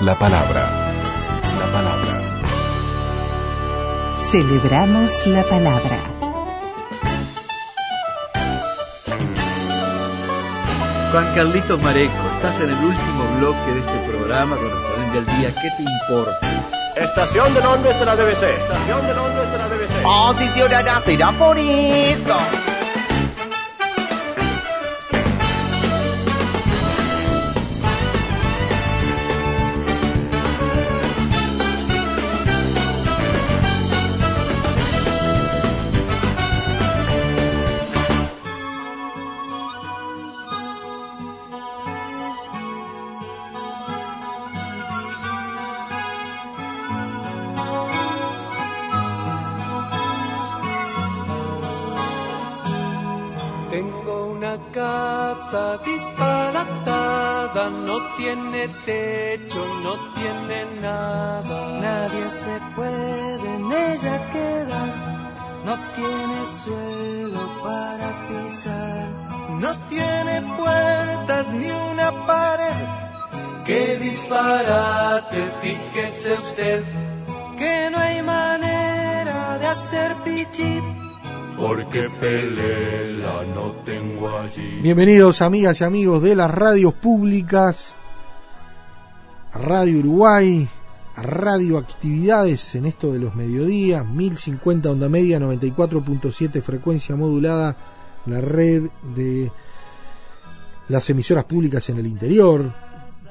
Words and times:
La 0.00 0.14
palabra. 0.16 0.60
La 1.58 1.66
palabra. 1.72 2.14
Celebramos 4.30 5.26
la 5.26 5.42
palabra. 5.42 5.98
Juan 11.10 11.34
Carlitos 11.34 11.82
Mareco, 11.82 12.12
estás 12.36 12.60
en 12.60 12.70
el 12.70 12.84
último 12.84 13.24
bloque 13.38 13.72
de 13.72 13.80
este 13.80 13.98
programa 14.08 14.56
correspondiente 14.56 15.18
al 15.18 15.26
día. 15.38 15.54
¿Qué 15.60 15.68
te 15.76 15.82
importa? 15.82 16.38
Estación 16.94 17.52
de 17.54 17.60
Londres 17.60 17.98
de 17.98 18.06
la 18.06 18.14
BBC. 18.14 18.42
Estación 18.42 19.04
de 19.04 19.14
Londres 19.14 19.50
de 19.50 19.58
la 19.58 19.66
BBC. 19.66 20.04
Oh, 20.04 20.32
será 21.04 21.32
por 21.32 21.58
eso. 21.58 22.67
No 57.88 57.96
tiene 58.18 58.68
techo, 58.84 59.60
no 59.82 59.94
tiene 60.14 60.58
nada. 60.82 61.80
Nadie 61.80 62.30
se 62.42 62.54
puede 62.76 63.46
en 63.58 63.72
ella 63.72 64.16
quedar, 64.34 64.92
no 65.64 65.74
tiene 65.96 66.38
suelo 66.62 67.42
para 67.64 68.08
pisar. 68.26 69.06
No 69.64 69.70
tiene 69.88 70.42
puertas 70.58 71.50
ni 71.54 71.70
una 71.70 72.08
pared. 72.26 72.86
¡Qué 73.64 73.96
disparate! 73.96 75.40
Fíjese 75.62 76.32
usted 76.34 76.84
Que 77.58 77.90
no 77.90 77.98
hay 77.98 78.22
manera 78.22 79.58
de 79.58 79.66
hacer 79.66 80.14
pichip. 80.24 81.07
Porque 81.58 82.08
pelela 82.20 83.42
no 83.54 83.72
tengo 83.84 84.38
allí. 84.38 84.78
Bienvenidos 84.80 85.42
amigas 85.42 85.80
y 85.80 85.84
amigos 85.84 86.22
de 86.22 86.36
las 86.36 86.50
radios 86.50 86.94
públicas, 86.94 87.94
Radio 89.52 89.98
Uruguay, 89.98 90.68
Radio 91.16 91.78
Actividades 91.78 92.76
en 92.76 92.86
esto 92.86 93.12
de 93.12 93.18
los 93.18 93.34
mediodías, 93.34 94.06
1050 94.06 94.88
onda 94.88 95.08
media, 95.08 95.40
94.7 95.40 96.62
frecuencia 96.62 97.16
modulada, 97.16 97.76
la 98.26 98.40
red 98.40 98.84
de 99.16 99.50
las 100.88 101.10
emisoras 101.10 101.44
públicas 101.44 101.88
en 101.88 101.98
el 101.98 102.06
interior, 102.06 102.72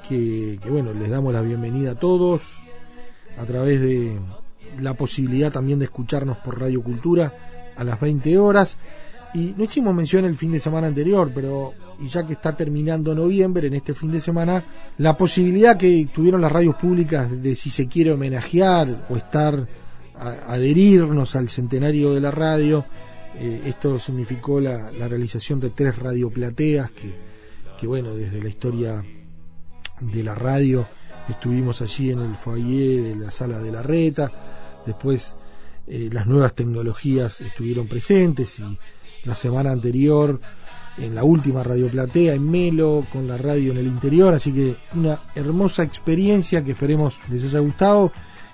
que, 0.07 0.59
que, 0.61 0.69
bueno, 0.69 0.93
les 0.93 1.09
damos 1.09 1.33
la 1.33 1.41
bienvenida 1.41 1.91
a 1.91 1.95
todos 1.95 2.63
a 3.37 3.45
través 3.45 3.79
de 3.79 4.19
la 4.79 4.95
posibilidad 4.95 5.51
también 5.51 5.79
de 5.79 5.85
escucharnos 5.85 6.37
por 6.37 6.59
Radio 6.59 6.83
Cultura 6.83 7.56
a 7.77 7.83
las 7.83 7.99
20 7.99 8.37
horas. 8.37 8.77
Y 9.33 9.53
no 9.57 9.65
hicimos 9.65 9.93
mención 9.93 10.25
el 10.25 10.35
fin 10.35 10.51
de 10.51 10.59
semana 10.59 10.87
anterior, 10.87 11.31
pero 11.33 11.73
y 11.99 12.07
ya 12.07 12.25
que 12.25 12.33
está 12.33 12.55
terminando 12.55 13.13
noviembre, 13.13 13.67
en 13.67 13.73
este 13.73 13.93
fin 13.93 14.11
de 14.11 14.19
semana, 14.21 14.63
la 14.97 15.17
posibilidad 15.17 15.77
que 15.77 16.07
tuvieron 16.13 16.41
las 16.41 16.51
radios 16.51 16.75
públicas 16.75 17.41
de 17.41 17.55
si 17.55 17.69
se 17.69 17.87
quiere 17.87 18.11
homenajear 18.11 19.05
o 19.09 19.17
estar, 19.17 19.67
a- 20.17 20.53
adherirnos 20.53 21.35
al 21.35 21.49
centenario 21.49 22.13
de 22.13 22.21
la 22.21 22.31
radio, 22.31 22.85
eh, 23.35 23.63
esto 23.65 23.99
significó 23.99 24.59
la, 24.59 24.89
realización 24.89 25.59
de 25.59 25.69
tres 25.69 25.97
radioplateas 25.97 26.91
que, 26.91 27.13
que, 27.79 27.85
bueno, 27.85 28.15
desde 28.15 28.41
la 28.41 28.49
historia 28.49 29.03
de 29.99 30.23
la 30.23 30.33
radio 30.33 30.87
estuvimos 31.29 31.81
allí 31.81 32.11
en 32.11 32.19
el 32.19 32.35
foyer 32.35 33.03
de 33.03 33.15
la 33.15 33.31
sala 33.31 33.59
de 33.59 33.71
la 33.71 33.83
reta, 33.83 34.31
después 34.85 35.35
eh, 35.87 36.09
las 36.11 36.27
nuevas 36.27 36.53
tecnologías 36.53 37.41
estuvieron 37.41 37.87
presentes 37.87 38.59
y 38.59 38.77
la 39.23 39.35
semana 39.35 39.71
anterior 39.71 40.39
en 40.97 41.15
la 41.15 41.23
última 41.23 41.63
radio 41.63 41.87
platea 41.87 42.33
en 42.33 42.49
Melo 42.49 43.05
con 43.11 43.27
la 43.27 43.37
radio 43.37 43.71
en 43.71 43.77
el 43.77 43.87
interior, 43.87 44.33
así 44.33 44.51
que 44.51 44.75
una 44.95 45.19
hermosa 45.35 45.83
experiencia 45.83 46.63
que 46.63 46.71
esperemos 46.71 47.19
les 47.29 47.43
haya 47.45 47.59
gustado 47.59 48.11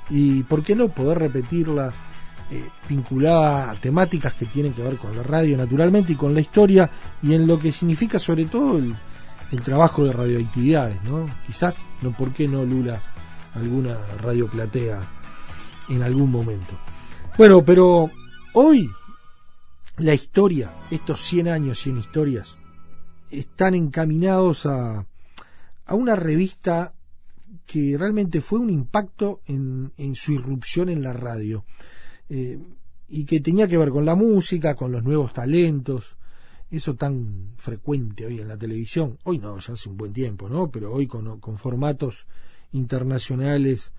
y 0.10 0.44
por 0.44 0.62
qué 0.62 0.76
no 0.76 0.90
poder 0.90 1.20
repetirla 1.20 1.94
eh, 2.52 2.64
vinculada 2.88 3.72
a 3.72 3.76
temáticas 3.76 4.34
que 4.34 4.46
tienen 4.46 4.74
que 4.74 4.84
ver 4.84 4.98
con 4.98 5.16
la 5.16 5.24
radio 5.24 5.58
naturalmente 5.58 6.14
y 6.14 6.16
con 6.16 6.34
la 6.34 6.42
historia 6.42 6.90
y 7.22 7.34
en 7.34 7.48
lo 7.48 7.58
que 7.58 7.72
significa 7.72 8.20
sobre 8.20 8.46
todo 8.46 8.78
el, 8.78 8.94
el 9.52 9.62
trabajo 9.62 10.04
de 10.04 10.14
radioactividades, 10.14 11.02
¿no? 11.04 11.28
Quizás, 11.48 11.78
no 12.02 12.12
por 12.12 12.32
qué 12.34 12.48
no 12.48 12.64
Lula 12.64 13.00
alguna 13.56 13.98
radio 14.22 14.48
platea 14.48 15.00
en 15.90 16.04
algún 16.04 16.30
momento. 16.32 16.74
Bueno, 17.36 17.66
pero 17.66 18.12
hoy 18.54 18.92
la 19.98 20.14
historia, 20.14 20.72
estos 20.92 21.20
100 21.24 21.48
años, 21.48 21.80
100 21.80 21.98
historias, 21.98 22.58
están 23.32 23.74
encaminados 23.74 24.68
a, 24.68 25.08
a 25.86 25.96
una 25.96 26.16
revista 26.16 26.94
que 27.66 27.98
realmente 27.98 28.40
fue 28.40 28.60
un 28.60 28.70
impacto 28.70 29.42
en, 29.48 29.94
en 29.98 30.14
su 30.14 30.34
irrupción 30.34 30.90
en 30.90 31.02
la 31.02 31.14
radio 31.14 31.66
eh, 32.30 32.60
y 33.10 33.26
que 33.26 33.40
tenía 33.40 33.68
que 33.68 33.80
ver 33.80 33.90
con 33.90 34.06
la 34.06 34.14
música, 34.14 34.76
con 34.76 34.92
los 34.92 35.04
nuevos 35.04 35.34
talentos, 35.34 36.16
eso 36.70 36.94
tan 36.94 37.54
frecuente 37.58 38.28
hoy 38.28 38.42
en 38.42 38.48
la 38.48 38.58
televisión, 38.60 39.18
hoy 39.24 39.40
no, 39.40 39.58
ya 39.58 39.74
hace 39.74 39.90
un 39.90 39.98
buen 39.98 40.14
tiempo, 40.14 40.50
¿no? 40.50 40.70
Pero 40.70 40.94
hoy 40.94 41.08
con, 41.08 41.40
con 41.40 41.58
formatos 41.58 42.28
internacionales, 42.74 43.92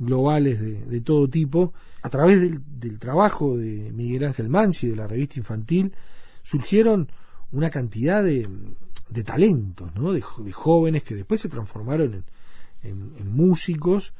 globales 0.00 0.60
de, 0.60 1.00
todo 1.02 1.28
tipo, 1.28 1.72
a 2.02 2.08
través 2.08 2.40
del, 2.40 2.60
del 2.80 2.98
trabajo 2.98 3.56
de 3.56 3.92
Miguel 3.92 4.24
Ángel 4.24 4.48
Mansi, 4.48 4.88
de 4.88 4.96
la 4.96 5.06
revista 5.06 5.38
infantil, 5.38 5.94
surgieron 6.42 7.12
una 7.52 7.70
cantidad 7.70 8.24
de, 8.24 8.48
de 9.08 9.24
talentos, 9.24 9.94
¿no? 9.94 10.12
De 10.12 10.20
jóvenes 10.20 11.02
que 11.04 11.14
después 11.14 11.40
se 11.40 11.48
transformaron 11.48 12.14
en, 12.14 12.24
en, 12.82 13.12
en 13.18 13.30
músicos 13.30 14.12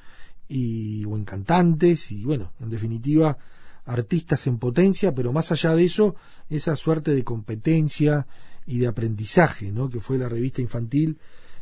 y, 0.49 1.05
o 1.07 1.17
en 1.17 1.25
cantantes 1.25 2.13
y 2.13 2.25
bueno, 2.25 2.53
en 2.61 2.71
definitiva 2.71 3.39
artistas 3.87 4.47
en 4.47 4.59
potencia, 4.59 5.15
pero 5.15 5.33
más 5.33 5.51
allá 5.53 5.75
de 5.75 5.85
eso, 5.85 6.15
esa 6.49 6.77
suerte 6.77 7.15
de 7.15 7.25
competencia 7.25 8.27
y 8.67 8.79
de 8.79 8.87
aprendizaje, 8.87 9.73
¿no? 9.73 9.89
que 9.89 10.01
fue 10.01 10.19
la 10.19 10.29
revista 10.29 10.61
infantil 10.61 11.19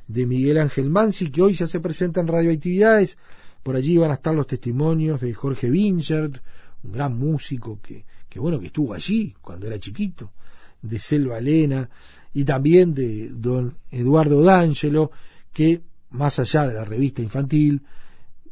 de 0.08 0.26
Miguel 0.26 0.58
Ángel 0.58 0.90
Mansi, 0.90 1.30
que 1.30 1.42
hoy 1.42 1.54
ya 1.54 1.66
se 1.66 1.80
presenta 1.80 2.20
en 2.20 2.26
radioactividades. 2.26 3.18
Por 3.68 3.76
allí 3.76 3.98
van 3.98 4.10
a 4.10 4.14
estar 4.14 4.34
los 4.34 4.46
testimonios 4.46 5.20
de 5.20 5.34
Jorge 5.34 5.68
Vincert, 5.68 6.38
un 6.84 6.90
gran 6.90 7.18
músico 7.18 7.78
que, 7.82 8.06
que 8.26 8.40
bueno, 8.40 8.58
que 8.58 8.68
estuvo 8.68 8.94
allí 8.94 9.34
cuando 9.42 9.66
era 9.66 9.78
chiquito, 9.78 10.32
de 10.80 10.98
Selva 10.98 11.36
Elena, 11.36 11.90
y 12.32 12.44
también 12.44 12.94
de 12.94 13.28
don 13.28 13.76
Eduardo 13.90 14.42
D'Angelo, 14.42 15.10
que 15.52 15.82
más 16.12 16.38
allá 16.38 16.66
de 16.66 16.72
la 16.72 16.86
revista 16.86 17.20
infantil, 17.20 17.82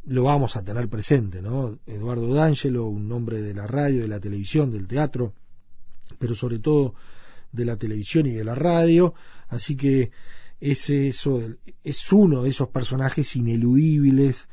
lo 0.05 0.25
vamos 0.25 0.55
a 0.55 0.63
tener 0.63 0.87
presente, 0.87 1.41
¿no? 1.41 1.79
Eduardo 1.87 2.31
D'Angelo, 2.35 2.85
un 2.85 3.11
hombre 3.11 3.41
de 3.41 3.55
la 3.55 3.65
radio, 3.65 4.03
de 4.03 4.09
la 4.09 4.19
televisión, 4.19 4.69
del 4.71 4.85
teatro, 4.85 5.33
pero 6.19 6.35
sobre 6.35 6.59
todo 6.59 6.93
de 7.51 7.65
la 7.65 7.75
televisión 7.75 8.27
y 8.27 8.33
de 8.33 8.43
la 8.43 8.53
radio, 8.53 9.15
así 9.47 9.75
que 9.75 10.11
es 10.61 10.91
eso, 10.91 11.41
es 11.83 12.11
uno 12.11 12.43
de 12.43 12.51
esos 12.51 12.67
personajes 12.69 13.35
ineludibles 13.35 14.47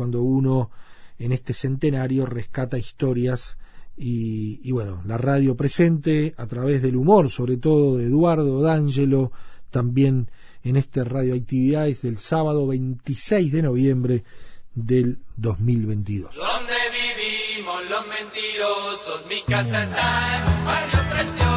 cuando 0.00 0.22
uno 0.22 0.70
en 1.18 1.32
este 1.32 1.52
centenario 1.52 2.24
rescata 2.24 2.78
historias 2.78 3.58
y, 3.98 4.58
y 4.66 4.72
bueno, 4.72 5.02
la 5.04 5.18
radio 5.18 5.58
presente 5.58 6.32
a 6.38 6.46
través 6.46 6.80
del 6.80 6.96
humor, 6.96 7.28
sobre 7.28 7.58
todo 7.58 7.98
de 7.98 8.06
Eduardo 8.06 8.62
D'Angelo, 8.62 9.30
también 9.68 10.30
en 10.64 10.78
este 10.78 11.04
radioactividades 11.04 12.00
del 12.00 12.16
sábado 12.16 12.66
26 12.66 13.52
de 13.52 13.60
noviembre 13.60 14.24
del 14.74 15.18
2022. 15.36 16.34
Donde 16.34 16.72
vivimos 16.96 17.90
los 17.90 18.06
mentirosos, 18.08 19.26
mi 19.28 19.42
casa 19.42 19.82
está 19.82 20.38
en 20.38 20.60
un 20.60 20.64
barrio. 20.64 21.49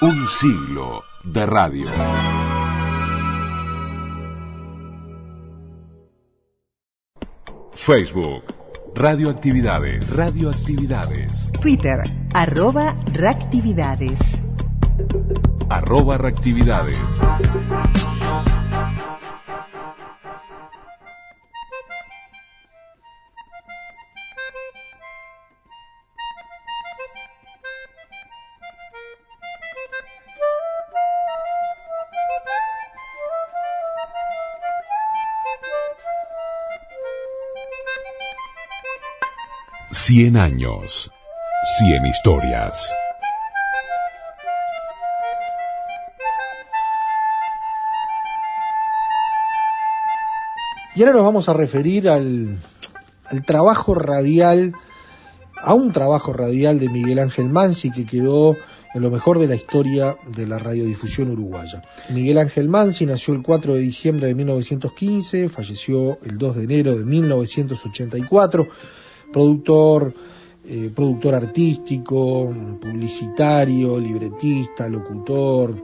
Un 0.00 0.28
siglo 0.28 1.02
de 1.24 1.44
radio. 1.44 1.86
Facebook. 7.74 8.44
Radioactividades. 8.94 10.14
Radioactividades. 10.14 11.50
Twitter, 11.60 12.02
arroba 12.32 12.94
reactividades. 13.12 14.20
Arroba 15.68 16.16
reactividades. 16.16 16.98
Cien 40.08 40.38
años. 40.38 41.12
Cien 41.76 42.06
historias. 42.06 42.90
Y 50.96 51.02
ahora 51.02 51.12
nos 51.12 51.24
vamos 51.24 51.50
a 51.50 51.52
referir 51.52 52.08
al, 52.08 52.58
al 53.26 53.44
trabajo 53.44 53.94
radial, 53.94 54.72
a 55.62 55.74
un 55.74 55.92
trabajo 55.92 56.32
radial 56.32 56.78
de 56.80 56.88
Miguel 56.88 57.18
Ángel 57.18 57.50
Mansi 57.50 57.90
que 57.90 58.06
quedó 58.06 58.56
en 58.94 59.02
lo 59.02 59.10
mejor 59.10 59.38
de 59.38 59.48
la 59.48 59.56
historia 59.56 60.16
de 60.34 60.46
la 60.46 60.58
radiodifusión 60.58 61.28
uruguaya. 61.32 61.82
Miguel 62.08 62.38
Ángel 62.38 62.70
Mansi 62.70 63.04
nació 63.04 63.34
el 63.34 63.42
4 63.42 63.74
de 63.74 63.80
diciembre 63.80 64.28
de 64.28 64.34
1915, 64.34 65.50
falleció 65.50 66.18
el 66.24 66.38
2 66.38 66.56
de 66.56 66.64
enero 66.64 66.96
de 66.96 67.04
1984, 67.04 68.68
productor, 69.32 70.12
eh, 70.64 70.90
productor 70.94 71.34
artístico, 71.34 72.54
publicitario, 72.80 73.98
libretista, 73.98 74.88
locutor, 74.88 75.74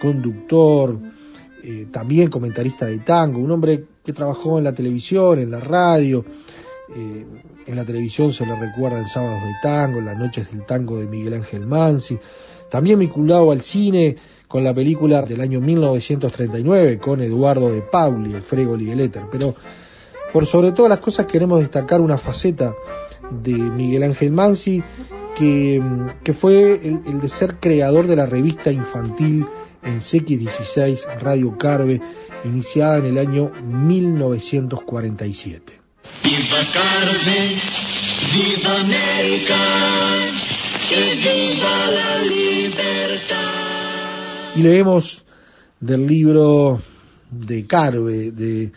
conductor, 0.00 0.98
eh, 1.62 1.86
también 1.92 2.28
comentarista 2.28 2.86
de 2.86 2.98
tango, 2.98 3.38
un 3.38 3.50
hombre 3.50 3.84
que 4.04 4.12
trabajó 4.12 4.58
en 4.58 4.64
la 4.64 4.72
televisión, 4.72 5.38
en 5.38 5.50
la 5.50 5.60
radio, 5.60 6.24
eh, 6.94 7.24
en 7.66 7.76
la 7.76 7.84
televisión 7.84 8.32
se 8.32 8.44
le 8.44 8.56
recuerda 8.56 8.98
en 8.98 9.06
Sábados 9.06 9.42
de 9.42 9.54
Tango, 9.62 10.00
en 10.00 10.06
las 10.06 10.18
Noches 10.18 10.50
del 10.50 10.66
Tango 10.66 10.98
de 10.98 11.06
Miguel 11.06 11.34
Ángel 11.34 11.66
Mansi, 11.66 12.18
también 12.68 12.98
vinculado 12.98 13.52
al 13.52 13.62
cine 13.62 14.16
con 14.48 14.64
la 14.64 14.74
película 14.74 15.22
del 15.22 15.40
año 15.40 15.60
1939 15.60 16.98
con 16.98 17.22
Eduardo 17.22 17.70
de 17.70 17.82
Pauli, 17.82 18.34
el 18.34 18.42
Fregoli 18.42 18.88
y 18.88 18.90
el 18.90 19.00
Éter, 19.00 19.22
pero 19.30 19.54
por 20.32 20.46
sobre 20.46 20.72
todas 20.72 20.88
las 20.90 21.00
cosas 21.00 21.26
queremos 21.26 21.60
destacar 21.60 22.00
una 22.00 22.16
faceta 22.16 22.74
de 23.30 23.52
Miguel 23.52 24.04
Ángel 24.04 24.30
Mansi 24.30 24.82
que, 25.36 25.82
que 26.22 26.32
fue 26.32 26.74
el, 26.74 27.00
el 27.06 27.20
de 27.20 27.28
ser 27.28 27.60
creador 27.60 28.06
de 28.06 28.16
la 28.16 28.24
revista 28.26 28.72
infantil 28.72 29.46
en 29.82 29.98
CX16 29.98 31.18
Radio 31.20 31.58
Carve, 31.58 32.00
iniciada 32.44 32.98
en 32.98 33.06
el 33.06 33.16
año 33.18 33.50
1947. 33.64 35.80
Viva 36.22 36.58
Carmen, 36.72 37.58
viva 38.32 38.80
América, 38.80 39.56
que 40.88 41.14
viva 41.14 41.90
la 41.90 42.22
libertad. 42.22 43.50
Y 44.56 44.62
leemos 44.62 45.24
del 45.80 46.06
libro 46.06 46.80
de 47.30 47.66
Carve, 47.66 48.30
de 48.30 48.70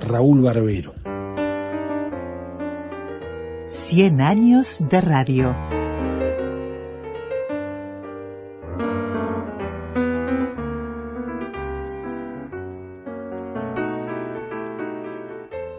Raúl 0.00 0.40
Barbero. 0.40 0.94
Cien 3.68 4.20
años 4.20 4.82
de 4.88 5.00
radio. 5.00 5.54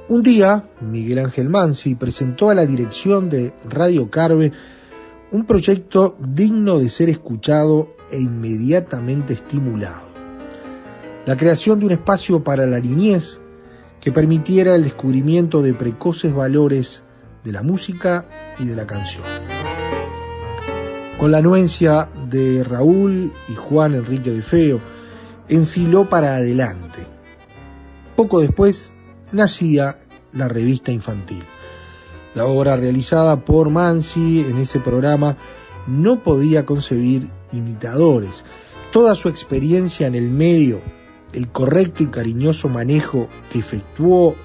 Un 0.07 0.21
día, 0.23 0.65
Miguel 0.81 1.19
Ángel 1.19 1.49
Mansi 1.49 1.95
presentó 1.95 2.49
a 2.49 2.55
la 2.55 2.65
dirección 2.65 3.29
de 3.29 3.53
Radio 3.67 4.11
Carve 4.11 4.51
un 5.31 5.45
proyecto 5.45 6.15
digno 6.19 6.77
de 6.77 6.89
ser 6.89 7.09
escuchado 7.09 7.95
e 8.11 8.17
inmediatamente 8.19 9.33
estimulado. 9.33 10.11
La 11.25 11.35
creación 11.37 11.79
de 11.79 11.85
un 11.87 11.91
espacio 11.93 12.43
para 12.43 12.65
la 12.65 12.79
niñez 12.79 13.40
que 14.01 14.11
permitiera 14.11 14.75
el 14.75 14.83
descubrimiento 14.83 15.61
de 15.61 15.73
precoces 15.73 16.33
valores 16.33 17.03
de 17.43 17.51
la 17.51 17.61
música 17.61 18.25
y 18.59 18.65
de 18.65 18.75
la 18.75 18.87
canción. 18.87 19.23
Con 21.19 21.31
la 21.31 21.37
anuencia 21.37 22.09
de 22.27 22.63
Raúl 22.63 23.31
y 23.47 23.55
Juan 23.55 23.93
Enrique 23.93 24.31
de 24.31 24.41
Feo, 24.41 24.81
enfiló 25.47 26.09
para 26.09 26.35
adelante. 26.35 27.05
Poco 28.15 28.41
después 28.41 28.91
nacía 29.31 29.99
la 30.33 30.47
revista 30.47 30.91
infantil. 30.91 31.43
La 32.33 32.45
obra 32.45 32.75
realizada 32.75 33.45
por 33.45 33.69
Mansi 33.69 34.45
en 34.49 34.57
ese 34.57 34.79
programa 34.79 35.37
no 35.87 36.19
podía 36.19 36.65
concebir 36.65 37.29
imitadores. 37.51 38.43
Toda 38.91 39.15
su 39.15 39.29
experiencia 39.29 40.07
en 40.07 40.15
el 40.15 40.29
medio, 40.29 40.81
el 41.33 41.49
correcto 41.49 42.03
y 42.03 42.07
cariñoso 42.07 42.69
manejo 42.69 43.27
que 43.51 43.59
efectuó 43.59 44.35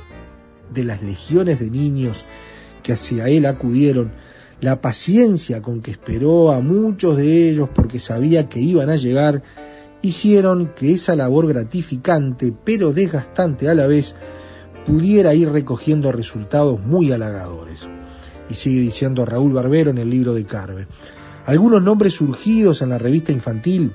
de 0.73 0.85
las 0.85 1.03
legiones 1.03 1.61
de 1.61 1.71
niños 1.71 2.25
que 2.83 2.93
hacia 2.93 3.29
él 3.29 3.47
acudieron, 3.47 4.13
la 4.61 4.81
paciencia 4.81 5.61
con 5.61 5.83
que 5.83 5.91
esperó 5.91 6.53
a 6.53 6.61
muchos 6.61 7.17
de 7.17 7.49
ellos 7.51 7.69
porque 7.75 7.99
sabía 7.99 8.49
que 8.49 8.61
iban 8.61 8.89
a 8.89 8.97
llegar, 8.97 9.43
hicieron 10.03 10.73
que 10.75 10.93
esa 10.93 11.17
labor 11.17 11.49
gratificante 11.49 12.55
pero 12.65 12.93
desgastante 12.93 13.69
a 13.69 13.75
la 13.75 13.87
vez 13.87 14.15
pudiera 14.87 15.35
ir 15.35 15.51
recogiendo 15.51 16.13
resultados 16.13 16.81
muy 16.81 17.13
halagadores. 17.13 17.89
Y 18.49 18.55
sigue 18.55 18.81
diciendo 18.81 19.27
Raúl 19.27 19.53
Barbero 19.53 19.91
en 19.91 19.99
el 19.99 20.09
libro 20.09 20.33
de 20.33 20.45
Carve. 20.45 20.87
Algunos 21.45 21.83
nombres 21.83 22.15
surgidos 22.15 22.83
en 22.83 22.91
la 22.91 22.99
revista 22.99 23.33
infantil 23.33 23.93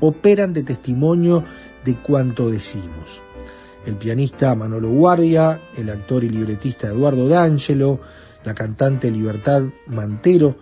operan 0.00 0.52
de 0.52 0.64
testimonio 0.64 1.44
de 1.88 1.94
cuanto 1.94 2.50
decimos. 2.50 3.18
El 3.86 3.94
pianista 3.94 4.54
Manolo 4.54 4.90
Guardia, 4.90 5.58
el 5.74 5.88
actor 5.88 6.22
y 6.22 6.28
libretista 6.28 6.88
Eduardo 6.88 7.26
D'Angelo, 7.26 7.98
la 8.44 8.54
cantante 8.54 9.10
Libertad 9.10 9.62
Mantero, 9.86 10.56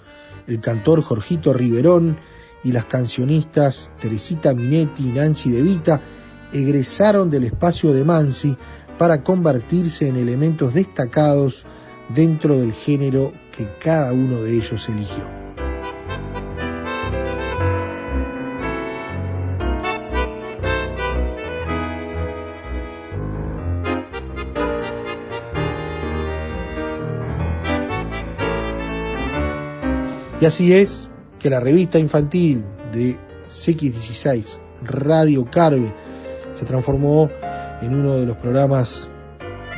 el 0.46 0.60
cantor 0.60 1.02
Jorgito 1.02 1.52
Riverón 1.52 2.16
y 2.62 2.70
las 2.70 2.84
cancionistas 2.84 3.90
Teresita 4.00 4.54
Minetti 4.54 5.08
y 5.08 5.12
Nancy 5.12 5.50
De 5.50 5.62
Vita 5.62 6.00
egresaron 6.52 7.28
del 7.28 7.42
espacio 7.42 7.92
de 7.92 8.04
Mansi 8.04 8.56
para 8.96 9.24
convertirse 9.24 10.06
en 10.06 10.14
elementos 10.14 10.74
destacados 10.74 11.64
dentro 12.14 12.56
del 12.56 12.72
género 12.72 13.32
que 13.56 13.68
cada 13.82 14.12
uno 14.12 14.42
de 14.42 14.54
ellos 14.54 14.88
eligió. 14.88 15.35
Y 30.38 30.44
así 30.44 30.74
es 30.74 31.08
que 31.38 31.48
la 31.48 31.60
revista 31.60 31.98
infantil 31.98 32.62
de 32.92 33.16
CX16, 33.48 34.58
Radio 34.82 35.46
Carve, 35.50 35.94
se 36.52 36.64
transformó 36.66 37.30
en 37.80 37.94
uno 37.94 38.18
de 38.18 38.26
los 38.26 38.36
programas 38.36 39.08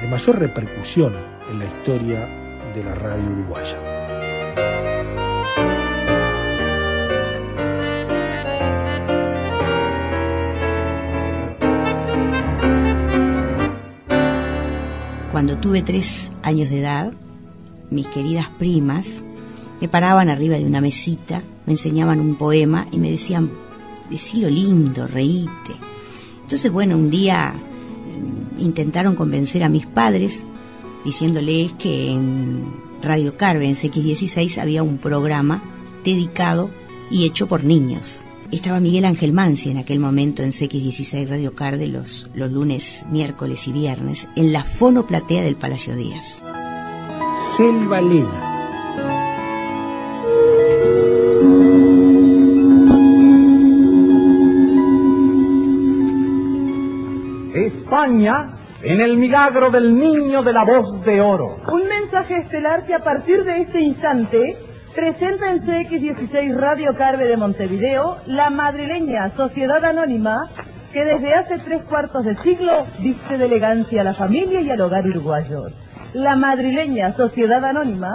de 0.02 0.08
mayor 0.08 0.38
repercusión 0.38 1.14
en 1.50 1.58
la 1.60 1.64
historia 1.66 2.28
de 2.74 2.84
la 2.84 2.94
radio 2.94 3.24
uruguaya. 3.24 3.78
Cuando 15.30 15.56
tuve 15.58 15.82
tres 15.82 16.32
años 16.42 16.68
de 16.70 16.80
edad, 16.80 17.12
mis 17.90 18.08
queridas 18.08 18.48
primas 18.58 19.24
me 19.80 19.88
paraban 19.88 20.28
arriba 20.28 20.56
de 20.56 20.66
una 20.66 20.80
mesita, 20.80 21.42
me 21.66 21.72
enseñaban 21.72 22.20
un 22.20 22.36
poema 22.36 22.86
y 22.90 22.98
me 22.98 23.10
decían, 23.10 23.50
decilo 24.10 24.48
lindo, 24.48 25.06
reíte. 25.06 25.72
Entonces, 26.42 26.72
bueno, 26.72 26.96
un 26.96 27.10
día 27.10 27.54
mm, 27.54 28.60
intentaron 28.60 29.14
convencer 29.14 29.62
a 29.62 29.68
mis 29.68 29.86
padres 29.86 30.46
diciéndoles 31.04 31.72
que 31.74 32.10
en 32.10 32.64
Radio 33.02 33.36
Carve, 33.36 33.66
en 33.66 33.74
CX16, 33.74 34.60
había 34.60 34.82
un 34.82 34.98
programa 34.98 35.62
dedicado 36.04 36.70
y 37.10 37.24
hecho 37.24 37.46
por 37.46 37.64
niños. 37.64 38.24
Estaba 38.50 38.80
Miguel 38.80 39.04
Ángel 39.04 39.34
Mansi 39.34 39.70
en 39.70 39.76
aquel 39.76 39.98
momento 39.98 40.42
en 40.42 40.52
CX16 40.52 41.28
Radio 41.28 41.54
Carve 41.54 41.86
los, 41.86 42.30
los 42.34 42.50
lunes, 42.50 43.04
miércoles 43.10 43.68
y 43.68 43.72
viernes 43.72 44.26
en 44.36 44.54
la 44.54 44.64
fonoplatea 44.64 45.42
del 45.42 45.56
Palacio 45.56 45.94
Díaz. 45.94 46.42
Selva. 47.56 48.47
En 58.00 59.00
el 59.00 59.16
milagro 59.16 59.72
del 59.72 59.98
niño 59.98 60.44
de 60.44 60.52
la 60.52 60.64
voz 60.64 61.04
de 61.04 61.20
oro. 61.20 61.56
Un 61.72 61.82
mensaje 61.88 62.36
estelar 62.36 62.86
que 62.86 62.94
a 62.94 63.00
partir 63.00 63.42
de 63.42 63.62
este 63.62 63.80
instante 63.80 64.56
presenta 64.94 65.50
en 65.50 65.66
CX16 65.66 66.54
Radio 66.54 66.94
Carve 66.96 67.26
de 67.26 67.36
Montevideo 67.36 68.18
la 68.26 68.50
madrileña 68.50 69.30
Sociedad 69.30 69.84
Anónima 69.84 70.36
que 70.92 71.04
desde 71.04 71.34
hace 71.34 71.58
tres 71.64 71.82
cuartos 71.86 72.24
de 72.24 72.36
siglo 72.36 72.86
viste 73.00 73.36
de 73.36 73.46
elegancia 73.46 74.02
a 74.02 74.04
la 74.04 74.14
familia 74.14 74.60
y 74.60 74.70
al 74.70 74.80
hogar 74.80 75.04
uruguayo. 75.04 75.64
La 76.14 76.36
madrileña 76.36 77.14
Sociedad 77.14 77.64
Anónima, 77.64 78.12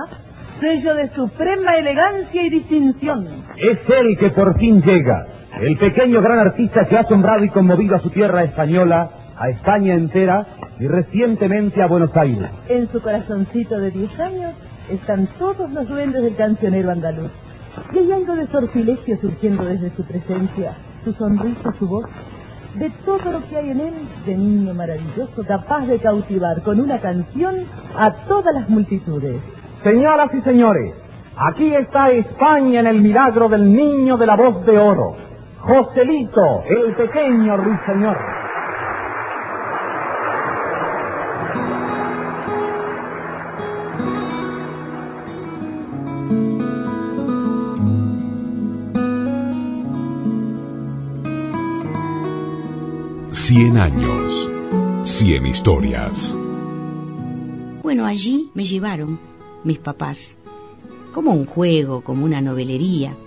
sello 0.61 0.95
de 0.95 1.09
suprema 1.09 1.75
elegancia 1.75 2.41
y 2.41 2.49
distinción. 2.49 3.27
Es 3.57 3.79
él 3.89 4.17
que 4.17 4.29
por 4.29 4.57
fin 4.57 4.81
llega, 4.81 5.25
el 5.59 5.77
pequeño 5.77 6.21
gran 6.21 6.39
artista 6.39 6.85
que 6.85 6.95
ha 6.95 7.01
asombrado 7.01 7.43
y 7.43 7.49
conmovido 7.49 7.97
a 7.97 7.99
su 7.99 8.09
tierra 8.11 8.45
española 8.45 9.09
a 9.37 9.49
España 9.49 9.93
entera 9.93 10.45
y 10.79 10.87
recientemente 10.87 11.81
a 11.81 11.87
Buenos 11.87 12.15
Aires. 12.15 12.49
En 12.69 12.87
su 12.91 13.01
corazoncito 13.01 13.77
de 13.79 13.91
10 13.91 14.19
años 14.19 14.53
están 14.89 15.27
todos 15.39 15.71
los 15.71 15.87
duendes 15.87 16.21
del 16.23 16.35
cancionero 16.35 16.91
andaluz. 16.91 17.31
Y 17.93 17.99
hay 17.99 18.11
algo 18.11 18.35
de 18.35 18.47
sortilegio 18.47 19.17
surgiendo 19.19 19.65
desde 19.65 19.89
su 19.91 20.03
presencia, 20.05 20.73
su 21.03 21.13
sonrisa, 21.13 21.71
su 21.79 21.87
voz, 21.87 22.05
de 22.75 22.89
todo 23.05 23.31
lo 23.31 23.47
que 23.47 23.57
hay 23.57 23.69
en 23.69 23.79
él 23.79 23.93
de 24.25 24.35
niño 24.37 24.73
maravilloso, 24.73 25.43
capaz 25.47 25.85
de 25.85 25.99
cautivar 25.99 26.61
con 26.63 26.79
una 26.79 26.99
canción 26.99 27.65
a 27.97 28.11
todas 28.27 28.53
las 28.53 28.69
multitudes. 28.69 29.41
Señoras 29.83 30.33
y 30.33 30.41
señores, 30.41 30.93
aquí 31.35 31.73
está 31.73 32.09
España 32.09 32.79
en 32.79 32.87
el 32.87 33.01
milagro 33.01 33.49
del 33.49 33.71
niño 33.71 34.17
de 34.17 34.25
la 34.25 34.35
voz 34.35 34.65
de 34.65 34.77
oro, 34.77 35.15
Joselito, 35.59 36.63
el 36.67 36.95
pequeño 36.95 37.57
ruiseñor. 37.57 38.17
Cien 53.45 53.77
años, 53.77 54.49
cien 55.03 55.45
historias. 55.45 56.33
Bueno, 57.83 58.05
allí 58.05 58.49
me 58.53 58.63
llevaron 58.63 59.19
mis 59.65 59.79
papás, 59.79 60.37
como 61.13 61.33
un 61.33 61.45
juego, 61.45 62.05
como 62.05 62.23
una 62.23 62.39
novelería. 62.39 63.17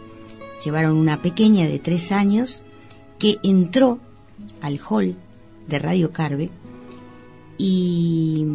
Llevaron 0.65 0.97
una 0.97 1.21
pequeña 1.21 1.67
de 1.67 1.79
tres 1.79 2.13
años 2.13 2.63
que 3.19 3.37
entró 3.43 3.99
al 4.63 4.81
hall 4.89 5.17
de 5.69 5.79
Radio 5.81 6.13
Carve 6.13 6.49
y 7.59 8.47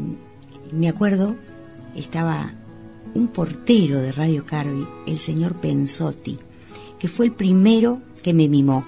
me 0.72 0.90
acuerdo, 0.90 1.36
estaba 1.96 2.56
un 3.14 3.28
portero 3.28 4.02
de 4.02 4.12
Radio 4.12 4.48
Carve, 4.48 4.88
el 5.06 5.20
señor 5.20 5.54
Pensotti, 5.58 6.40
que 6.98 7.08
fue 7.08 7.28
el 7.28 7.34
primero 7.34 8.02
que 8.24 8.34
me 8.34 8.48
mimó. 8.48 8.84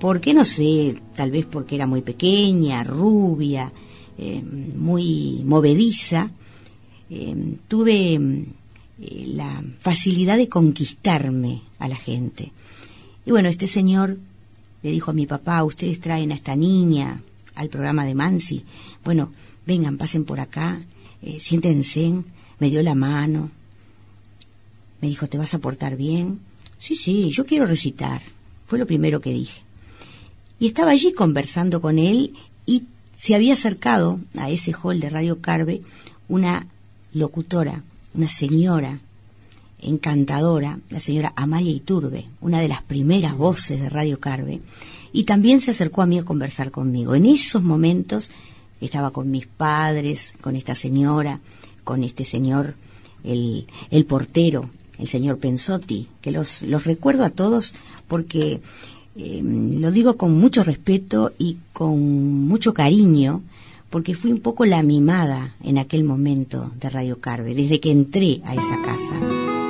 ¿Por 0.00 0.18
qué? 0.22 0.32
No 0.32 0.46
sé, 0.46 0.94
tal 1.14 1.30
vez 1.30 1.44
porque 1.44 1.74
era 1.74 1.86
muy 1.86 2.00
pequeña, 2.00 2.82
rubia, 2.82 3.70
eh, 4.16 4.42
muy 4.42 5.42
movediza. 5.44 6.30
Eh, 7.10 7.56
tuve 7.68 8.14
eh, 8.14 9.24
la 9.26 9.62
facilidad 9.78 10.38
de 10.38 10.48
conquistarme 10.48 11.60
a 11.78 11.86
la 11.86 11.96
gente. 11.96 12.50
Y 13.26 13.30
bueno, 13.30 13.50
este 13.50 13.66
señor 13.66 14.16
le 14.82 14.90
dijo 14.90 15.10
a 15.10 15.14
mi 15.14 15.26
papá, 15.26 15.62
ustedes 15.64 16.00
traen 16.00 16.32
a 16.32 16.36
esta 16.36 16.56
niña 16.56 17.20
al 17.54 17.68
programa 17.68 18.06
de 18.06 18.14
Mansi. 18.14 18.64
Bueno, 19.04 19.30
vengan, 19.66 19.98
pasen 19.98 20.24
por 20.24 20.40
acá, 20.40 20.80
siéntense. 21.38 22.14
Me 22.58 22.70
dio 22.70 22.82
la 22.82 22.94
mano. 22.94 23.50
Me 25.02 25.08
dijo, 25.08 25.26
¿te 25.26 25.36
vas 25.36 25.52
a 25.52 25.58
portar 25.58 25.98
bien? 25.98 26.40
Sí, 26.78 26.96
sí, 26.96 27.30
yo 27.30 27.44
quiero 27.44 27.66
recitar. 27.66 28.22
Fue 28.66 28.78
lo 28.78 28.86
primero 28.86 29.20
que 29.20 29.34
dije. 29.34 29.60
Y 30.60 30.66
estaba 30.68 30.92
allí 30.92 31.12
conversando 31.12 31.80
con 31.80 31.98
él 31.98 32.34
y 32.66 32.84
se 33.18 33.34
había 33.34 33.54
acercado 33.54 34.20
a 34.36 34.50
ese 34.50 34.72
hall 34.72 35.00
de 35.00 35.10
Radio 35.10 35.40
Carve 35.40 35.80
una 36.28 36.66
locutora, 37.12 37.82
una 38.14 38.28
señora 38.28 39.00
encantadora, 39.80 40.78
la 40.90 41.00
señora 41.00 41.32
Amalia 41.34 41.72
Iturbe, 41.72 42.26
una 42.42 42.60
de 42.60 42.68
las 42.68 42.82
primeras 42.82 43.36
voces 43.36 43.80
de 43.80 43.88
Radio 43.88 44.20
Carve, 44.20 44.60
y 45.12 45.24
también 45.24 45.62
se 45.62 45.70
acercó 45.70 46.02
a 46.02 46.06
mí 46.06 46.18
a 46.18 46.24
conversar 46.24 46.70
conmigo. 46.70 47.14
En 47.14 47.24
esos 47.24 47.62
momentos 47.62 48.30
estaba 48.82 49.10
con 49.12 49.30
mis 49.30 49.46
padres, 49.46 50.34
con 50.42 50.56
esta 50.56 50.74
señora, 50.74 51.40
con 51.84 52.04
este 52.04 52.26
señor, 52.26 52.74
el, 53.24 53.66
el 53.90 54.04
portero, 54.04 54.68
el 54.98 55.08
señor 55.08 55.38
Pensotti, 55.38 56.08
que 56.20 56.30
los, 56.30 56.62
los 56.62 56.84
recuerdo 56.84 57.24
a 57.24 57.30
todos 57.30 57.74
porque 58.06 58.60
eh, 59.16 59.42
lo 59.42 59.90
digo 59.90 60.16
con 60.16 60.38
mucho 60.38 60.62
respeto 60.62 61.32
y 61.38 61.56
con 61.72 62.46
mucho 62.46 62.74
cariño, 62.74 63.42
porque 63.90 64.14
fui 64.14 64.32
un 64.32 64.40
poco 64.40 64.64
la 64.64 64.82
mimada 64.82 65.54
en 65.62 65.78
aquel 65.78 66.04
momento 66.04 66.70
de 66.80 66.90
Radio 66.90 67.20
Carve, 67.20 67.54
desde 67.54 67.80
que 67.80 67.90
entré 67.90 68.40
a 68.44 68.54
esa 68.54 68.80
casa. 68.82 69.69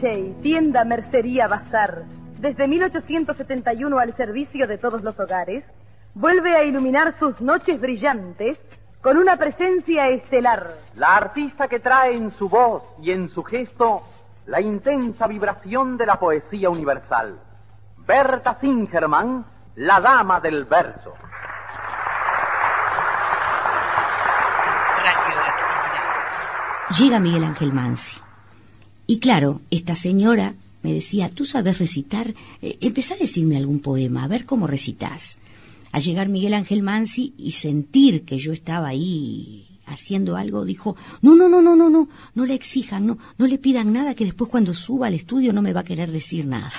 Tienda, 0.00 0.84
mercería, 0.84 1.48
bazar, 1.48 2.02
desde 2.38 2.68
1871 2.68 3.98
al 3.98 4.14
servicio 4.14 4.66
de 4.66 4.76
todos 4.76 5.02
los 5.02 5.18
hogares, 5.18 5.64
vuelve 6.14 6.54
a 6.54 6.64
iluminar 6.64 7.18
sus 7.18 7.40
noches 7.40 7.80
brillantes 7.80 8.58
con 9.00 9.16
una 9.16 9.36
presencia 9.36 10.08
estelar. 10.08 10.74
La 10.96 11.16
artista 11.16 11.66
que 11.66 11.80
trae 11.80 12.14
en 12.14 12.30
su 12.30 12.50
voz 12.50 12.82
y 13.00 13.10
en 13.10 13.30
su 13.30 13.42
gesto 13.42 14.02
la 14.46 14.60
intensa 14.60 15.26
vibración 15.26 15.96
de 15.96 16.04
la 16.04 16.18
poesía 16.18 16.68
universal. 16.68 17.38
Berta 18.06 18.54
Singerman, 18.54 19.46
la 19.76 20.00
dama 20.00 20.40
del 20.40 20.66
verso. 20.66 21.14
Llega 26.98 27.18
Miguel 27.18 27.44
Ángel 27.44 27.72
Mansi. 27.72 28.25
Y 29.06 29.18
claro, 29.18 29.60
esta 29.70 29.94
señora 29.94 30.54
me 30.82 30.92
decía, 30.92 31.28
¿tú 31.28 31.44
sabes 31.44 31.78
recitar? 31.78 32.34
Eh, 32.62 32.78
empezá 32.80 33.14
a 33.14 33.18
decirme 33.18 33.56
algún 33.56 33.80
poema, 33.80 34.24
a 34.24 34.28
ver 34.28 34.44
cómo 34.44 34.66
recitas. 34.66 35.38
Al 35.92 36.02
llegar 36.02 36.28
Miguel 36.28 36.54
Ángel 36.54 36.82
Mansi 36.82 37.34
y 37.38 37.52
sentir 37.52 38.22
que 38.22 38.38
yo 38.38 38.52
estaba 38.52 38.88
ahí 38.88 39.66
haciendo 39.86 40.36
algo, 40.36 40.64
dijo, 40.64 40.96
no, 41.22 41.34
no, 41.36 41.48
no, 41.48 41.62
no, 41.62 41.76
no, 41.76 41.88
no, 41.88 42.08
no 42.34 42.44
le 42.44 42.54
exijan, 42.54 43.06
no, 43.06 43.18
no 43.38 43.46
le 43.46 43.58
pidan 43.58 43.92
nada 43.92 44.14
que 44.14 44.24
después 44.24 44.50
cuando 44.50 44.74
suba 44.74 45.06
al 45.06 45.14
estudio 45.14 45.52
no 45.52 45.62
me 45.62 45.72
va 45.72 45.80
a 45.80 45.84
querer 45.84 46.10
decir 46.10 46.46
nada. 46.46 46.72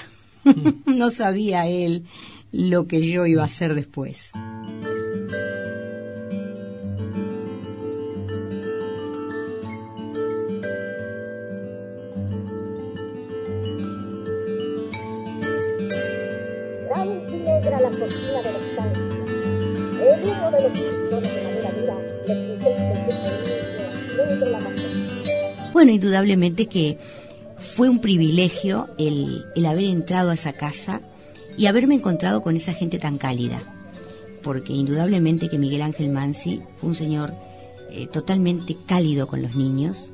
no 0.85 1.09
sabía 1.09 1.67
él 1.67 2.05
lo 2.51 2.87
que 2.87 3.05
yo 3.05 3.25
iba 3.25 3.43
a 3.43 3.45
hacer 3.45 3.75
después. 3.75 4.31
En 17.67 17.75
uno 20.23 20.51
de 20.51 20.61
los 20.61 20.71
rincones 20.73 21.33
de 21.33 21.41
niño 21.43 21.71
de 21.73 21.85
la. 21.87 21.97
Bueno, 25.73 25.91
indudablemente 25.91 26.67
que 26.67 26.97
fue 27.57 27.89
un 27.89 27.99
privilegio 27.99 28.87
el, 28.97 29.45
el 29.55 29.65
haber 29.65 29.83
entrado 29.85 30.31
a 30.31 30.33
esa 30.33 30.53
casa 30.53 31.01
y 31.57 31.65
haberme 31.65 31.95
encontrado 31.95 32.41
con 32.41 32.55
esa 32.55 32.73
gente 32.73 32.99
tan 32.99 33.17
cálida, 33.17 33.61
porque 34.43 34.73
indudablemente 34.73 35.49
que 35.49 35.57
Miguel 35.57 35.81
Ángel 35.81 36.09
Mansi 36.09 36.61
fue 36.77 36.89
un 36.89 36.95
señor 36.95 37.33
eh, 37.91 38.07
totalmente 38.07 38.77
cálido 38.85 39.27
con 39.27 39.41
los 39.41 39.55
niños 39.55 40.13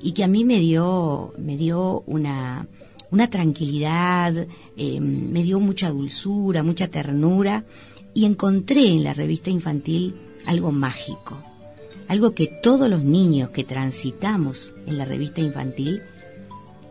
y 0.00 0.12
que 0.12 0.24
a 0.24 0.28
mí 0.28 0.44
me 0.44 0.58
dio, 0.58 1.32
me 1.36 1.56
dio 1.56 2.02
una, 2.06 2.68
una 3.12 3.28
tranquilidad, 3.28 4.34
eh, 4.76 5.00
me 5.00 5.42
dio 5.42 5.60
mucha 5.60 5.90
dulzura, 5.90 6.62
mucha 6.62 6.88
ternura 6.88 7.64
y 8.14 8.24
encontré 8.24 8.88
en 8.88 9.04
la 9.04 9.14
revista 9.14 9.50
infantil 9.50 10.14
algo 10.46 10.72
mágico, 10.72 11.38
algo 12.08 12.34
que 12.34 12.46
todos 12.62 12.88
los 12.88 13.04
niños 13.04 13.50
que 13.50 13.64
transitamos 13.64 14.74
en 14.86 14.98
la 14.98 15.04
revista 15.04 15.40
infantil 15.42 16.02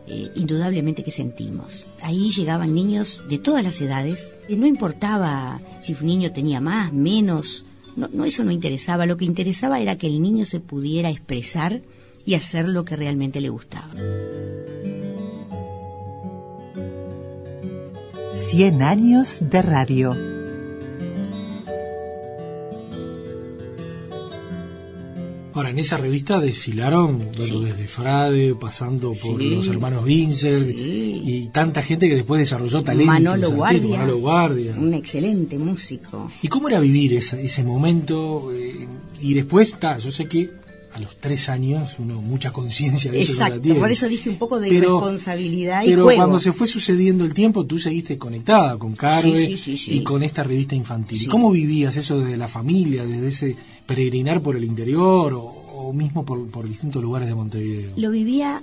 eh, 0.06 0.30
indudablemente 0.36 1.04
que 1.04 1.10
sentimos. 1.10 1.88
Ahí 2.02 2.30
llegaban 2.30 2.74
niños 2.74 3.24
de 3.28 3.38
todas 3.38 3.64
las 3.64 3.80
edades, 3.80 4.36
y 4.48 4.56
no 4.56 4.66
importaba 4.66 5.60
si 5.80 5.92
un 5.92 6.06
niño 6.06 6.32
tenía 6.32 6.60
más, 6.60 6.92
menos, 6.92 7.64
no, 7.96 8.08
no 8.12 8.24
eso 8.24 8.44
no 8.44 8.52
interesaba, 8.52 9.06
lo 9.06 9.16
que 9.16 9.24
interesaba 9.24 9.80
era 9.80 9.98
que 9.98 10.06
el 10.06 10.22
niño 10.22 10.44
se 10.44 10.60
pudiera 10.60 11.10
expresar 11.10 11.82
y 12.24 12.34
hacer 12.34 12.68
lo 12.68 12.84
que 12.84 12.96
realmente 12.96 13.40
le 13.40 13.48
gustaba. 13.48 13.92
100 18.32 18.82
años 18.82 19.50
de 19.50 19.62
radio. 19.62 20.16
Ahora, 25.54 25.68
en 25.68 25.78
esa 25.78 25.98
revista 25.98 26.40
desfilaron, 26.40 27.18
bueno, 27.36 27.60
desde 27.60 27.86
Frade, 27.86 28.54
pasando 28.54 29.12
por 29.12 29.38
Sí. 29.38 29.50
los 29.50 29.66
hermanos 29.66 30.02
Vincent 30.02 30.66
y 30.74 31.48
tanta 31.48 31.82
gente 31.82 32.08
que 32.08 32.14
después 32.14 32.38
desarrolló 32.40 32.82
talentos. 32.82 33.12
Manolo 33.14 33.50
Guardia, 33.50 33.98
Manolo 33.98 34.18
Guardia. 34.18 34.74
un 34.78 34.94
excelente 34.94 35.58
músico. 35.58 36.30
¿Y 36.40 36.48
cómo 36.48 36.70
era 36.70 36.80
vivir 36.80 37.12
ese, 37.12 37.42
ese 37.44 37.62
momento? 37.64 38.50
eh, 38.54 38.88
y 39.20 39.34
después, 39.34 39.74
está, 39.74 39.98
yo 39.98 40.10
sé 40.10 40.26
que 40.26 40.50
a 40.94 40.98
los 41.00 41.16
tres 41.18 41.48
años 41.48 41.96
uno 41.98 42.20
mucha 42.20 42.52
conciencia 42.52 43.10
de 43.10 43.20
eso 43.20 43.32
no 43.32 43.38
la 43.38 43.44
Exacto, 43.46 43.62
tiene. 43.62 43.80
por 43.80 43.90
eso 43.90 44.08
dije 44.08 44.28
un 44.28 44.36
poco 44.36 44.60
de 44.60 44.68
Pero- 44.68 45.00
y 45.84 45.86
Pero 45.86 46.04
juego. 46.04 46.18
cuando 46.18 46.38
se 46.40 46.52
fue 46.52 46.66
sucediendo 46.66 47.24
el 47.24 47.32
tiempo, 47.32 47.64
tú 47.64 47.78
seguiste 47.78 48.18
conectada 48.18 48.78
con 48.78 48.94
Carve 48.94 49.46
Sí, 49.46 49.56
sí, 49.56 49.56
sí, 49.56 49.76
sí. 49.76 49.92
y 49.98 50.02
con 50.02 50.22
esta 50.22 50.42
revista 50.42 50.74
infantil. 50.74 51.22
¿Y 51.22 51.26
cómo 51.26 51.50
vivías 51.50 51.96
eso 51.96 52.20
desde 52.20 52.36
la 52.36 52.46
familia, 52.48 53.04
desde 53.06 53.28
ese 53.28 53.56
peregrinar 53.86 54.42
por 54.42 54.54
el 54.56 54.64
interior 54.64 55.32
o, 55.34 55.42
o 55.42 55.92
mismo 55.94 56.24
por, 56.24 56.46
por 56.50 56.68
distintos 56.68 57.02
lugares 57.02 57.26
de 57.28 57.34
Montevideo? 57.34 57.92
Lo 57.96 58.10
vivía 58.10 58.62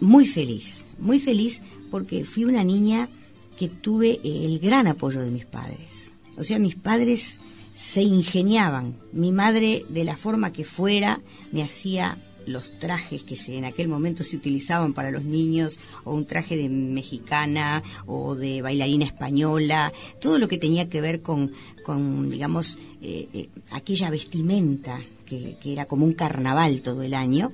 muy 0.00 0.26
feliz, 0.26 0.84
muy 0.98 1.18
feliz 1.20 1.62
porque 1.90 2.24
fui 2.24 2.44
una 2.44 2.64
niña 2.64 3.08
que 3.56 3.68
tuve 3.68 4.20
el 4.24 4.58
gran 4.58 4.86
apoyo 4.88 5.20
de 5.20 5.30
mis 5.30 5.44
padres. 5.46 6.12
O 6.36 6.44
sea, 6.44 6.58
mis 6.58 6.74
padres 6.76 7.38
se 7.78 8.02
ingeniaban. 8.02 8.96
Mi 9.12 9.30
madre, 9.30 9.84
de 9.88 10.02
la 10.02 10.16
forma 10.16 10.52
que 10.52 10.64
fuera, 10.64 11.20
me 11.52 11.62
hacía 11.62 12.18
los 12.44 12.76
trajes 12.80 13.22
que 13.22 13.36
se, 13.36 13.56
en 13.56 13.66
aquel 13.66 13.86
momento 13.86 14.24
se 14.24 14.34
utilizaban 14.34 14.94
para 14.94 15.12
los 15.12 15.22
niños, 15.22 15.78
o 16.02 16.12
un 16.12 16.26
traje 16.26 16.56
de 16.56 16.68
mexicana 16.68 17.84
o 18.06 18.34
de 18.34 18.62
bailarina 18.62 19.04
española, 19.04 19.92
todo 20.20 20.38
lo 20.38 20.48
que 20.48 20.58
tenía 20.58 20.88
que 20.88 21.00
ver 21.00 21.22
con, 21.22 21.52
con 21.84 22.28
digamos, 22.28 22.78
eh, 23.00 23.28
eh, 23.32 23.48
aquella 23.70 24.10
vestimenta 24.10 24.98
que, 25.24 25.56
que 25.60 25.72
era 25.72 25.84
como 25.84 26.04
un 26.04 26.14
carnaval 26.14 26.82
todo 26.82 27.02
el 27.02 27.14
año, 27.14 27.52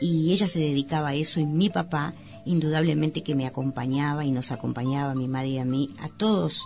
y 0.00 0.32
ella 0.32 0.48
se 0.48 0.60
dedicaba 0.60 1.08
a 1.08 1.14
eso, 1.14 1.38
y 1.38 1.44
mi 1.44 1.68
papá, 1.68 2.14
indudablemente 2.46 3.22
que 3.22 3.34
me 3.34 3.46
acompañaba 3.46 4.24
y 4.24 4.30
nos 4.30 4.52
acompañaba, 4.52 5.14
mi 5.14 5.28
madre 5.28 5.48
y 5.48 5.58
a 5.58 5.66
mí, 5.66 5.90
a 5.98 6.08
todos 6.08 6.62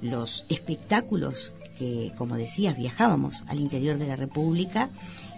los 0.00 0.46
espectáculos 0.48 1.52
que, 1.78 2.12
como 2.16 2.36
decías, 2.36 2.76
viajábamos 2.76 3.44
al 3.48 3.60
interior 3.60 3.98
de 3.98 4.06
la 4.06 4.16
República. 4.16 4.90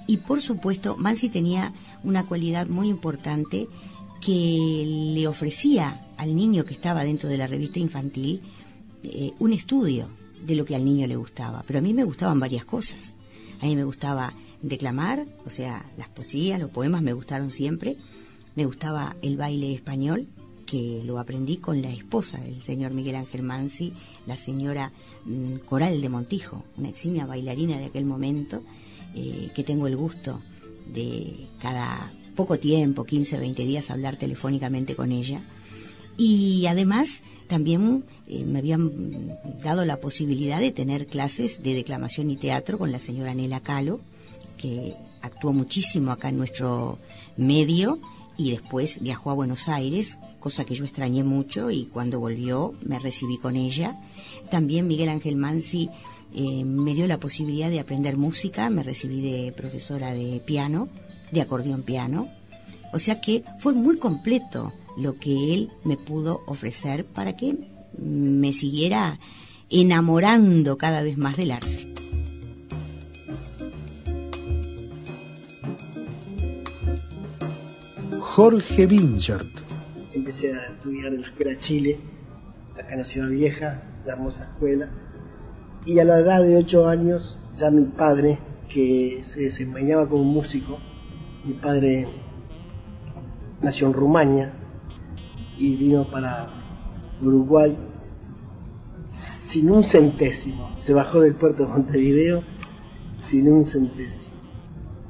Y 0.07 0.19
por 0.19 0.41
supuesto, 0.41 0.97
Mansi 0.97 1.29
tenía 1.29 1.73
una 2.05 2.25
cualidad 2.25 2.67
muy 2.69 2.89
importante 2.89 3.69
que 4.21 5.13
le 5.15 5.27
ofrecía 5.27 6.07
al 6.17 6.35
niño 6.35 6.65
que 6.65 6.75
estaba 6.75 7.05
dentro 7.05 7.29
de 7.29 7.39
la 7.39 7.47
revista 7.47 7.79
infantil 7.79 8.41
eh, 9.03 9.33
un 9.39 9.53
estudio 9.53 10.09
de 10.45 10.57
lo 10.57 10.65
que 10.65 10.75
al 10.75 10.85
niño 10.85 11.07
le 11.07 11.17
gustaba. 11.17 11.63
Pero 11.67 11.79
a 11.79 11.83
mí 11.83 11.95
me 11.95 12.05
gustaban 12.05 12.41
varias 12.41 12.65
cosas. 12.65 13.17
A 13.61 13.67
mí 13.67 13.77
me 13.77 13.85
gustaba 13.85 14.35
declamar, 14.63 15.27
o 15.45 15.51
sea, 15.51 15.85
las 15.97 16.09
poesías, 16.09 16.61
los 16.61 16.71
poemas 16.71 17.03
me 17.03 17.13
gustaron 17.13 17.51
siempre. 17.51 17.97
Me 18.55 18.65
gustaba 18.65 19.17
el 19.23 19.37
baile 19.37 19.75
español, 19.75 20.29
que 20.67 21.03
lo 21.05 21.19
aprendí 21.19 21.59
con 21.59 21.81
la 21.81 21.91
esposa 21.91 22.39
del 22.39 22.61
señor 22.61 22.93
Miguel 22.93 23.15
Ángel 23.15 23.43
Mansi, 23.43 23.93
la 24.27 24.37
señora 24.37 24.93
mm, 25.25 25.59
Coral 25.69 26.01
de 26.01 26.09
Montijo, 26.09 26.65
una 26.77 26.89
eximia 26.89 27.25
bailarina 27.25 27.79
de 27.79 27.87
aquel 27.87 28.05
momento, 28.05 28.63
eh, 29.15 29.51
que 29.55 29.65
tengo 29.65 29.87
el 29.87 29.97
gusto 29.97 30.43
de 30.93 31.47
cada 31.61 32.13
poco 32.35 32.59
tiempo, 32.59 33.05
15, 33.05 33.39
20 33.39 33.65
días, 33.65 33.91
hablar 33.91 34.17
telefónicamente 34.17 34.95
con 34.95 35.13
ella. 35.13 35.41
Y 36.19 36.67
además 36.67 37.23
también 37.47 38.05
eh, 38.27 38.45
me 38.45 38.59
habían 38.59 39.39
dado 39.63 39.85
la 39.85 40.01
posibilidad 40.01 40.61
de 40.61 40.73
tener 40.73 41.07
clases 41.07 41.63
de 41.63 41.75
declamación 41.75 42.31
y 42.31 42.37
teatro 42.37 42.79
con 42.79 42.93
la 42.93 43.01
señora 43.01 43.35
Nela 43.35 43.61
Calo, 43.61 44.01
que 44.59 44.95
actuó 45.23 45.53
muchísimo 45.53 46.11
acá 46.11 46.29
en 46.29 46.39
nuestro 46.39 46.99
medio 47.37 48.01
y 48.37 48.51
después 48.51 49.01
viajó 49.01 49.31
a 49.31 49.35
Buenos 49.35 49.69
Aires, 49.69 50.19
cosa 50.41 50.65
que 50.65 50.75
yo 50.75 50.85
extrañé 50.85 51.25
mucho 51.25 51.71
y 51.71 51.87
cuando 51.87 52.21
volvió 52.21 52.75
me 52.83 52.99
recibí 52.99 53.39
con 53.39 53.57
ella. 53.57 53.99
También 54.51 54.87
Miguel 54.87 55.09
Ángel 55.09 55.37
Mansi 55.37 55.91
eh, 56.35 56.65
me 56.65 56.95
dio 56.95 57.07
la 57.07 57.19
posibilidad 57.19 57.71
de 57.71 57.81
aprender 57.81 58.17
música, 58.17 58.69
me 58.71 58.83
recibí 58.83 59.21
de 59.21 59.53
profesora 59.53 60.13
de 60.13 60.41
piano, 60.45 60.89
de 61.33 61.41
acordeón 61.41 61.83
piano, 61.83 62.29
o 62.93 62.99
sea 62.99 63.21
que 63.21 63.43
fue 63.59 63.73
muy 63.73 63.99
completo 63.99 64.73
lo 64.97 65.19
que 65.19 65.55
él 65.55 65.71
me 65.85 65.97
pudo 65.97 66.43
ofrecer 66.47 67.05
para 67.05 67.37
que 67.37 67.57
me 67.99 68.53
siguiera 68.53 69.19
enamorando 69.71 70.79
cada 70.79 71.03
vez 71.03 71.19
más 71.19 71.37
del 71.37 71.51
arte. 71.51 71.96
Jorge 78.37 78.87
Vinchert. 78.87 79.49
Empecé 80.13 80.53
a 80.53 80.67
estudiar 80.67 81.15
en 81.15 81.23
la 81.23 81.29
Escuela 81.29 81.57
Chile, 81.57 81.99
acá 82.75 82.93
en 82.93 82.99
la 82.99 83.05
Ciudad 83.05 83.31
Vieja, 83.31 83.83
la 84.05 84.13
hermosa 84.13 84.45
escuela. 84.45 84.91
Y 85.87 85.99
a 86.01 86.05
la 86.05 86.19
edad 86.19 86.43
de 86.43 86.59
8 86.59 86.87
años, 86.87 87.39
ya 87.55 87.71
mi 87.71 87.87
padre, 87.87 88.39
que 88.69 89.23
se 89.25 89.41
desempeñaba 89.41 90.07
como 90.07 90.25
músico, 90.25 90.77
mi 91.47 91.55
padre 91.55 92.09
nació 93.63 93.87
en 93.87 93.95
Rumania 93.95 94.53
y 95.57 95.75
vino 95.77 96.07
para 96.07 96.51
Uruguay 97.23 97.75
sin 99.13 99.71
un 99.71 99.83
centésimo. 99.83 100.77
Se 100.77 100.93
bajó 100.93 101.21
del 101.21 101.37
puerto 101.37 101.63
de 101.63 101.71
Montevideo 101.71 102.43
sin 103.17 103.51
un 103.51 103.65
centésimo. 103.65 104.35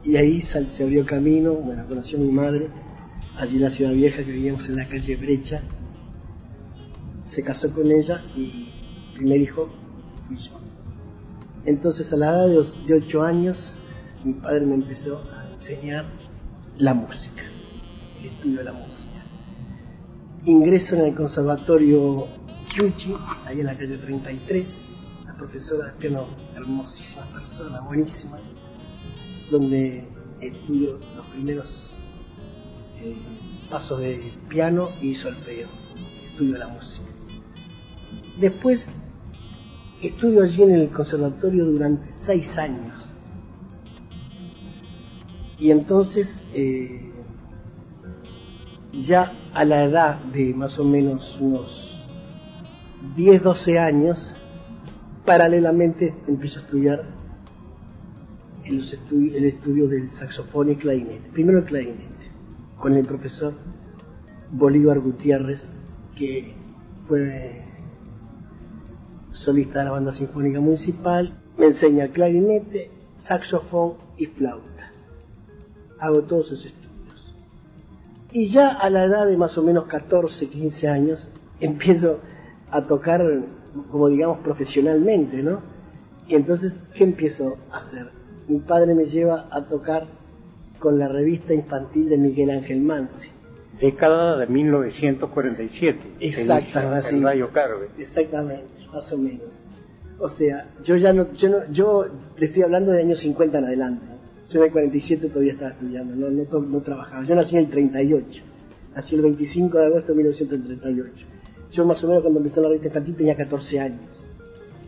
Y 0.04 0.14
ahí 0.14 0.40
se 0.40 0.84
abrió 0.84 1.04
camino, 1.04 1.54
bueno, 1.54 1.88
conoció 1.88 2.18
a 2.18 2.20
mi 2.20 2.30
madre, 2.30 2.70
allí 3.36 3.56
en 3.56 3.62
la 3.62 3.70
ciudad 3.70 3.92
vieja 3.92 4.24
que 4.24 4.32
vivíamos 4.32 4.68
en 4.68 4.76
la 4.76 4.86
calle 4.88 5.16
Brecha. 5.16 5.62
Se 7.24 7.42
casó 7.42 7.72
con 7.72 7.90
ella 7.90 8.24
y 8.36 8.70
el 9.08 9.14
primer 9.14 9.40
hijo 9.40 9.68
fui 10.26 10.36
yo. 10.38 10.52
Entonces 11.64 12.12
a 12.12 12.16
la 12.16 12.26
edad 12.30 12.48
de, 12.48 12.58
os- 12.58 12.86
de 12.86 12.94
ocho 12.94 13.22
años 13.22 13.76
mi 14.24 14.32
padre 14.34 14.64
me 14.66 14.74
empezó 14.76 15.22
a 15.32 15.50
enseñar 15.52 16.06
la 16.78 16.94
música, 16.94 17.42
el 18.20 18.26
estudio 18.26 18.58
de 18.58 18.64
la 18.64 18.72
música. 18.72 19.10
Ingreso 20.44 20.94
en 20.96 21.06
el 21.06 21.14
conservatorio 21.14 22.28
Chuchi, 22.68 23.14
ahí 23.44 23.60
en 23.60 23.66
la 23.66 23.76
calle 23.76 23.96
33, 23.98 24.82
la 25.26 25.36
profesora 25.36 25.86
de 25.88 25.92
piano, 25.94 26.26
hermosísimas 26.54 27.26
personas, 27.28 27.84
buenísimas, 27.84 28.50
donde 29.50 30.06
estudio 30.40 31.00
los 31.16 31.26
primeros 31.28 31.85
pasos 33.70 34.00
de 34.00 34.32
piano 34.48 34.90
y 35.00 35.14
solfeo, 35.14 35.68
estudio 36.30 36.58
la 36.58 36.68
música. 36.68 37.06
Después 38.38 38.92
estudio 40.02 40.42
allí 40.42 40.62
en 40.62 40.72
el 40.72 40.90
conservatorio 40.90 41.64
durante 41.64 42.12
seis 42.12 42.58
años. 42.58 42.94
Y 45.58 45.70
entonces, 45.70 46.40
eh, 46.52 47.10
ya 48.92 49.32
a 49.54 49.64
la 49.64 49.84
edad 49.84 50.20
de 50.24 50.54
más 50.54 50.78
o 50.78 50.84
menos 50.84 51.38
unos 51.40 52.04
10, 53.16 53.42
12 53.42 53.78
años, 53.78 54.34
paralelamente 55.24 56.14
empiezo 56.26 56.60
a 56.60 56.62
estudiar 56.62 57.04
el, 58.64 58.80
estudio, 58.80 59.36
el 59.36 59.44
estudio 59.44 59.88
del 59.88 60.12
saxofón 60.12 60.70
y 60.70 60.76
clarinete. 60.76 61.30
Primero 61.30 61.60
el 61.60 61.64
clarinete, 61.64 62.30
con 62.78 62.94
el 62.94 63.06
profesor 63.06 63.54
Bolívar 64.50 65.00
Gutiérrez, 65.00 65.72
que 66.16 66.54
fue 67.00 67.62
solista 69.32 69.80
de 69.80 69.84
la 69.86 69.90
banda 69.92 70.12
sinfónica 70.12 70.60
municipal. 70.60 71.32
Me 71.56 71.66
enseña 71.66 72.08
clarinete, 72.08 72.90
saxofón 73.18 73.94
y 74.16 74.26
flauta. 74.26 74.92
Hago 75.98 76.22
todos 76.22 76.46
esos 76.46 76.66
estudios. 76.66 77.34
Y 78.32 78.48
ya 78.48 78.68
a 78.68 78.90
la 78.90 79.04
edad 79.04 79.26
de 79.26 79.36
más 79.36 79.56
o 79.56 79.62
menos 79.62 79.86
14, 79.86 80.48
15 80.48 80.88
años, 80.88 81.30
empiezo 81.60 82.20
a 82.70 82.82
tocar, 82.82 83.24
como 83.90 84.08
digamos, 84.08 84.38
profesionalmente, 84.38 85.42
¿no? 85.42 85.60
Y 86.28 86.34
entonces, 86.34 86.80
¿qué 86.94 87.04
empiezo 87.04 87.56
a 87.70 87.78
hacer? 87.78 88.10
Mi 88.48 88.58
padre 88.58 88.94
me 88.94 89.04
lleva 89.04 89.46
a 89.50 89.64
tocar 89.64 90.06
con 90.78 90.98
la 90.98 91.08
revista 91.08 91.54
infantil 91.54 92.08
de 92.08 92.18
Miguel 92.18 92.50
Ángel 92.50 92.80
Mansi. 92.80 93.28
Década 93.80 94.38
de 94.38 94.46
1947. 94.46 95.98
Exactamente. 96.20 97.08
En 97.10 97.22
Radio 97.22 97.50
Carve. 97.52 97.88
Exactamente, 97.98 98.66
más 98.92 99.12
o 99.12 99.18
menos. 99.18 99.62
O 100.18 100.28
sea, 100.28 100.70
yo 100.82 100.96
ya 100.96 101.12
no, 101.12 101.32
yo 101.34 101.50
no, 101.50 101.70
yo 101.70 102.06
le 102.38 102.46
estoy 102.46 102.62
hablando 102.62 102.92
de 102.92 103.02
años 103.02 103.18
50 103.20 103.58
en 103.58 103.64
adelante. 103.64 104.14
Yo 104.48 104.60
en 104.60 104.66
el 104.66 104.72
47 104.72 105.28
todavía 105.28 105.52
estaba 105.52 105.72
estudiando, 105.72 106.14
no, 106.14 106.30
no, 106.30 106.60
no 106.60 106.80
trabajaba. 106.80 107.24
Yo 107.24 107.34
nací 107.34 107.56
en 107.56 107.64
el 107.64 107.70
38. 107.70 108.42
Nací 108.94 109.16
el 109.16 109.22
25 109.22 109.78
de 109.78 109.86
agosto 109.86 110.12
de 110.12 110.16
1938. 110.16 111.26
Yo 111.72 111.84
más 111.84 112.02
o 112.02 112.08
menos 112.08 112.22
cuando 112.22 112.38
empecé 112.38 112.60
la 112.60 112.68
revista 112.68 112.88
infantil 112.88 113.16
tenía 113.16 113.36
14 113.36 113.80
años. 113.80 114.26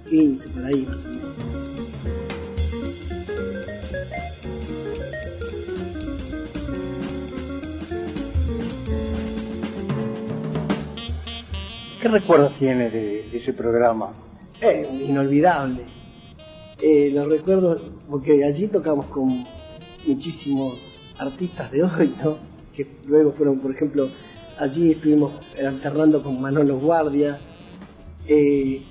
15 0.08 0.48
por 0.48 0.64
ahí 0.64 0.86
más 0.88 1.04
o 1.04 1.08
menos. 1.08 1.77
¿Qué 12.00 12.06
recuerdos 12.06 12.54
tiene 12.54 12.90
de, 12.90 13.28
ese 13.32 13.52
programa? 13.52 14.12
Eh, 14.60 14.88
inolvidable. 15.08 15.82
Eh, 16.80 17.10
lo 17.12 17.28
recuerdo 17.28 17.80
porque 18.08 18.44
allí 18.44 18.68
tocamos 18.68 19.06
con 19.06 19.44
muchísimos 20.06 21.04
artistas 21.18 21.72
de 21.72 21.82
hoy, 21.82 22.14
¿no? 22.22 22.38
Que 22.72 22.86
luego 23.06 23.32
fueron, 23.32 23.58
por 23.58 23.72
ejemplo, 23.72 24.08
allí 24.58 24.92
estuvimos 24.92 25.32
alternando 25.60 26.22
con 26.22 26.40
Manolo 26.40 26.78
Guardia, 26.78 27.40
eh, 28.28 28.82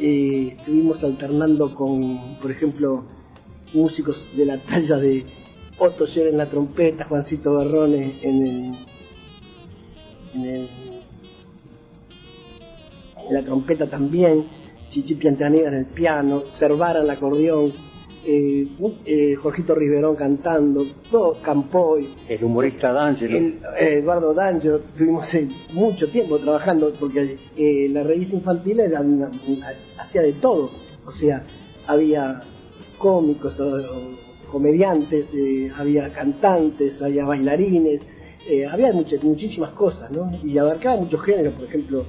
eh, 0.00 0.56
estuvimos 0.58 1.04
alternando 1.04 1.72
con, 1.76 2.38
por 2.40 2.50
ejemplo, 2.50 3.04
músicos 3.72 4.26
de 4.36 4.46
la 4.46 4.58
talla 4.58 4.96
de 4.96 5.24
Otto 5.78 6.08
Scher 6.08 6.26
en 6.26 6.38
la 6.38 6.46
trompeta, 6.46 7.04
Juancito 7.04 7.54
Barrone 7.54 8.14
en 8.22 8.46
el, 8.46 8.74
en 10.34 10.44
el 10.44 10.87
en 13.28 13.34
la 13.34 13.42
trompeta 13.42 13.86
también, 13.86 14.46
Chichi 14.88 15.14
Piantaneda 15.16 15.68
en 15.68 15.74
el 15.74 15.86
piano, 15.86 16.44
Cervara 16.48 17.00
en 17.00 17.04
el 17.04 17.10
acordeón, 17.10 17.72
eh, 18.24 18.66
eh, 19.06 19.34
Jorgito 19.36 19.74
Riverón 19.74 20.16
cantando, 20.16 20.86
todo 21.10 21.38
Campoy, 21.42 22.08
El 22.28 22.44
humorista 22.44 22.92
D'Angelo. 22.92 23.36
el, 23.36 23.46
eh, 23.78 23.94
Eduardo 23.98 24.34
D'Angelo, 24.34 24.80
tuvimos 24.96 25.30
mucho 25.72 26.08
tiempo 26.08 26.38
trabajando 26.38 26.92
porque 26.98 27.36
eh, 27.56 27.88
la 27.90 28.02
revista 28.02 28.34
infantil 28.34 28.80
era 28.80 29.00
una- 29.00 29.30
una- 29.46 29.72
hacía 29.98 30.22
de 30.22 30.32
todo, 30.34 30.70
o 31.06 31.10
sea, 31.12 31.42
había 31.86 32.42
cómicos 32.98 33.60
o, 33.60 33.74
o 33.76 34.50
comediantes, 34.50 35.32
eh, 35.34 35.70
había 35.76 36.12
cantantes, 36.12 37.00
había 37.02 37.24
bailarines, 37.24 38.02
había 38.70 38.92
muchas, 38.94 39.22
muchísimas 39.22 39.70
cosas, 39.72 40.10
¿no? 40.10 40.30
Y 40.42 40.56
abarcaba 40.56 40.96
muchos 40.96 41.20
géneros, 41.22 41.52
por 41.54 41.64
ejemplo, 41.66 42.06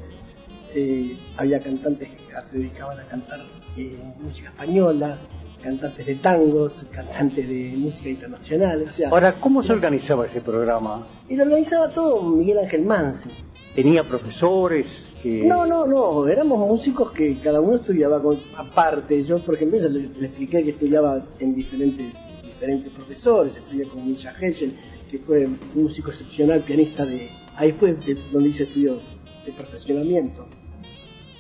eh, 0.76 1.18
había 1.38 1.62
cantantes 1.62 2.10
que 2.10 2.42
se 2.44 2.58
dedicaban 2.60 3.00
a 3.00 3.04
cantar 3.04 3.42
eh, 3.78 3.98
música 4.20 4.50
española, 4.50 5.18
cantantes 5.64 6.06
de 6.06 6.16
tangos, 6.16 6.86
cantantes 6.92 7.48
de 7.48 7.74
música 7.78 8.10
internacional, 8.10 8.84
o 8.88 8.92
sea, 8.92 9.10
Ahora, 9.10 9.36
¿cómo 9.40 9.62
se 9.62 9.74
organizaba 9.74 10.26
ese 10.26 10.42
programa? 10.42 11.06
y 11.28 11.36
lo 11.36 11.44
organizaba 11.44 11.90
todo 11.90 12.22
Miguel 12.24 12.60
Ángel 12.60 12.86
Mansi. 12.86 13.30
¿Tenía 13.76 14.04
profesores 14.04 15.08
que...? 15.22 15.44
No, 15.46 15.66
no, 15.66 15.86
no, 15.86 16.28
éramos 16.28 16.58
músicos 16.60 17.12
que 17.12 17.38
cada 17.40 17.62
uno 17.62 17.76
estudiaba 17.78 18.22
con, 18.22 18.40
aparte. 18.58 19.24
Yo, 19.26 19.38
por 19.40 19.56
ejemplo, 19.56 19.80
ya 19.80 19.88
le, 19.90 20.10
le 20.20 20.26
expliqué 20.28 20.64
que 20.64 20.72
estudiaba 20.72 21.24
en 21.40 21.56
diferentes, 21.56 22.28
diferentes 22.44 22.92
profesores, 22.94 23.58
estudié 23.58 23.84
con 23.86 24.08
Misha 24.08 24.34
Heschel, 24.40 24.74
que 25.10 25.20
fue 25.20 25.46
un 25.46 25.60
músico 25.76 26.10
excepcional, 26.10 26.62
pianista 26.62 27.06
de... 27.06 27.30
Ahí 27.56 27.72
fue 27.74 27.94
de- 27.94 28.18
donde 28.32 28.50
hice 28.50 28.64
estudios 28.64 29.02
de 29.46 29.52
perfeccionamiento. 29.52 30.48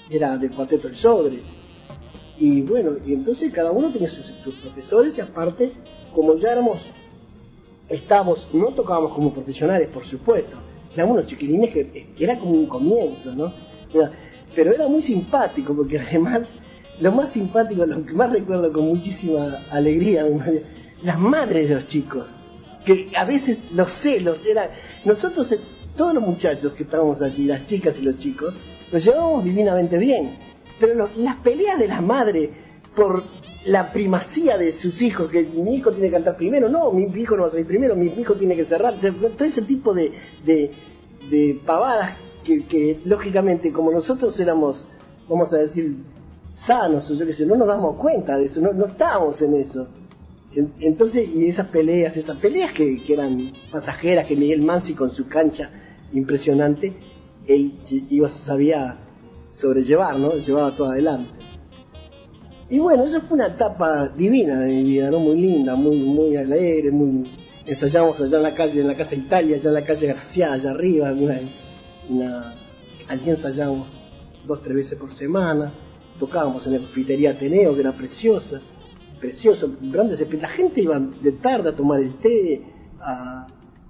Era 0.09 0.37
del 0.37 0.51
cuarteto 0.51 0.87
El 0.87 0.95
Sodre. 0.95 1.41
Y 2.37 2.61
bueno, 2.61 2.91
y 3.05 3.13
entonces 3.13 3.51
cada 3.51 3.71
uno 3.71 3.91
tenía 3.91 4.09
sus, 4.09 4.27
sus 4.27 4.55
profesores 4.55 5.17
y 5.17 5.21
aparte, 5.21 5.73
como 6.13 6.35
ya 6.35 6.53
éramos, 6.53 6.81
estábamos, 7.89 8.47
no 8.53 8.67
tocábamos 8.67 9.13
como 9.13 9.33
profesionales, 9.33 9.89
por 9.89 10.05
supuesto, 10.05 10.57
éramos 10.93 11.17
unos 11.17 11.25
chiquilines 11.25 11.71
que, 11.71 11.89
que 11.89 12.23
era 12.23 12.39
como 12.39 12.51
un 12.51 12.65
comienzo, 12.65 13.35
¿no? 13.35 13.53
Pero 14.55 14.73
era 14.73 14.87
muy 14.87 15.01
simpático, 15.01 15.75
porque 15.75 15.99
además, 16.09 16.53
lo 16.99 17.11
más 17.11 17.31
simpático, 17.33 17.85
lo 17.85 18.05
que 18.05 18.13
más 18.13 18.31
recuerdo 18.31 18.71
con 18.71 18.85
muchísima 18.87 19.59
alegría, 19.69 20.23
mi 20.25 20.35
madre, 20.35 20.63
las 21.03 21.19
madres 21.19 21.69
de 21.69 21.75
los 21.75 21.85
chicos, 21.85 22.47
que 22.85 23.09
a 23.15 23.25
veces 23.25 23.59
los 23.71 23.91
celos, 23.91 24.45
era, 24.45 24.71
nosotros, 25.05 25.51
eh, 25.51 25.59
todos 25.95 26.13
los 26.13 26.23
muchachos 26.23 26.73
que 26.73 26.83
estábamos 26.83 27.21
allí, 27.21 27.45
las 27.45 27.65
chicas 27.65 27.99
y 27.99 28.03
los 28.03 28.17
chicos, 28.17 28.53
nos 28.91 29.03
llevábamos 29.03 29.43
divinamente 29.43 29.97
bien, 29.97 30.37
pero 30.79 30.93
lo- 30.95 31.09
las 31.17 31.35
peleas 31.37 31.77
de 31.79 31.87
las 31.87 32.01
madres 32.01 32.49
por 32.95 33.23
la 33.65 33.91
primacía 33.91 34.57
de 34.57 34.71
sus 34.71 35.01
hijos, 35.01 35.29
que 35.29 35.43
mi 35.43 35.75
hijo 35.75 35.91
tiene 35.91 36.07
que 36.07 36.13
cantar 36.13 36.37
primero, 36.37 36.69
no, 36.69 36.91
mi 36.91 37.03
hijo 37.19 37.35
no 37.35 37.41
va 37.43 37.47
a 37.49 37.51
salir 37.51 37.67
primero, 37.67 37.95
mi 37.95 38.07
hijo 38.07 38.35
tiene 38.35 38.55
que 38.55 38.63
cerrar, 38.63 38.97
todo 38.97 39.45
ese 39.45 39.61
tipo 39.63 39.93
de, 39.93 40.13
de, 40.45 40.71
de 41.29 41.59
pavadas 41.65 42.15
que, 42.43 42.97
lógicamente 43.05 43.71
como 43.71 43.91
nosotros 43.91 44.39
éramos, 44.39 44.87
vamos 45.27 45.53
a 45.53 45.57
decir, 45.57 45.97
sanos 46.51 47.11
o 47.11 47.13
yo 47.13 47.45
no 47.45 47.55
nos 47.57 47.67
damos 47.67 47.95
cuenta 47.97 48.37
de 48.37 48.45
eso, 48.45 48.59
no, 48.61 48.85
estábamos 48.85 49.41
en 49.41 49.53
eso. 49.55 49.87
En- 50.55 50.73
Entonces, 50.79 51.27
y 51.29 51.47
esas 51.47 51.67
peleas, 51.67 52.17
esas 52.17 52.37
peleas 52.37 52.71
que, 52.71 53.03
que 53.03 53.13
eran 53.13 53.51
pasajeras, 53.71 54.25
que 54.25 54.35
Miguel 54.35 54.61
Mansi 54.61 54.93
con 54.95 55.11
su 55.11 55.27
cancha 55.27 55.69
impresionante, 56.13 56.93
él 57.49 57.73
iba, 58.09 58.29
sabía 58.29 58.97
sobrellevar, 59.49 60.17
¿no? 60.17 60.35
Llevaba 60.35 60.75
todo 60.75 60.91
adelante. 60.91 61.31
Y 62.69 62.77
bueno, 62.77 63.03
esa 63.03 63.19
fue 63.19 63.35
una 63.35 63.47
etapa 63.47 64.07
divina 64.09 64.59
de 64.59 64.67
mi 64.67 64.83
vida, 64.83 65.09
¿no? 65.09 65.19
Muy 65.19 65.41
linda, 65.41 65.75
muy, 65.75 65.97
muy 65.97 66.37
alegre, 66.37 66.91
muy... 66.91 67.29
Ensayábamos 67.65 68.21
allá 68.21 68.37
en 68.37 68.43
la 68.43 68.53
calle, 68.53 68.81
en 68.81 68.87
la 68.87 68.95
Casa 68.95 69.15
Italia, 69.15 69.55
allá 69.55 69.69
en 69.69 69.73
la 69.73 69.83
calle 69.83 70.07
Graciada, 70.07 70.53
allá 70.53 70.71
arriba, 70.71 71.11
una, 71.11 71.39
una... 72.09 72.55
allí 73.07 73.29
ensayábamos 73.29 73.97
dos, 74.45 74.61
tres 74.61 74.75
veces 74.75 74.99
por 74.99 75.11
semana, 75.11 75.73
tocábamos 76.19 76.67
en 76.67 76.73
la 76.73 76.79
confitería 76.79 77.31
Ateneo, 77.31 77.73
que 77.73 77.81
era 77.81 77.93
preciosa, 77.93 78.61
precioso, 79.19 79.71
grandes 79.81 80.23
La 80.39 80.49
gente 80.49 80.81
iba 80.81 80.99
de 80.99 81.31
tarde 81.31 81.69
a 81.69 81.75
tomar 81.75 81.99
el 81.99 82.13
té, 82.19 82.63
a 83.01 83.47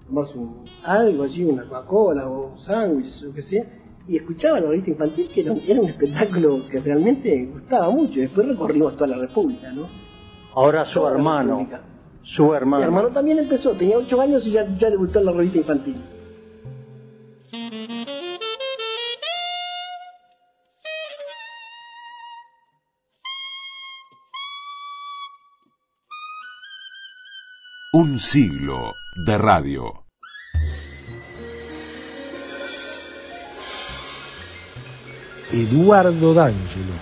tomarse 0.09 0.37
un- 0.37 0.65
algo 0.83 1.23
allí, 1.23 1.43
una 1.45 1.63
Coca-Cola 1.63 2.27
o 2.27 2.51
un 2.51 2.57
sándwich, 2.59 3.23
o 3.25 3.33
qué 3.33 3.41
sé, 3.41 3.69
y 4.07 4.15
escuchaba 4.17 4.59
la 4.59 4.67
revista 4.69 4.89
infantil, 4.89 5.29
que 5.31 5.41
era, 5.41 5.51
un- 5.53 5.61
era 5.67 5.79
un 5.79 5.87
espectáculo 5.87 6.61
que 6.69 6.79
realmente 6.79 7.45
gustaba 7.45 7.89
mucho. 7.91 8.19
Después 8.19 8.47
recorrimos 8.47 8.93
toda 8.95 9.07
la 9.07 9.17
República, 9.17 9.71
¿no? 9.71 9.87
Ahora 10.55 10.83
su 10.83 10.99
Toda 10.99 11.11
hermano, 11.13 11.69
su 12.23 12.53
hermano. 12.53 12.77
Mi 12.81 12.83
hermano 12.87 13.09
también 13.09 13.37
empezó, 13.39 13.71
tenía 13.73 13.97
ocho 13.97 14.19
años 14.19 14.45
y 14.47 14.51
ya, 14.51 14.67
ya 14.77 14.89
debutó 14.89 15.19
en 15.19 15.25
la 15.25 15.31
revista 15.31 15.59
infantil. 15.59 15.95
Un 27.91 28.19
siglo 28.19 28.93
de 29.25 29.35
radio. 29.35 30.05
Eduardo 35.51 36.35
D'Angelo. 36.35 36.93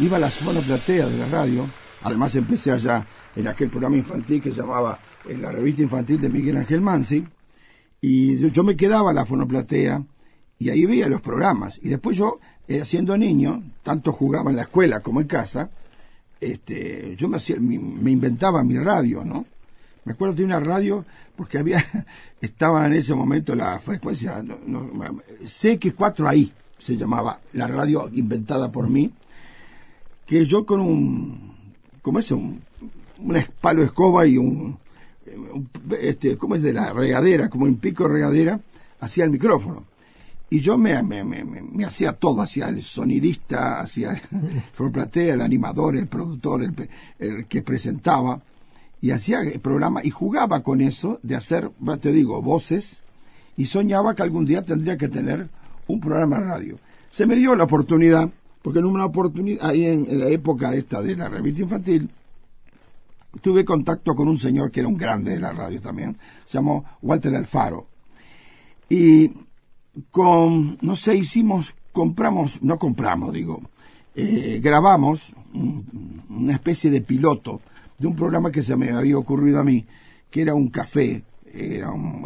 Iba 0.00 0.18
a 0.18 0.20
la 0.20 0.30
fonoplatea 0.30 1.06
de 1.06 1.16
la 1.16 1.24
radio, 1.28 1.66
además 2.02 2.36
empecé 2.36 2.72
allá 2.72 3.06
en 3.34 3.48
aquel 3.48 3.70
programa 3.70 3.96
infantil 3.96 4.42
que 4.42 4.50
se 4.50 4.60
llamaba 4.60 4.98
en 5.24 5.40
la 5.40 5.50
revista 5.50 5.80
infantil 5.80 6.20
de 6.20 6.28
Miguel 6.28 6.58
Ángel 6.58 6.82
Mansi, 6.82 7.26
y 7.98 8.36
yo, 8.36 8.48
yo 8.48 8.64
me 8.64 8.76
quedaba 8.76 9.12
en 9.12 9.16
la 9.16 9.24
fonoplatea 9.24 10.04
y 10.58 10.68
ahí 10.68 10.84
veía 10.84 11.08
los 11.08 11.22
programas. 11.22 11.80
Y 11.82 11.88
después 11.88 12.18
yo, 12.18 12.38
eh, 12.68 12.84
siendo 12.84 13.16
niño, 13.16 13.62
tanto 13.82 14.12
jugaba 14.12 14.50
en 14.50 14.56
la 14.56 14.62
escuela 14.64 15.00
como 15.00 15.22
en 15.22 15.26
casa, 15.26 15.70
este, 16.38 17.16
yo 17.16 17.30
me, 17.30 17.38
hacía, 17.38 17.56
me, 17.58 17.78
me 17.78 18.10
inventaba 18.10 18.62
mi 18.62 18.78
radio, 18.78 19.24
¿no? 19.24 19.46
Me 20.06 20.12
acuerdo 20.12 20.34
de 20.36 20.44
una 20.44 20.60
radio 20.60 21.04
porque 21.36 21.58
había, 21.58 21.84
estaba 22.40 22.86
en 22.86 22.94
ese 22.94 23.14
momento 23.14 23.54
la 23.54 23.78
frecuencia, 23.78 24.42
no, 24.42 24.56
no, 24.66 24.88
CX4 25.42 26.26
ahí 26.28 26.52
se 26.78 26.96
llamaba, 26.96 27.40
la 27.52 27.66
radio 27.66 28.08
inventada 28.14 28.70
por 28.70 28.88
mí, 28.88 29.12
que 30.24 30.46
yo 30.46 30.64
con 30.64 30.80
un, 30.80 31.54
¿cómo 32.02 32.18
es? 32.20 32.30
Un, 32.30 32.62
un 33.18 33.44
palo 33.60 33.80
de 33.80 33.86
escoba 33.86 34.26
y 34.26 34.38
un, 34.38 34.78
un- 35.52 35.70
este, 36.00 36.36
¿cómo 36.36 36.54
es? 36.54 36.62
De 36.62 36.72
la 36.72 36.92
regadera, 36.92 37.48
como 37.48 37.64
un 37.64 37.76
pico 37.76 38.04
de 38.04 38.14
regadera, 38.14 38.60
hacía 39.00 39.24
el 39.24 39.30
micrófono. 39.30 39.84
Y 40.50 40.60
yo 40.60 40.78
me, 40.78 41.02
me, 41.02 41.24
me, 41.24 41.42
me- 41.44 41.84
hacía 41.84 42.12
todo, 42.12 42.42
hacía 42.42 42.68
el 42.68 42.80
sonidista, 42.82 43.80
hacía 43.80 44.12
el 44.12 44.90
Platea, 44.92 45.34
el 45.34 45.40
animador, 45.40 45.96
el 45.96 46.06
productor, 46.06 46.62
el, 46.62 46.88
el 47.18 47.46
que 47.46 47.62
presentaba, 47.62 48.40
y 49.06 49.12
hacía 49.12 49.38
el 49.42 49.60
programa 49.60 50.00
y 50.02 50.10
jugaba 50.10 50.64
con 50.64 50.80
eso 50.80 51.20
de 51.22 51.36
hacer, 51.36 51.70
te 52.00 52.10
digo, 52.10 52.42
voces, 52.42 53.02
y 53.56 53.66
soñaba 53.66 54.16
que 54.16 54.24
algún 54.24 54.44
día 54.44 54.64
tendría 54.64 54.96
que 54.96 55.06
tener 55.06 55.48
un 55.86 56.00
programa 56.00 56.40
de 56.40 56.44
radio. 56.44 56.78
Se 57.08 57.24
me 57.24 57.36
dio 57.36 57.54
la 57.54 57.62
oportunidad, 57.62 58.28
porque 58.62 58.80
en 58.80 58.84
una 58.86 59.04
oportunidad, 59.04 59.64
ahí 59.70 59.84
en, 59.84 60.18
la 60.18 60.26
época 60.26 60.74
esta 60.74 61.00
de 61.02 61.14
la 61.14 61.28
revista 61.28 61.62
infantil, 61.62 62.10
tuve 63.40 63.64
contacto 63.64 64.16
con 64.16 64.26
un 64.26 64.36
señor 64.36 64.72
que 64.72 64.80
era 64.80 64.88
un 64.88 64.96
grande 64.96 65.30
de 65.30 65.38
la 65.38 65.52
radio 65.52 65.80
también, 65.80 66.18
se 66.44 66.58
llamó 66.58 66.84
Walter 67.00 67.32
Alfaro. 67.36 67.86
Y 68.88 69.30
con, 70.10 70.78
no 70.80 70.96
sé, 70.96 71.14
hicimos, 71.14 71.76
compramos, 71.92 72.60
no 72.60 72.76
compramos, 72.76 73.32
digo, 73.32 73.62
eh, 74.16 74.58
grabamos 74.60 75.32
un- 75.54 76.24
una 76.28 76.54
especie 76.54 76.90
de 76.90 77.02
piloto 77.02 77.60
de 77.98 78.06
un 78.06 78.14
programa 78.14 78.50
que 78.50 78.62
se 78.62 78.76
me 78.76 78.90
había 78.90 79.18
ocurrido 79.18 79.60
a 79.60 79.64
mí, 79.64 79.84
que 80.30 80.42
era 80.42 80.54
un 80.54 80.68
café, 80.68 81.22
era 81.52 81.90
un, 81.90 82.22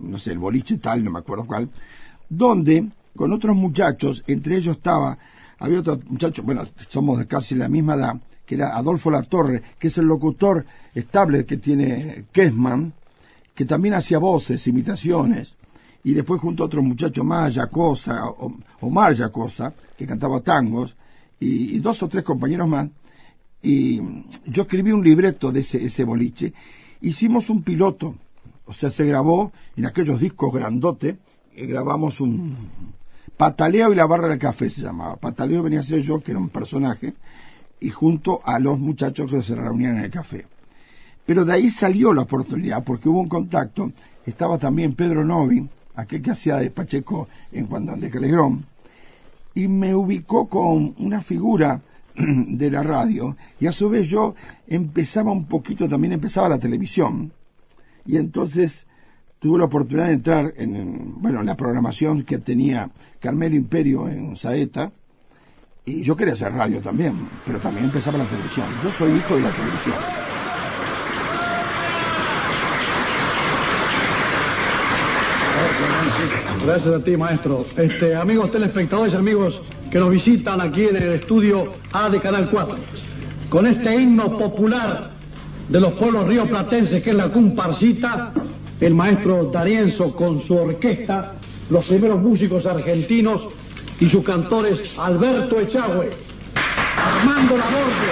no 0.00 0.18
sé, 0.18 0.32
el 0.32 0.38
boliche 0.38 0.78
tal, 0.78 1.02
no 1.04 1.10
me 1.10 1.18
acuerdo 1.18 1.46
cuál, 1.46 1.68
donde 2.28 2.88
con 3.16 3.32
otros 3.32 3.56
muchachos, 3.56 4.22
entre 4.26 4.56
ellos 4.56 4.76
estaba, 4.76 5.18
había 5.58 5.80
otro 5.80 6.00
muchacho, 6.08 6.42
bueno, 6.42 6.62
somos 6.88 7.18
de 7.18 7.26
casi 7.26 7.54
la 7.54 7.68
misma 7.68 7.94
edad, 7.94 8.20
que 8.46 8.54
era 8.54 8.76
Adolfo 8.76 9.10
Latorre, 9.10 9.62
que 9.78 9.88
es 9.88 9.98
el 9.98 10.06
locutor 10.06 10.64
estable 10.94 11.44
que 11.44 11.58
tiene 11.58 12.26
Kessman, 12.32 12.92
que 13.54 13.64
también 13.64 13.94
hacía 13.94 14.18
voces, 14.18 14.66
imitaciones, 14.66 15.56
y 16.04 16.14
después 16.14 16.40
junto 16.40 16.62
a 16.62 16.66
otros 16.66 16.84
muchachos 16.84 17.24
más, 17.24 17.54
Yacosa, 17.54 18.24
Omar 18.80 19.14
Yacosa, 19.14 19.72
que 19.96 20.06
cantaba 20.06 20.40
tangos, 20.40 20.96
y 21.38 21.80
dos 21.80 22.00
o 22.04 22.08
tres 22.08 22.22
compañeros 22.22 22.68
más, 22.68 22.88
y 23.62 24.00
yo 24.46 24.62
escribí 24.62 24.92
un 24.92 25.04
libreto 25.04 25.52
de 25.52 25.60
ese, 25.60 25.84
ese 25.84 26.04
boliche, 26.04 26.52
hicimos 27.00 27.48
un 27.48 27.62
piloto, 27.62 28.16
o 28.64 28.72
sea, 28.72 28.90
se 28.90 29.04
grabó 29.04 29.52
en 29.76 29.86
aquellos 29.86 30.20
discos 30.20 30.52
grandotes, 30.52 31.16
eh, 31.54 31.66
grabamos 31.66 32.20
un 32.20 32.56
Pataleo 33.36 33.92
y 33.92 33.96
la 33.96 34.06
barra 34.06 34.28
del 34.28 34.38
café 34.38 34.70
se 34.70 34.82
llamaba. 34.82 35.16
Pataleo 35.16 35.62
venía 35.62 35.80
a 35.80 35.82
ser 35.82 36.00
yo, 36.00 36.20
que 36.22 36.32
era 36.32 36.38
un 36.38 36.48
personaje, 36.48 37.14
y 37.80 37.90
junto 37.90 38.40
a 38.44 38.58
los 38.58 38.78
muchachos 38.78 39.30
que 39.30 39.42
se 39.42 39.56
reunían 39.56 39.96
en 39.96 40.04
el 40.04 40.10
café. 40.10 40.46
Pero 41.26 41.44
de 41.44 41.52
ahí 41.52 41.70
salió 41.70 42.12
la 42.12 42.22
oportunidad, 42.22 42.84
porque 42.84 43.08
hubo 43.08 43.20
un 43.20 43.28
contacto, 43.28 43.90
estaba 44.26 44.58
también 44.58 44.94
Pedro 44.94 45.24
Novi, 45.24 45.68
aquel 45.96 46.22
que 46.22 46.30
hacía 46.30 46.56
de 46.56 46.70
Pacheco 46.70 47.28
en 47.50 47.66
Juan 47.66 47.98
de 47.98 48.10
Calegrón, 48.10 48.64
y 49.54 49.68
me 49.68 49.94
ubicó 49.94 50.48
con 50.48 50.94
una 50.98 51.20
figura 51.20 51.82
de 52.16 52.70
la 52.70 52.82
radio, 52.82 53.36
y 53.60 53.66
a 53.66 53.72
su 53.72 53.88
vez 53.88 54.08
yo 54.08 54.34
empezaba 54.66 55.32
un 55.32 55.46
poquito, 55.46 55.88
también 55.88 56.12
empezaba 56.12 56.48
la 56.48 56.58
televisión, 56.58 57.32
y 58.06 58.16
entonces 58.16 58.86
tuve 59.38 59.58
la 59.58 59.64
oportunidad 59.64 60.06
de 60.06 60.12
entrar 60.12 60.54
en, 60.56 61.20
bueno, 61.20 61.40
en 61.40 61.46
la 61.46 61.56
programación 61.56 62.22
que 62.22 62.38
tenía 62.38 62.90
Carmelo 63.20 63.56
Imperio 63.56 64.08
en 64.08 64.36
Saeta, 64.36 64.92
y 65.84 66.02
yo 66.02 66.14
quería 66.14 66.34
hacer 66.34 66.52
radio 66.52 66.80
también, 66.80 67.28
pero 67.44 67.58
también 67.58 67.86
empezaba 67.86 68.18
la 68.18 68.26
televisión. 68.26 68.66
Yo 68.82 68.92
soy 68.92 69.12
hijo 69.12 69.34
de 69.34 69.40
la 69.40 69.52
televisión. 69.52 70.31
Gracias 76.64 76.94
a 76.94 77.02
ti, 77.02 77.16
maestro. 77.16 77.66
Este, 77.76 78.14
amigos 78.14 78.50
telespectadores 78.50 79.14
y 79.14 79.16
amigos 79.16 79.60
que 79.90 79.98
nos 79.98 80.10
visitan 80.10 80.60
aquí 80.60 80.84
en 80.84 80.96
el 80.96 81.12
estudio 81.14 81.74
A 81.92 82.08
de 82.08 82.20
Canal 82.20 82.48
4. 82.50 82.76
Con 83.48 83.66
este 83.66 83.94
himno 83.94 84.38
popular 84.38 85.10
de 85.68 85.80
los 85.80 85.92
pueblos 85.92 86.26
rioplatenses, 86.26 87.02
que 87.02 87.10
es 87.10 87.16
la 87.16 87.28
comparsita, 87.28 88.32
el 88.80 88.94
maestro 88.94 89.44
Darienzo 89.44 90.14
con 90.14 90.40
su 90.40 90.56
orquesta, 90.56 91.32
los 91.70 91.84
primeros 91.86 92.20
músicos 92.20 92.66
argentinos 92.66 93.48
y 94.00 94.08
sus 94.08 94.24
cantores 94.24 94.98
Alberto 94.98 95.60
Echagüe, 95.60 96.10
Armando 96.96 97.56
Laborde, 97.56 98.08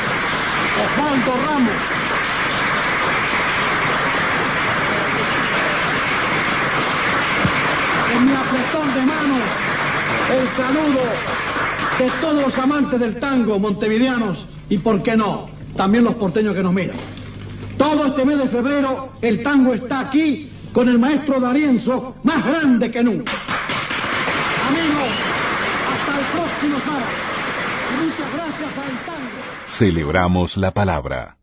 Osvaldo 0.84 1.46
Ramos, 1.46 1.72
en 8.14 8.26
mi 8.26 8.32
apretón 8.32 8.94
de 8.94 9.00
manos 9.02 9.48
el 10.32 10.48
saludo 10.50 11.00
de 11.98 12.10
todos 12.20 12.42
los 12.42 12.58
amantes 12.58 13.00
del 13.00 13.18
tango 13.18 13.58
montevideanos 13.58 14.46
y, 14.68 14.78
por 14.78 15.02
qué 15.02 15.16
no, 15.16 15.50
también 15.76 16.04
los 16.04 16.14
porteños 16.14 16.54
que 16.54 16.62
nos 16.62 16.72
miran. 16.72 16.96
Todo 17.76 18.06
este 18.06 18.24
mes 18.24 18.38
de 18.38 18.48
febrero 18.48 19.12
el 19.20 19.42
tango 19.42 19.74
está 19.74 20.00
aquí 20.00 20.50
con 20.72 20.88
el 20.88 20.98
maestro 20.98 21.40
Darienzo 21.40 22.16
más 22.22 22.46
grande 22.46 22.90
que 22.90 23.02
nunca. 23.02 23.32
Amigos, 24.68 25.08
hasta 25.90 26.18
el 26.18 26.26
próximo 26.26 26.78
sábado. 26.84 27.06
Muchas 28.02 28.32
gracias 28.34 28.78
al 28.78 29.06
tango. 29.06 29.30
Celebramos 29.66 30.56
la 30.56 30.72
palabra. 30.72 31.39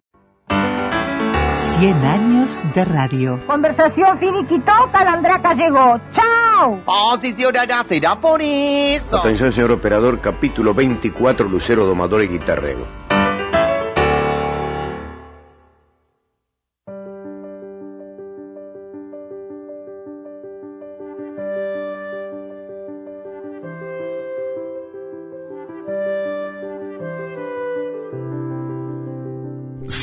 100 1.80 2.06
años 2.06 2.64
de 2.74 2.86
radio. 2.86 3.40
Conversación 3.46 4.18
finiquitó, 4.18 4.72
Calandraca 4.92 5.54
llegó. 5.54 6.00
¡Chao! 6.16 6.82
Posición 6.86 7.54
será 7.88 8.20
por 8.20 8.42
eso. 8.42 9.20
Atención, 9.20 9.54
señor 9.54 9.72
operador, 9.72 10.20
capítulo 10.20 10.74
24, 10.74 11.48
Lucero 11.48 11.86
Domador 11.86 12.24
y 12.24 12.30
Guitarrero. 12.30 13.07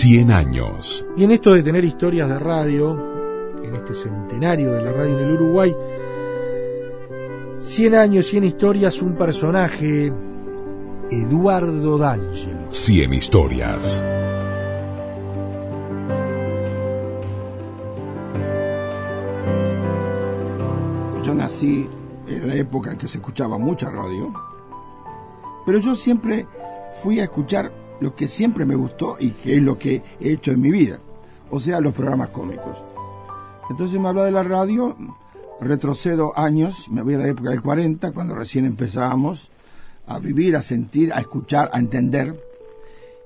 Cien 0.04 0.30
años. 0.32 1.06
Y 1.16 1.24
en 1.24 1.30
esto 1.30 1.54
de 1.54 1.62
tener 1.62 1.82
historias 1.82 2.28
de 2.28 2.38
radio, 2.38 3.56
en 3.64 3.74
este 3.74 3.94
centenario 3.94 4.70
de 4.72 4.82
la 4.82 4.92
radio 4.92 5.18
en 5.18 5.24
el 5.24 5.32
Uruguay, 5.32 5.74
100 7.58 7.94
años, 7.94 8.26
100 8.26 8.44
historias, 8.44 9.00
un 9.00 9.14
personaje, 9.14 10.12
Eduardo 11.10 11.96
D'Angelo. 11.96 12.70
Cien 12.70 13.14
historias. 13.14 14.04
Yo 21.24 21.34
nací 21.34 21.88
en 22.28 22.46
la 22.46 22.56
época 22.56 22.92
en 22.92 22.98
que 22.98 23.08
se 23.08 23.16
escuchaba 23.16 23.56
mucha 23.56 23.88
radio, 23.88 24.34
pero 25.64 25.78
yo 25.78 25.94
siempre 25.94 26.46
fui 27.02 27.20
a 27.20 27.24
escuchar 27.24 27.83
lo 28.00 28.14
que 28.14 28.28
siempre 28.28 28.64
me 28.66 28.74
gustó 28.74 29.16
y 29.18 29.30
que 29.30 29.56
es 29.56 29.62
lo 29.62 29.78
que 29.78 30.02
he 30.20 30.32
hecho 30.32 30.52
en 30.52 30.60
mi 30.60 30.70
vida, 30.70 30.98
o 31.50 31.60
sea, 31.60 31.80
los 31.80 31.94
programas 31.94 32.28
cómicos. 32.28 32.76
Entonces 33.70 34.00
me 34.00 34.08
habla 34.08 34.24
de 34.24 34.30
la 34.30 34.42
radio, 34.42 34.96
retrocedo 35.60 36.38
años, 36.38 36.88
me 36.90 37.02
voy 37.02 37.14
a 37.14 37.18
la 37.18 37.28
época 37.28 37.50
del 37.50 37.62
40, 37.62 38.12
cuando 38.12 38.34
recién 38.34 38.66
empezábamos 38.66 39.50
a 40.06 40.18
vivir, 40.18 40.56
a 40.56 40.62
sentir, 40.62 41.12
a 41.12 41.20
escuchar, 41.20 41.70
a 41.72 41.78
entender. 41.78 42.38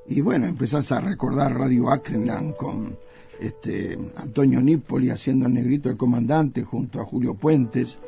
Y 0.06 0.20
bueno, 0.20 0.46
empezás 0.46 0.92
a 0.92 1.00
recordar 1.00 1.58
Radio 1.58 1.90
Acrenland 1.90 2.56
con 2.56 2.96
este, 3.40 3.98
Antonio 4.16 4.60
Nípoli 4.60 5.10
haciendo 5.10 5.46
el 5.46 5.54
negrito 5.54 5.90
el 5.90 5.96
comandante 5.96 6.62
junto 6.62 7.00
a 7.00 7.04
Julio 7.04 7.34
Puentes, 7.34 7.98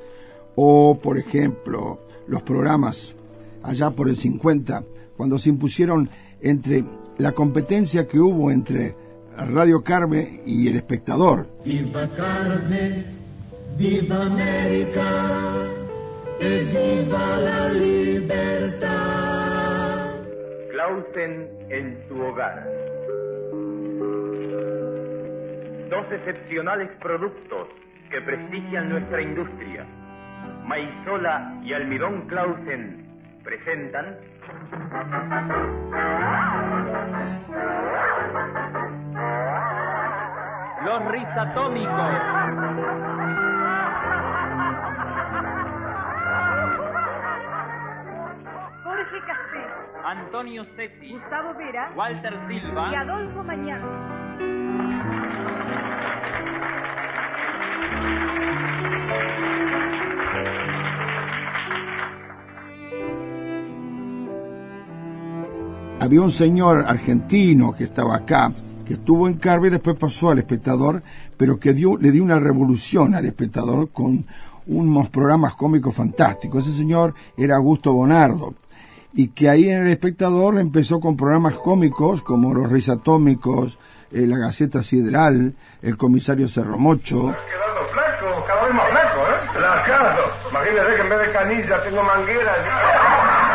o 0.57 0.99
por 1.01 1.19
ejemplo 1.19 2.01
los 2.27 2.43
programas 2.43 3.15
allá 3.63 3.91
por 3.91 4.09
el 4.09 4.17
50, 4.17 4.85
cuando 5.17 5.39
se 5.39 5.51
impusieron 5.51 6.09
entre 6.43 6.85
la 7.19 7.33
competencia 7.33 8.07
que 8.09 8.19
hubo 8.19 8.51
entre 8.51 8.95
Radio 9.37 9.83
Carme 9.83 10.41
y 10.45 10.69
el 10.69 10.77
espectador. 10.77 11.47
Viva 11.65 12.09
Carmen, 12.17 13.07
viva 13.77 14.23
América, 14.27 15.67
e 16.41 16.65
viva 16.65 17.37
la 17.37 17.69
libertad. 17.69 18.91
Clausen 20.71 21.49
en 21.69 22.09
tu 22.09 22.23
hogar. 22.23 22.67
Dos 25.91 26.13
excepcionales 26.13 26.91
productos 27.03 27.69
que 28.11 28.21
prestigian 28.23 28.89
nuestra 28.89 29.23
industria, 29.23 29.87
Maizola 30.67 31.61
y 31.65 31.73
Almidón 31.73 32.27
Clausen, 32.29 33.07
presentan 33.45 34.17
Los 40.85 41.05
rizatómicos. 41.13 42.11
Jorge 48.83 49.21
Castel, 49.27 49.71
Antonio 50.05 50.65
Ceti, 50.77 51.13
Gustavo 51.13 51.55
Vera 51.55 51.91
Walter 51.95 52.35
Silva 52.49 52.91
y 52.91 52.95
Adolfo 52.95 53.43
Mañana. 53.45 54.11
Había 66.01 66.23
un 66.23 66.31
señor 66.31 66.87
argentino 66.89 67.75
que 67.77 67.85
estaba 67.85 68.17
acá, 68.17 68.51
que 68.87 68.95
estuvo 68.95 69.29
en 69.29 69.35
Carve 69.35 69.69
y 69.69 69.71
después 69.71 69.97
pasó 69.97 70.31
al 70.31 70.39
espectador, 70.39 71.03
pero 71.37 71.61
que 71.61 71.75
dio, 71.75 71.99
le 71.99 72.11
dio 72.11 72.23
una 72.23 72.39
revolución 72.39 73.15
al 73.15 73.27
espectador 73.27 73.91
con 73.91 74.25
unos 74.67 75.11
programas 75.11 75.55
cómicos 75.57 75.95
fantásticos. 75.95 76.67
Ese 76.67 76.79
señor 76.79 77.13
era 77.37 77.57
Augusto 77.57 77.93
Bonardo. 77.93 78.55
Y 79.13 79.29
que 79.29 79.51
ahí 79.51 79.69
en 79.69 79.83
el 79.83 79.89
espectador 79.89 80.59
empezó 80.59 81.01
con 81.01 81.19
programas 81.19 81.55
cómicos 81.55 82.23
como 82.23 82.55
Los 82.55 82.71
Reyes 82.71 82.89
Atómicos, 82.89 83.79
eh, 84.11 84.27
La 84.27 84.39
Gaceta 84.39 84.83
Sideral, 84.83 85.55
El 85.83 85.99
Comisario 85.99 86.49
Cerromocho. 86.49 87.19
Quedando 87.19 87.89
flaco, 87.93 88.45
cada 88.47 88.65
vez 88.65 88.75
más 88.75 88.89
flaco, 88.89 89.21
¿eh? 89.21 89.85
Claro, 89.85 90.23
imagínese 90.49 90.97
que 90.97 91.03
en 91.03 91.09
vez 91.11 91.27
de 91.27 91.33
canilla 91.33 91.83
tengo 91.83 92.03
manguera. 92.03 92.53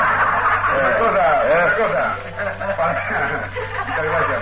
Esas 0.75 0.99
cosas, 0.99 1.45
esas 1.45 1.73
cosas. 1.77 2.34
Muchas 2.75 4.03
gracias. 4.03 4.39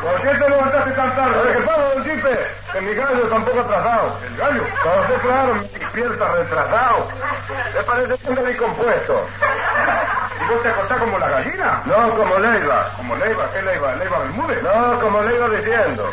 ¿Por 0.00 0.22
qué 0.22 0.38
te 0.38 0.50
levantaste 0.50 0.90
tan 0.92 1.16
tarde? 1.16 1.52
¿Qué 1.52 1.60
pasa, 1.60 1.82
don 1.94 2.04
Chipe? 2.04 2.46
Que 2.72 2.80
mi 2.80 2.94
gallo 2.94 3.28
tampoco 3.28 3.60
atrasado. 3.60 4.18
¿El 4.24 4.36
gallo? 4.36 4.62
Todo 4.82 5.18
claro, 5.22 5.54
me 5.54 5.78
despierta 5.78 6.28
retrasado. 6.32 7.08
Me 7.74 7.82
parece 7.82 8.18
que 8.18 8.28
anda 8.28 8.56
compuesto. 8.56 9.26
¿Y 10.40 10.52
vos 10.52 10.62
te 10.62 10.68
acostás 10.68 10.98
como 10.98 11.18
la 11.18 11.28
gallina? 11.28 11.82
No, 11.86 12.10
como 12.16 12.38
Leiva. 12.38 12.90
¿Como 12.96 13.16
Leiva? 13.16 13.50
¿Qué 13.52 13.62
Leiva? 13.62 13.94
¿Leiva 13.96 14.18
Bermúdez? 14.18 14.62
No, 14.62 15.00
como 15.00 15.22
le 15.22 15.34
iba 15.34 15.48
diciendo. 15.48 16.10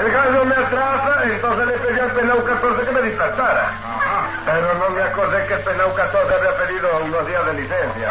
El 0.00 0.10
gallo 0.10 0.44
me 0.44 0.54
atrasa, 0.54 1.22
entonces 1.22 1.66
le 1.68 1.72
pedí 1.78 2.00
al 2.00 2.10
Penau 2.10 2.44
14 2.44 2.84
que 2.84 2.92
me 2.92 3.02
despertara. 3.02 3.70
Pero 4.44 4.74
no 4.74 4.90
me 4.90 5.02
acordé 5.02 5.46
que 5.46 5.54
el 5.54 5.60
Penau 5.60 5.94
14 5.94 6.34
había 6.34 6.56
pedido 6.56 6.88
unos 7.04 7.26
días 7.28 7.46
de 7.46 7.52
licencia. 7.54 8.10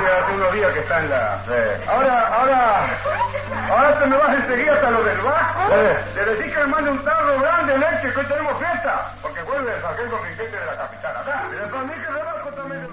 Hace, 0.00 0.08
hace 0.08 0.34
unos 0.34 0.52
días 0.54 0.72
que 0.72 0.80
está 0.80 1.04
en 1.04 1.10
la... 1.10 1.42
Ahora, 1.88 2.28
ahora... 2.28 2.86
Ahora 3.70 4.00
te 4.00 4.06
me 4.06 4.16
vas 4.16 4.34
enseguida 4.34 4.72
hasta 4.74 4.90
lo 4.90 5.04
del 5.04 5.18
Vasco. 5.18 5.60
Le 6.16 6.24
decís 6.24 6.54
que 6.54 6.60
me 6.60 6.66
mande 6.66 6.90
un 6.90 7.04
tarro 7.04 7.40
grande 7.40 7.72
de 7.72 7.78
leche, 7.78 8.12
que 8.14 8.20
hoy 8.20 8.26
tenemos 8.26 8.58
fiesta. 8.58 9.14
Porque 9.20 9.42
vuelve 9.42 9.74
el 9.74 9.82
sargento 9.82 10.16
Vicente 10.28 10.56
de 10.56 10.66
la 10.66 10.76
capital 10.76 11.16
acá. 11.16 11.50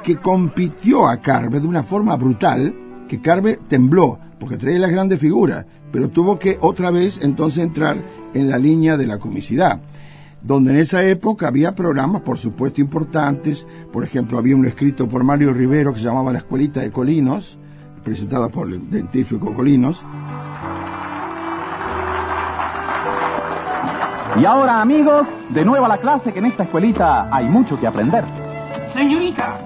Que 0.04 0.18
compitió 0.18 1.08
a 1.08 1.22
Carve 1.22 1.60
de 1.60 1.68
una 1.68 1.84
forma 1.84 2.16
brutal, 2.18 2.74
que 3.08 3.22
Carve 3.22 3.60
tembló, 3.70 4.20
porque 4.40 4.58
traía 4.58 4.80
las 4.80 4.92
grandes 4.92 5.20
figuras, 5.20 5.66
pero 5.92 6.10
tuvo 6.10 6.38
que 6.38 6.58
otra 6.60 6.92
vez 6.92 7.20
entonces 7.22 7.64
entrar 7.64 7.98
en 8.34 8.50
la 8.50 8.58
línea 8.58 8.98
de 8.98 9.08
la 9.08 9.18
comicidad, 9.18 9.80
donde 10.42 10.72
en 10.72 10.78
esa 10.78 11.04
época 11.04 11.48
había 11.48 11.76
programas, 11.76 12.22
por 12.22 12.38
supuesto, 12.38 12.82
importantes, 12.82 13.68
por 13.92 14.04
ejemplo, 14.04 14.38
había 14.38 14.56
uno 14.56 14.68
escrito 14.68 15.08
por 15.08 15.24
Mario 15.24 15.54
Rivero 15.54 15.94
que 15.94 16.00
se 16.00 16.06
llamaba 16.06 16.32
La 16.32 16.40
Escuelita 16.40 16.82
de 16.82 16.92
Colinos, 16.92 17.58
presentada 18.04 18.50
por 18.50 18.70
el 18.70 18.90
dentífico 18.90 19.54
Colinos, 19.54 20.04
Y 24.40 24.46
ahora, 24.46 24.82
amigos, 24.82 25.26
de 25.50 25.66
nuevo 25.66 25.86
a 25.88 25.90
la 25.90 25.98
clase 25.98 26.32
que 26.32 26.38
en 26.38 26.46
esta 26.46 26.64
escuelita 26.64 27.28
hay 27.32 27.46
mucho 27.46 27.80
que 27.80 27.88
aprender. 27.88 28.24
Señorita, 28.94 29.58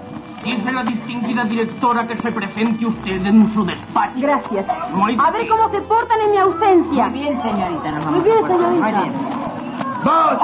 dice 0.46 0.72
la 0.72 0.84
distinguida 0.84 1.44
directora 1.44 2.08
que 2.08 2.16
se 2.16 2.32
presente 2.32 2.86
usted 2.86 3.26
en 3.26 3.54
su 3.54 3.66
despacho. 3.66 4.20
Gracias. 4.20 4.66
Muy 4.94 5.18
A 5.20 5.32
ver 5.32 5.50
cómo 5.50 5.70
se 5.72 5.82
portan 5.82 6.22
en 6.22 6.32
mi 6.32 6.38
ausencia. 6.38 7.10
Muy 7.10 7.20
bien, 7.20 7.42
señorita, 7.42 7.92
nos 7.92 8.12
Muy 8.12 8.22
bien, 8.22 8.48
señorita. 8.48 8.70
Muy 8.70 8.92
bien. 8.92 9.41
¡Dos! 10.04 10.38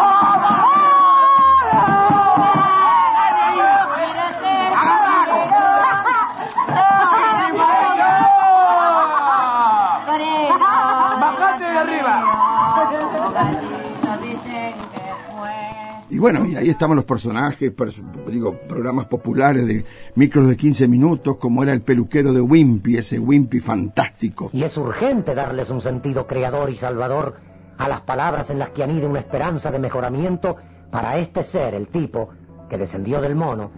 Y 16.09 16.19
bueno, 16.19 16.45
y 16.47 16.55
ahí 16.55 16.69
estaban 16.69 16.95
los 16.95 17.03
personajes, 17.03 17.75
pers- 17.75 18.01
digo, 18.27 18.53
programas 18.67 19.07
populares 19.07 19.67
de 19.67 19.83
micros 20.15 20.47
de 20.47 20.55
15 20.55 20.87
minutos, 20.87 21.35
como 21.35 21.63
era 21.63 21.73
el 21.73 21.81
peluquero 21.81 22.31
de 22.31 22.39
Wimpy, 22.39 22.95
ese 22.97 23.19
Wimpy 23.19 23.59
fantástico. 23.59 24.49
Y 24.53 24.63
es 24.63 24.77
urgente 24.77 25.35
darles 25.35 25.69
un 25.69 25.81
sentido 25.81 26.25
creador 26.25 26.69
y 26.69 26.77
salvador 26.77 27.35
a 27.77 27.87
las 27.87 28.01
palabras 28.01 28.49
en 28.49 28.59
las 28.59 28.69
que 28.69 28.83
anida 28.83 29.07
una 29.07 29.19
esperanza 29.19 29.71
de 29.71 29.79
mejoramiento 29.79 30.55
para 30.91 31.17
este 31.17 31.43
ser, 31.43 31.73
el 31.73 31.87
tipo, 31.87 32.29
que 32.69 32.77
descendió 32.77 33.21
del 33.21 33.35
mono, 33.35 33.71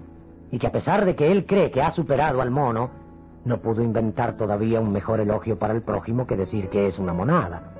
y 0.51 0.57
que 0.57 0.67
a 0.67 0.71
pesar 0.71 1.05
de 1.05 1.15
que 1.15 1.31
él 1.31 1.45
cree 1.45 1.71
que 1.71 1.81
ha 1.81 1.91
superado 1.91 2.41
al 2.41 2.51
mono, 2.51 2.89
no 3.45 3.59
pudo 3.59 3.81
inventar 3.81 4.35
todavía 4.35 4.79
un 4.79 4.91
mejor 4.91 5.19
elogio 5.19 5.57
para 5.57 5.73
el 5.73 5.81
prójimo 5.81 6.25
que 6.27 6.35
decir 6.35 6.69
que 6.69 6.87
es 6.87 6.99
una 6.99 7.13
monada. 7.13 7.73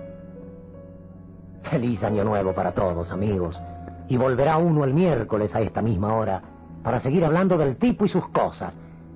Feliz 1.64 2.04
año 2.04 2.24
nuevo 2.24 2.54
para 2.54 2.72
todos, 2.72 3.12
amigos. 3.12 3.62
Y 4.08 4.18
volverá 4.18 4.58
uno 4.58 4.84
el 4.84 4.94
miércoles 4.94 5.54
a 5.54 5.62
esta 5.62 5.82
misma 5.82 6.16
hora 6.16 6.42
para 6.84 7.00
seguir 7.00 7.26
hablando 7.26 7.58
del 7.58 7.76
tipo 7.78 8.06
y 8.06 8.10
sus 8.10 8.28
cosas, 8.30 8.74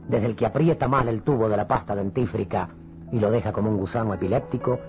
desde 0.07 0.25
el 0.25 0.35
que 0.35 0.45
aprieta 0.45 0.87
mal 0.87 1.07
el 1.07 1.21
tubo 1.23 1.47
de 1.47 1.57
la 1.57 1.67
pasta 1.67 1.95
dentífrica 1.95 2.69
y 3.11 3.19
lo 3.19 3.31
deja 3.31 3.51
como 3.51 3.69
un 3.69 3.77
gusano 3.77 4.13
epiléptico, 4.13 4.79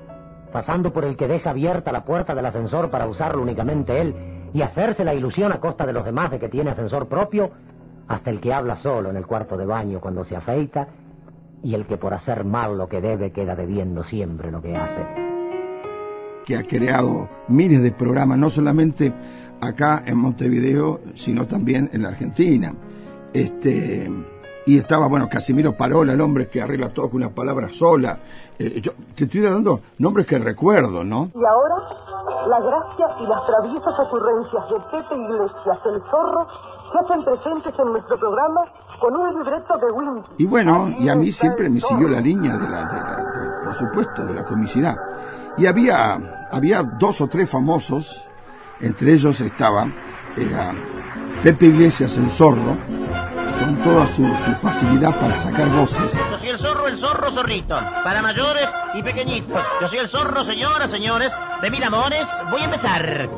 pasando 0.55 0.93
por 0.93 1.05
el 1.05 1.17
que 1.17 1.27
deja 1.27 1.51
abierta 1.51 1.91
la 1.91 2.05
puerta 2.05 2.33
del 2.33 2.47
ascensor 2.47 2.89
para 2.89 3.09
usarlo 3.09 3.43
únicamente 3.43 4.01
él 4.01 4.15
y 4.53 4.63
hacerse 4.63 5.05
la 5.05 5.13
ilusión 5.13 5.51
a 5.51 5.59
costa 5.59 5.85
de 5.85 5.93
los 5.93 6.05
demás 6.05 6.31
de 6.31 6.39
que 6.39 6.49
tiene 6.49 6.71
ascensor 6.71 7.09
propio, 7.09 7.51
hasta 8.07 8.31
el 8.31 8.41
que 8.41 8.53
habla 8.53 8.77
solo 8.77 9.11
en 9.11 9.17
el 9.17 9.27
cuarto 9.27 9.57
de 9.57 9.67
baño 9.67 10.01
cuando 10.01 10.23
se 10.23 10.37
afeita 10.37 10.87
y 11.61 11.75
el 11.75 11.89
que 11.89 11.97
por 11.97 12.15
hacer 12.15 12.45
mal 12.45 12.79
lo 12.79 12.89
que 12.89 13.01
debe 13.01 13.33
queda 13.33 13.57
debiendo 13.57 14.05
siempre 14.05 14.53
lo 14.53 14.63
que 14.63 14.77
hace. 14.77 15.05
que 16.47 16.57
ha 16.57 16.63
creado 16.63 17.29
miles 17.49 17.83
de 17.83 17.91
programas, 17.91 18.39
no 18.39 18.49
solamente 18.49 19.13
acá 19.61 20.05
en 20.07 20.19
Montevideo, 20.19 21.01
sino 21.15 21.49
también 21.49 21.91
en 21.93 22.03
la 22.05 22.11
Argentina. 22.11 22.73
Este, 23.33 24.09
y 24.67 24.79
estaba, 24.79 25.09
bueno, 25.09 25.29
Casimiro 25.29 25.73
Parola, 25.77 26.13
el 26.13 26.21
hombre 26.21 26.49
que 26.49 26.63
arregla 26.63 26.89
todo 26.91 27.11
con 27.11 27.23
una 27.23 27.31
palabra 27.35 27.69
sola. 27.73 28.19
Eh, 28.59 28.81
yo 28.81 28.93
te 29.15 29.25
estoy 29.25 29.41
dando 29.43 29.81
nombres 29.99 30.27
que 30.27 30.39
recuerdo, 30.39 31.05
¿no? 31.05 31.31
Y 31.35 31.45
ahora, 31.45 31.75
la 32.49 32.61
gracia 32.61 33.07
y 33.21 33.27
las 33.27 33.47
traviesas 33.47 33.95
ocurrencias 34.07 34.65
de 34.71 34.99
Pepe 34.99 35.15
Iglesias, 35.21 35.79
el 35.87 36.01
zorro, 36.11 36.47
se 36.93 36.99
hacen 36.99 37.25
presentes 37.25 37.75
en 37.79 37.93
nuestro 37.93 38.19
programa 38.19 38.61
con 39.01 39.17
un 39.17 39.35
libreto 39.43 39.75
de 39.79 39.91
Wimpy. 39.93 40.31
Y 40.39 40.47
bueno, 40.47 40.89
y 40.99 41.09
a 41.09 41.15
mí 41.17 41.33
siempre 41.33 41.69
me 41.69 41.81
siguió 41.81 42.09
la 42.09 42.21
línea 42.21 42.57
de 42.57 42.69
la, 42.69 42.85
de 42.87 43.01
la- 43.01 43.17
de- 43.17 43.65
por 43.65 43.75
supuesto, 43.75 44.25
de 44.25 44.35
la 44.35 44.45
comicidad. 44.45 44.97
Y 45.57 45.67
había, 45.67 46.47
había 46.53 46.83
dos 46.83 47.21
o 47.21 47.27
tres 47.29 47.51
famosos, 47.51 48.27
entre 48.81 49.13
ellos 49.13 49.41
estaba, 49.41 49.87
era 50.37 50.73
Pepe 51.43 51.67
Iglesias, 51.67 52.17
el 52.17 52.31
zorro, 52.31 52.77
con 53.65 53.83
toda 53.83 54.07
su, 54.07 54.23
su 54.37 54.55
facilidad 54.57 55.19
para 55.19 55.39
sacar 55.39 55.71
voces. 55.71 56.13
Yo 56.13 56.39
soy 56.39 56.49
el 56.51 56.59
zorro, 56.59 56.87
el 56.87 56.99
zorro, 56.99 57.31
zorrito. 57.31 57.81
Para 58.05 58.21
mayores 58.21 58.69
y 58.93 59.03
pequeñitos. 59.03 59.59
Yo 59.81 59.89
soy 59.89 60.01
el 60.01 60.09
zorro, 60.09 60.45
señoras, 60.45 60.91
señores. 60.91 61.33
De 61.63 61.71
mil 61.71 61.83
amores, 61.83 62.29
voy 62.51 62.61
a 62.61 62.65
empezar. 62.65 63.31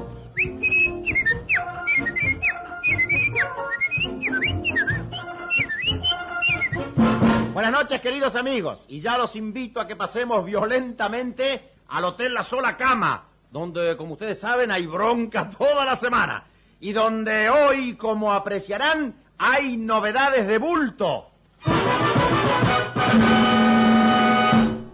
Buenas 7.52 7.70
noches, 7.70 8.00
queridos 8.00 8.34
amigos. 8.34 8.84
Y 8.88 8.98
ya 9.00 9.16
los 9.16 9.36
invito 9.36 9.80
a 9.80 9.86
que 9.86 9.94
pasemos 9.94 10.44
violentamente 10.44 11.74
al 11.88 12.04
Hotel 12.04 12.34
La 12.34 12.42
Sola 12.42 12.76
Cama, 12.76 13.26
donde, 13.52 13.96
como 13.96 14.14
ustedes 14.14 14.40
saben, 14.40 14.72
hay 14.72 14.86
bronca 14.86 15.48
toda 15.56 15.84
la 15.84 15.94
semana. 15.94 16.44
Y 16.80 16.92
donde 16.92 17.48
hoy, 17.48 17.94
como 17.94 18.32
apreciarán, 18.32 19.14
hay 19.38 19.76
novedades 19.76 20.46
de 20.46 20.58
bulto. 20.58 21.30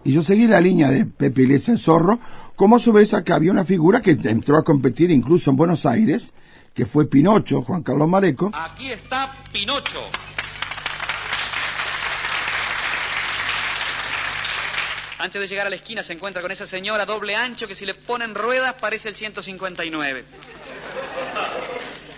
Y 0.05 0.11
yo 0.11 0.21
seguí 0.21 0.47
la 0.47 0.59
línea 0.59 0.89
de 0.89 1.05
Pepe 1.05 1.43
Iglesias 1.43 1.77
el 1.77 1.83
Zorro, 1.83 2.19
como 2.55 2.75
a 2.75 2.79
su 2.79 2.91
vez 2.91 3.13
acá 3.13 3.35
había 3.35 3.51
una 3.51 3.65
figura 3.65 4.01
que 4.01 4.11
entró 4.11 4.57
a 4.57 4.63
competir 4.63 5.11
incluso 5.11 5.49
en 5.49 5.55
Buenos 5.55 5.85
Aires, 5.85 6.33
que 6.73 6.85
fue 6.85 7.09
Pinocho, 7.09 7.61
Juan 7.61 7.83
Carlos 7.83 8.09
Mareco. 8.09 8.51
Aquí 8.53 8.91
está 8.91 9.33
Pinocho. 9.51 10.01
Antes 15.19 15.39
de 15.39 15.47
llegar 15.47 15.67
a 15.67 15.69
la 15.69 15.77
esquina 15.77 16.03
se 16.03 16.11
encuentra 16.11 16.41
con 16.41 16.51
esa 16.51 16.67
señora 16.67 17.05
doble 17.05 17.33
ancho 17.33 17.65
que 17.65 17.75
si 17.75 17.85
le 17.85 17.93
ponen 17.93 18.35
ruedas 18.35 18.73
parece 18.73 19.07
el 19.07 19.15
159. 19.15 20.25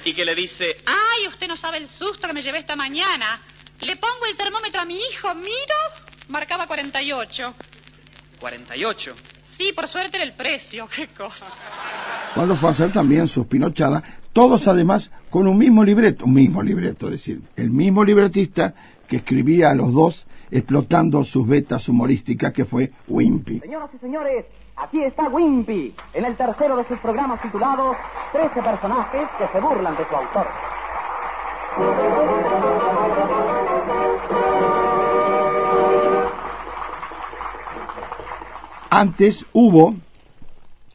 Y 0.06 0.14
que 0.14 0.24
le 0.24 0.36
dice, 0.36 0.78
Ay, 0.86 1.28
usted 1.28 1.48
no 1.48 1.58
sabe 1.58 1.78
el 1.78 1.90
susto 1.90 2.28
que 2.28 2.34
me 2.34 2.44
llevé 2.44 2.60
esta 2.60 2.76
mañana. 2.76 3.42
Le 3.82 3.96
pongo 3.98 4.26
el 4.30 4.38
termómetro 4.38 4.82
a 4.82 4.86
mi 4.86 4.98
hijo, 4.98 5.34
miro, 5.36 5.76
marcaba 6.30 6.68
48. 6.68 7.54
48. 8.40 9.16
Sí, 9.58 9.72
por 9.74 9.88
suerte 9.88 10.18
era 10.18 10.24
el 10.24 10.34
precio, 10.34 10.88
qué 10.96 11.08
cosa. 11.08 11.48
Cuando 12.36 12.56
fue 12.56 12.70
a 12.70 12.72
hacer 12.74 12.92
también 12.92 13.28
sus 13.28 13.48
pinochadas, 13.48 14.04
todos 14.32 14.68
además 14.68 15.12
con 15.30 15.48
un 15.48 15.58
mismo 15.58 15.84
libreto, 15.84 16.26
un 16.26 16.34
mismo 16.34 16.62
libreto, 16.62 17.08
es 17.08 17.14
decir, 17.14 17.42
el 17.56 17.72
mismo 17.72 18.04
libretista 18.04 18.76
que 19.08 19.18
escribía 19.18 19.72
a 19.72 19.76
los 19.76 19.94
dos 19.94 20.28
explotando 20.58 21.22
sus 21.26 21.46
vetas 21.46 21.90
humorísticas 21.90 22.54
que 22.54 22.64
fue 22.64 22.92
Wimpy. 23.10 23.60
Señoras 23.60 23.90
y 23.94 23.98
señores, 23.98 24.46
aquí 24.78 25.04
está 25.04 25.28
Wimpy, 25.28 25.94
en 26.14 26.26
el 26.26 26.38
tercero 26.38 26.78
de 26.78 26.88
sus 26.88 26.98
programas 27.00 27.42
titulados 27.42 27.98
13 28.32 28.62
personajes 28.62 29.28
que 29.38 29.48
se 29.52 29.60
burlan 29.60 29.98
de 29.98 30.08
su 30.08 30.16
autor. 30.16 30.48
Antes 38.90 39.46
hubo 39.52 39.94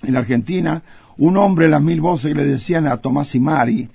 en 0.02 0.16
Argentina 0.16 0.82
un 1.18 1.36
hombre 1.36 1.68
las 1.68 1.82
mil 1.82 2.00
voces 2.00 2.32
que 2.32 2.38
le 2.38 2.46
decían 2.46 2.86
a 2.86 2.96
Tomás 2.96 3.34
y 3.34 3.40
Mari. 3.40 3.90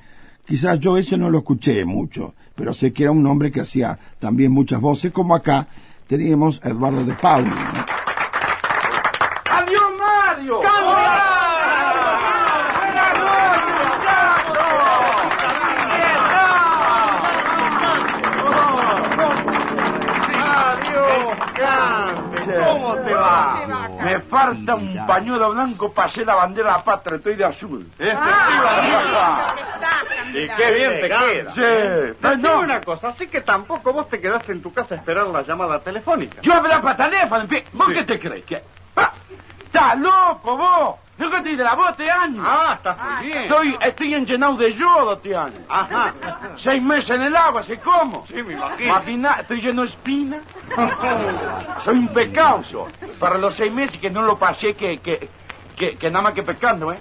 Quizás 0.45 0.79
yo 0.79 0.95
ese 0.95 1.17
no 1.17 1.31
lo 1.31 1.39
escuché 1.39 1.83
mucho, 1.85 2.35
pero 2.55 2.73
sé 2.73 2.93
que 2.93 3.03
era 3.03 3.11
un 3.11 3.25
hombre 3.27 3.51
que 3.51 3.61
hacía 3.61 3.99
también 4.19 4.51
muchas 4.51 4.79
voces, 4.81 5.11
como 5.11 5.35
acá 5.35 5.67
teníamos 6.07 6.63
a 6.63 6.69
Eduardo 6.69 7.03
de 7.03 7.13
Pauli. 7.13 7.49
¿no? 7.49 7.85
¡Adiós, 9.51 9.83
Mario! 9.99 10.61
¿Cómo 22.65 22.95
te 22.95 23.13
va? 23.13 23.89
Me 24.03 24.19
falta 24.21 24.75
un 24.75 25.05
pañuelo 25.07 25.51
blanco 25.51 25.91
para 25.91 26.09
hacer 26.09 26.25
la 26.25 26.35
bandera 26.35 26.83
patria, 26.83 27.17
estoy 27.17 27.35
de 27.35 27.45
azul. 27.45 27.89
Y 30.29 30.47
qué 30.47 30.73
bien 30.73 30.91
te 31.01 31.09
queda. 31.09 31.53
Sí. 31.53 31.61
Decime 32.21 32.37
No, 32.37 32.59
una 32.59 32.81
cosa, 32.81 33.09
así 33.09 33.27
que 33.27 33.41
tampoco 33.41 33.93
vos 33.93 34.09
te 34.09 34.19
quedaste 34.19 34.51
en 34.51 34.61
tu 34.61 34.73
casa 34.73 34.95
a 34.95 34.97
esperar 34.97 35.27
la 35.27 35.41
llamada 35.41 35.79
telefónica. 35.79 36.41
yo 36.41 36.53
hablaba 36.53 36.81
para 36.95 37.09
teléfono, 37.09 37.47
pi- 37.47 37.63
¿vos 37.73 37.87
qué 37.89 38.03
te 38.03 38.19
crees? 38.19 38.45
¿Qué? 38.45 38.63
Ah, 38.95 39.11
¡Estás 39.65 39.99
loco 39.99 40.57
vos! 40.57 40.95
¿No 41.17 41.29
que 41.31 41.37
estoy 41.37 41.55
de 41.55 41.63
la 41.63 41.75
voz 41.75 41.91
este 41.91 42.11
año? 42.11 42.43
Ah, 42.45 42.73
estás 42.75 42.97
muy 43.01 43.25
bien. 43.27 43.41
Estoy, 43.43 43.77
estoy 43.81 44.13
enllenado 44.15 44.57
de 44.57 44.73
yodo 44.73 45.13
este 45.13 45.33
año. 45.35 45.59
Ajá. 45.69 46.13
Seis 46.57 46.81
meses 46.83 47.09
en 47.09 47.21
el 47.23 47.35
agua, 47.35 47.63
¿sé 47.63 47.77
cómo? 47.79 48.25
Sí, 48.27 48.43
me 48.43 48.53
imagino. 48.53 48.89
Imagina, 48.89 49.37
estoy 49.39 49.61
lleno 49.61 49.83
de 49.83 49.87
espina. 49.89 50.39
Soy 51.85 51.95
un 51.99 52.07
pecado. 52.09 52.63
Para 53.19 53.37
los 53.37 53.55
seis 53.55 53.71
meses 53.71 53.97
que 53.97 54.09
no 54.09 54.23
lo 54.23 54.37
pasé, 54.37 54.75
que, 54.75 54.97
que, 54.99 55.29
que, 55.77 55.97
que 55.97 56.09
nada 56.09 56.23
más 56.23 56.33
que 56.33 56.43
pecando, 56.43 56.91
¿eh? 56.91 56.99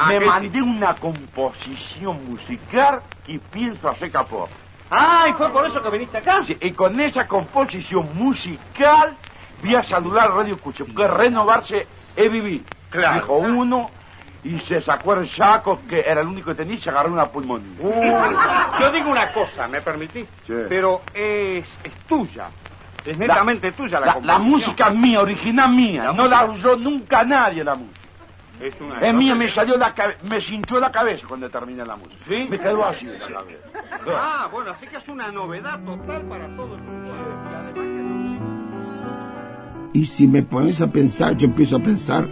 Ah, 0.00 0.06
Me 0.08 0.18
¿qué 0.20 0.26
mandé 0.26 0.62
una 0.62 0.94
composición 0.94 2.30
musical 2.30 3.00
y 3.26 3.38
pienso 3.38 3.88
hacer 3.88 4.10
capó. 4.12 4.48
Ah, 4.90 5.26
y 5.28 5.32
fue 5.34 5.50
por 5.50 5.66
eso 5.66 5.82
que 5.82 5.90
viniste 5.90 6.18
acá. 6.18 6.42
Sí, 6.46 6.56
y 6.60 6.70
con 6.72 6.98
esa 7.00 7.26
composición 7.26 8.08
musical 8.14 9.14
voy 9.62 9.74
a 9.74 9.82
saludar 9.82 10.30
Radio 10.32 10.54
Escucha, 10.54 10.84
porque 10.84 11.08
renovarse 11.08 11.86
es 12.16 12.30
vivir. 12.32 12.64
Claro. 12.90 13.14
Dijo 13.20 13.34
uno 13.34 13.90
y 14.44 14.58
se 14.60 14.80
sacó 14.80 15.14
el 15.14 15.28
saco, 15.28 15.80
que 15.88 16.00
era 16.06 16.20
el 16.20 16.28
único 16.28 16.50
que 16.50 16.54
tenía, 16.54 16.76
y 16.76 16.78
se 16.80 16.88
agarró 16.90 17.12
una 17.12 17.26
pulmonía. 17.26 17.76
Yo 18.80 18.90
digo 18.92 19.10
una 19.10 19.32
cosa, 19.32 19.66
¿me 19.68 19.80
permitís? 19.82 20.26
Sí. 20.46 20.54
Pero 20.68 21.02
es, 21.12 21.66
es 21.84 21.92
tuya. 22.06 22.48
Es 23.04 23.18
netamente 23.18 23.72
tuya 23.72 24.00
la, 24.00 24.06
La, 24.06 24.20
la 24.22 24.38
música 24.38 24.88
es 24.88 24.94
mía, 24.94 25.20
original 25.20 25.70
mía. 25.70 26.12
no 26.14 26.26
la 26.28 26.44
usó 26.44 26.76
nunca 26.76 27.24
nadie 27.24 27.64
la 27.64 27.74
música. 27.74 27.97
Es, 28.60 28.74
una 28.80 28.98
Es 29.00 29.14
mía, 29.14 29.34
me 29.34 29.48
salió 29.50 29.76
la 29.76 29.94
cabe- 29.94 30.16
me 30.28 30.40
cinchó 30.40 30.80
la 30.80 30.90
cabeza 30.90 31.26
cuando 31.28 31.48
terminé 31.48 31.84
la 31.84 31.96
música. 31.96 32.16
¿Sí? 32.28 32.46
Me 32.50 32.58
quedó 32.58 32.84
así 32.84 33.06
en 33.06 33.18
la 33.18 33.28
cabeza. 33.28 33.58
Ah, 34.16 34.48
bueno, 34.52 34.72
así 34.72 34.86
que 34.86 34.96
es 34.96 35.08
una 35.08 35.30
novedad 35.30 35.78
total 35.84 36.22
para 36.22 36.46
todos 36.56 36.78
los 36.80 36.88
Y 39.94 40.06
si 40.06 40.26
me 40.26 40.42
pones 40.42 40.80
a 40.82 40.90
pensar, 40.90 41.36
yo 41.36 41.46
empiezo 41.46 41.76
a 41.76 41.80
pensar 41.80 42.26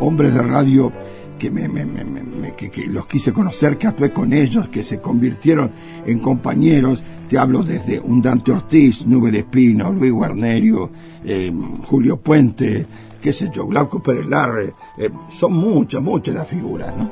hombres 0.00 0.34
de 0.34 0.42
radio 0.42 0.92
que, 1.38 1.50
me, 1.50 1.68
me- 1.68 1.84
me- 1.84 2.04
me- 2.04 2.22
me- 2.22 2.54
que, 2.54 2.70
que 2.70 2.86
los 2.86 3.06
quise 3.06 3.32
conocer, 3.32 3.76
que 3.78 3.86
actué 3.88 4.12
con 4.12 4.32
ellos, 4.32 4.68
que 4.68 4.82
se 4.82 5.00
convirtieron 5.00 5.70
en 6.06 6.18
compañeros. 6.20 7.02
Te 7.28 7.38
hablo 7.38 7.62
desde 7.62 7.98
un 8.00 8.22
Dante 8.22 8.52
Ortiz, 8.52 9.04
Nubel 9.06 9.34
Espino, 9.36 9.92
Luis 9.92 10.12
Guarnerio, 10.12 10.90
eh, 11.24 11.52
Julio 11.86 12.16
Puente, 12.18 12.86
qué 13.22 13.32
sé 13.32 13.48
yo, 13.50 13.66
Glauco 13.66 14.02
Pérez 14.02 14.26
Larre. 14.26 14.74
eh, 14.98 15.08
son 15.30 15.54
muchas, 15.54 16.02
muchas 16.02 16.34
las 16.34 16.46
figuras, 16.48 16.94
¿no? 16.96 17.10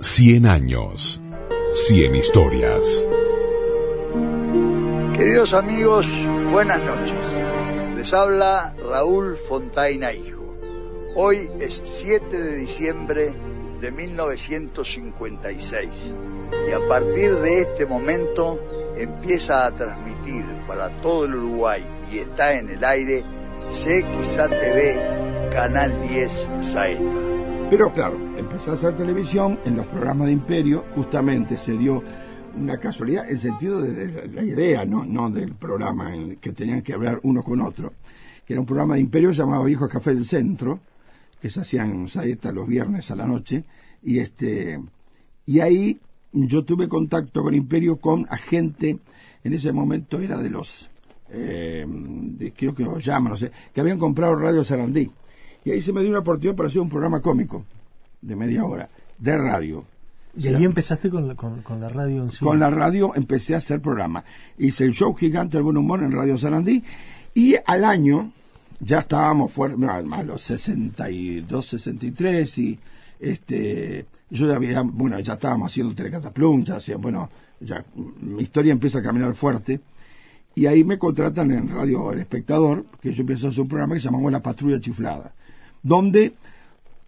100 0.00 0.46
años. 0.46 1.20
100 1.72 2.14
historias. 2.14 3.04
Queridos 5.16 5.52
amigos, 5.54 6.06
buenas 6.52 6.80
noches. 6.84 7.16
Les 7.96 8.14
habla 8.14 8.72
Raúl 8.90 9.36
Fontaina 9.48 10.12
Hijo. 10.12 10.44
Hoy 11.16 11.50
es 11.58 11.80
7 11.82 12.40
de 12.40 12.54
diciembre 12.56 13.34
de 13.80 13.90
1956 13.90 16.14
y 16.68 16.72
a 16.72 16.86
partir 16.88 17.34
de 17.38 17.62
este 17.62 17.86
momento 17.86 18.60
empieza 18.96 19.66
a 19.66 19.74
transmitir 19.74 20.44
para 20.68 20.90
todo 21.00 21.24
el 21.24 21.34
Uruguay 21.34 21.84
está 22.18 22.58
en 22.58 22.68
el 22.68 22.84
aire 22.84 23.24
CXA 23.70 24.48
TV, 24.48 25.50
Canal 25.52 26.00
10 26.08 26.50
Saeta. 26.62 27.34
Pero 27.70 27.92
claro, 27.92 28.18
empecé 28.36 28.70
a 28.70 28.74
hacer 28.74 28.94
televisión 28.94 29.58
en 29.64 29.76
los 29.76 29.86
programas 29.86 30.26
de 30.26 30.32
Imperio, 30.32 30.84
justamente 30.94 31.56
se 31.56 31.76
dio 31.76 32.02
una 32.56 32.78
casualidad 32.78 33.28
en 33.28 33.38
sentido 33.38 33.80
de, 33.80 34.28
la 34.28 34.42
idea, 34.42 34.84
no, 34.84 35.30
del 35.30 35.54
programa 35.54 36.14
en 36.14 36.36
que 36.36 36.52
tenían 36.52 36.82
que 36.82 36.92
hablar 36.92 37.20
uno 37.22 37.42
con 37.42 37.60
otro, 37.60 37.94
que 38.46 38.52
era 38.52 38.60
un 38.60 38.66
programa 38.66 38.94
de 38.94 39.00
Imperio 39.00 39.32
llamado 39.32 39.64
Viejo 39.64 39.88
Café 39.88 40.14
del 40.14 40.24
Centro, 40.24 40.80
que 41.40 41.50
se 41.50 41.60
hacía 41.60 41.84
en 41.84 42.06
Saeta 42.06 42.52
los 42.52 42.68
viernes 42.68 43.10
a 43.10 43.16
la 43.16 43.26
noche, 43.26 43.64
y 44.02 44.18
este 44.18 44.80
y 45.46 45.60
ahí 45.60 46.00
yo 46.32 46.64
tuve 46.64 46.88
contacto 46.88 47.42
con 47.42 47.54
Imperio 47.54 47.96
con 47.96 48.26
agente, 48.28 48.98
en 49.42 49.52
ese 49.52 49.72
momento 49.72 50.20
era 50.20 50.38
de 50.38 50.50
los, 50.50 50.90
eh, 51.34 51.86
de, 51.86 52.52
creo 52.52 52.74
que 52.74 52.84
llaman, 53.00 53.32
no 53.32 53.36
sé, 53.36 53.50
que 53.72 53.80
habían 53.80 53.98
comprado 53.98 54.36
Radio 54.36 54.62
Sarandí. 54.64 55.10
Y 55.64 55.70
ahí 55.70 55.80
se 55.80 55.92
me 55.92 56.00
dio 56.00 56.10
una 56.10 56.20
oportunidad 56.20 56.54
para 56.54 56.68
hacer 56.68 56.80
un 56.80 56.88
programa 56.88 57.20
cómico 57.20 57.64
de 58.20 58.36
media 58.36 58.64
hora, 58.64 58.88
de 59.18 59.36
radio. 59.36 59.84
Y 60.36 60.48
ahí 60.48 60.64
empezaste 60.64 61.10
con 61.10 61.28
la, 61.28 61.34
con, 61.34 61.62
con 61.62 61.80
la 61.80 61.88
radio 61.88 62.22
en 62.22 62.30
sí. 62.30 62.44
Con 62.44 62.58
la 62.58 62.70
radio 62.70 63.14
empecé 63.14 63.54
a 63.54 63.58
hacer 63.58 63.80
programa. 63.80 64.24
Hice 64.58 64.84
el 64.84 64.92
show 64.92 65.14
gigante 65.14 65.56
del 65.56 65.64
buen 65.64 65.76
humor 65.76 66.02
en 66.02 66.12
Radio 66.12 66.36
Sarandí 66.36 66.82
y 67.34 67.56
al 67.64 67.84
año 67.84 68.32
ya 68.80 69.00
estábamos 69.00 69.52
fuertes, 69.52 69.88
a 69.88 70.22
los 70.22 70.42
62, 70.42 71.66
63 71.66 72.58
y 72.58 72.78
este 73.20 74.06
yo 74.30 74.48
ya 74.48 74.56
había, 74.56 74.82
bueno, 74.82 75.18
ya 75.20 75.34
estábamos 75.34 75.70
haciendo 75.70 75.94
Telecataplum, 75.94 76.64
ya 76.64 76.76
hacía, 76.76 76.96
bueno, 76.96 77.30
ya 77.60 77.84
mi 78.20 78.42
historia 78.42 78.72
empieza 78.72 78.98
a 78.98 79.02
caminar 79.02 79.34
fuerte 79.34 79.80
y 80.54 80.66
ahí 80.66 80.84
me 80.84 80.98
contratan 80.98 81.50
en 81.50 81.68
Radio 81.68 82.12
El 82.12 82.20
Espectador, 82.20 82.86
que 83.00 83.12
yo 83.12 83.22
empecé 83.22 83.46
a 83.46 83.48
hacer 83.50 83.62
un 83.62 83.68
programa 83.68 83.94
que 83.94 84.00
llamaba 84.00 84.30
La 84.30 84.42
Patrulla 84.42 84.80
Chiflada, 84.80 85.34
donde 85.82 86.34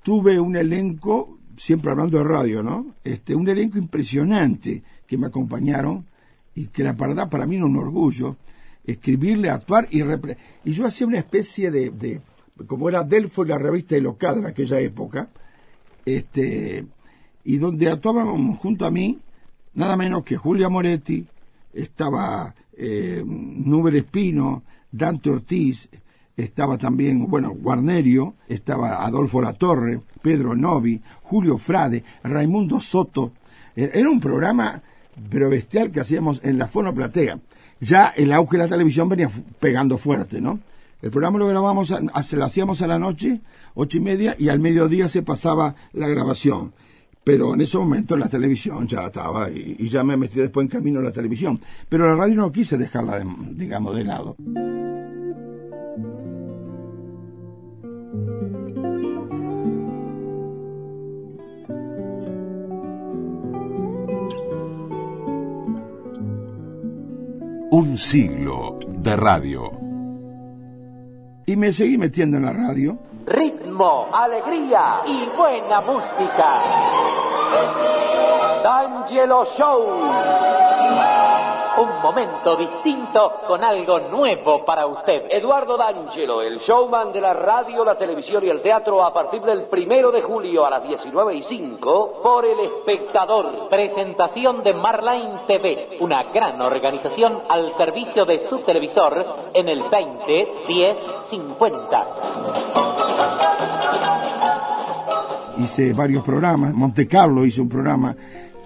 tuve 0.03 0.38
un 0.40 0.57
elenco, 0.57 1.38
siempre 1.57 1.90
hablando 1.90 2.18
de 2.18 2.24
radio, 2.24 2.62
¿no? 2.62 2.86
Este, 3.05 3.34
un 3.34 3.49
elenco 3.49 3.78
impresionante 3.78 4.82
que 5.07 5.16
me 5.16 5.26
acompañaron 5.28 6.05
y 6.55 6.66
que 6.66 6.82
la 6.84 6.92
verdad 6.94 7.28
para 7.28 7.47
mí 7.47 7.57
era 7.57 7.66
un 7.66 7.76
orgullo 7.76 8.36
escribirle, 8.84 9.51
actuar 9.51 9.88
y 9.90 10.01
repre- 10.03 10.36
y 10.64 10.72
yo 10.72 10.86
hacía 10.86 11.07
una 11.07 11.18
especie 11.18 11.70
de, 11.70 11.90
de 11.90 12.20
como 12.66 12.88
era 12.88 13.03
Delfo 13.03 13.44
y 13.44 13.49
la 13.49 13.59
revista 13.59 13.94
de 13.94 14.01
Locada 14.01 14.38
en 14.38 14.47
aquella 14.47 14.80
época, 14.80 15.28
este 16.05 16.86
y 17.44 17.59
donde 17.59 17.88
actuaban 17.90 18.55
junto 18.57 18.86
a 18.86 18.90
mí 18.90 19.18
nada 19.74 19.97
menos 19.97 20.24
que 20.24 20.36
Julia 20.36 20.68
Moretti, 20.68 21.26
estaba 21.72 22.55
eh, 22.77 23.24
Espino, 23.95 24.62
Dante 24.91 25.31
Ortiz, 25.31 25.89
estaba 26.37 26.77
también, 26.79 27.27
bueno, 27.29 27.51
Guarnerio, 27.51 28.35
estaba 28.49 29.05
Adolfo 29.05 29.41
Latorre, 29.41 30.01
Pedro 30.22 30.55
Novi, 30.55 31.01
Julio 31.22 31.57
Frade, 31.59 32.05
Raimundo 32.22 32.79
Soto. 32.81 33.33
E- 33.74 33.91
Era 33.95 34.11
un 34.11 34.20
programa 34.20 34.83
pero 35.31 35.49
bestial 35.49 35.91
que 35.91 36.01
hacíamos 36.01 36.41
en 36.45 36.59
la 36.59 36.68
fonoplatea. 36.68 37.39
Ya 37.81 38.09
el 38.09 38.33
auge 38.33 38.59
de 38.59 38.64
la 38.64 38.68
televisión 38.68 39.09
venía 39.09 39.31
pegando 39.61 39.97
fuerte, 39.97 40.41
¿no? 40.41 40.61
El 41.01 41.11
programa 41.11 41.39
lo 41.39 41.47
grabamos, 41.47 41.91
a- 41.93 42.01
a- 42.12 42.22
se 42.22 42.37
lo 42.37 42.45
hacíamos 42.45 42.83
a 42.83 42.87
la 42.87 42.99
noche, 42.99 43.41
ocho 43.74 43.97
y 43.99 44.01
media, 44.01 44.35
y 44.39 44.49
al 44.51 44.61
mediodía 44.61 45.09
se 45.09 45.22
pasaba 45.22 45.74
la 45.93 46.09
grabación. 46.09 46.72
Pero 47.27 47.55
en 47.55 47.61
ese 47.61 47.77
momento 47.77 48.16
la 48.16 48.29
televisión 48.29 48.87
ya 48.87 49.07
estaba 49.07 49.51
y, 49.51 49.74
y 49.81 49.89
ya 49.89 50.05
me 50.05 50.16
metí 50.16 50.39
después 50.39 50.64
en 50.64 50.68
camino 50.70 51.01
a 51.01 51.03
la 51.03 51.11
televisión. 51.11 51.61
Pero 51.89 52.07
la 52.09 52.14
radio 52.14 52.37
no 52.37 52.53
quise 52.53 52.79
dejarla, 52.79 53.18
de- 53.18 53.27
digamos, 53.57 53.97
de 53.97 54.05
lado. 54.05 54.37
Un 67.70 67.99
siglo 67.99 68.79
de 69.03 69.16
radio. 69.16 69.70
Y 71.47 71.57
me 71.57 71.72
seguí 71.72 71.99
metiendo 71.99 72.37
en 72.39 72.45
la 72.45 72.53
radio. 72.53 72.99
Ritmo, 73.77 74.09
alegría 74.11 75.03
y 75.05 75.27
buena 75.37 75.83
música. 75.83 76.62
D'Angelo 78.62 79.45
Show. 79.55 79.83
Un 81.79 82.01
momento 82.03 82.57
distinto 82.57 83.35
con 83.47 83.62
algo 83.62 83.99
nuevo 84.01 84.64
para 84.64 84.87
usted. 84.87 85.27
Eduardo 85.29 85.77
D'Angelo, 85.77 86.41
el 86.41 86.59
showman 86.59 87.12
de 87.12 87.20
la 87.20 87.35
radio, 87.35 87.85
la 87.85 87.99
televisión 87.99 88.43
y 88.47 88.49
el 88.49 88.62
teatro 88.62 89.05
a 89.05 89.12
partir 89.12 89.43
del 89.43 89.64
primero 89.64 90.11
de 90.11 90.22
julio 90.22 90.64
a 90.64 90.70
las 90.70 90.83
19 90.83 91.35
y 91.35 91.43
5 91.43 92.20
por 92.22 92.47
El 92.47 92.61
Espectador. 92.61 93.68
Presentación 93.68 94.62
de 94.62 94.72
Marline 94.72 95.43
TV, 95.47 95.99
una 96.01 96.22
gran 96.22 96.62
organización 96.62 97.43
al 97.47 97.74
servicio 97.74 98.24
de 98.24 98.41
su 98.41 98.61
televisor 98.61 99.22
en 99.53 99.68
el 99.68 99.83
20 99.83 100.62
10 100.66 100.97
50. 101.29 102.95
Hice 105.59 105.92
varios 105.92 106.22
programas, 106.22 106.74
Monte 106.74 107.07
Carlo 107.07 107.44
hice 107.44 107.61
un 107.61 107.68
programa 107.68 108.16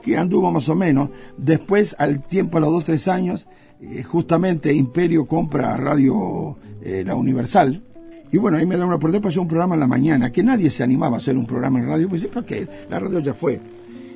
que 0.03 0.16
anduvo 0.16 0.51
más 0.51 0.68
o 0.68 0.74
menos, 0.74 1.11
después 1.36 1.95
al 1.99 2.22
tiempo, 2.24 2.59
a 2.59 2.61
los 2.61 2.70
dos, 2.70 2.84
tres 2.84 3.09
años, 3.09 3.47
eh, 3.80 4.03
justamente 4.03 4.72
Imperio 4.72 5.26
compra 5.26 5.76
Radio 5.76 6.57
eh, 6.82 7.03
La 7.07 7.14
Universal, 7.14 7.82
y 8.32 8.38
bueno, 8.38 8.59
ahí 8.59 8.66
me 8.66 8.76
da 8.76 8.86
una 8.86 8.95
oportunidad 8.95 9.22
para 9.22 9.30
hacer 9.30 9.41
un 9.41 9.49
programa 9.49 9.74
en 9.74 9.80
la 9.80 9.88
mañana, 9.88 10.30
que 10.30 10.43
nadie 10.43 10.70
se 10.70 10.84
animaba 10.84 11.16
a 11.16 11.18
hacer 11.18 11.36
un 11.36 11.47
programa 11.47 11.80
en 11.80 11.86
radio, 11.86 12.09
pues 12.09 12.26
¿para 12.26 12.47
qué? 12.47 12.66
La 12.88 13.01
radio 13.01 13.18
ya 13.18 13.34
fue. 13.34 13.61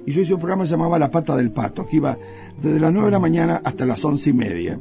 Y 0.07 0.13
yo 0.13 0.21
hice 0.21 0.35
un 0.35 0.41
programa 0.41 0.63
que 0.63 0.69
se 0.69 0.75
llamaba 0.75 0.99
La 0.99 1.11
Pata 1.11 1.35
del 1.35 1.51
Pato, 1.51 1.87
que 1.87 1.97
iba 1.97 2.17
desde 2.61 2.79
las 2.79 2.93
nueve 2.93 3.07
de 3.07 3.13
la 3.13 3.19
mañana 3.19 3.61
hasta 3.65 3.85
las 3.85 4.05
once 4.05 4.31
y 4.31 4.33
media. 4.33 4.79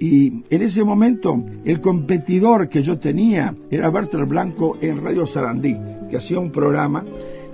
Y 0.00 0.42
en 0.50 0.62
ese 0.62 0.82
momento, 0.82 1.40
el 1.64 1.80
competidor 1.80 2.68
que 2.68 2.82
yo 2.82 2.98
tenía 2.98 3.54
era 3.70 3.90
Bertel 3.90 4.24
Blanco 4.24 4.76
en 4.80 5.04
Radio 5.04 5.24
Sarandí, 5.26 5.78
hacía 6.16 6.38
un 6.38 6.50
programa 6.50 7.04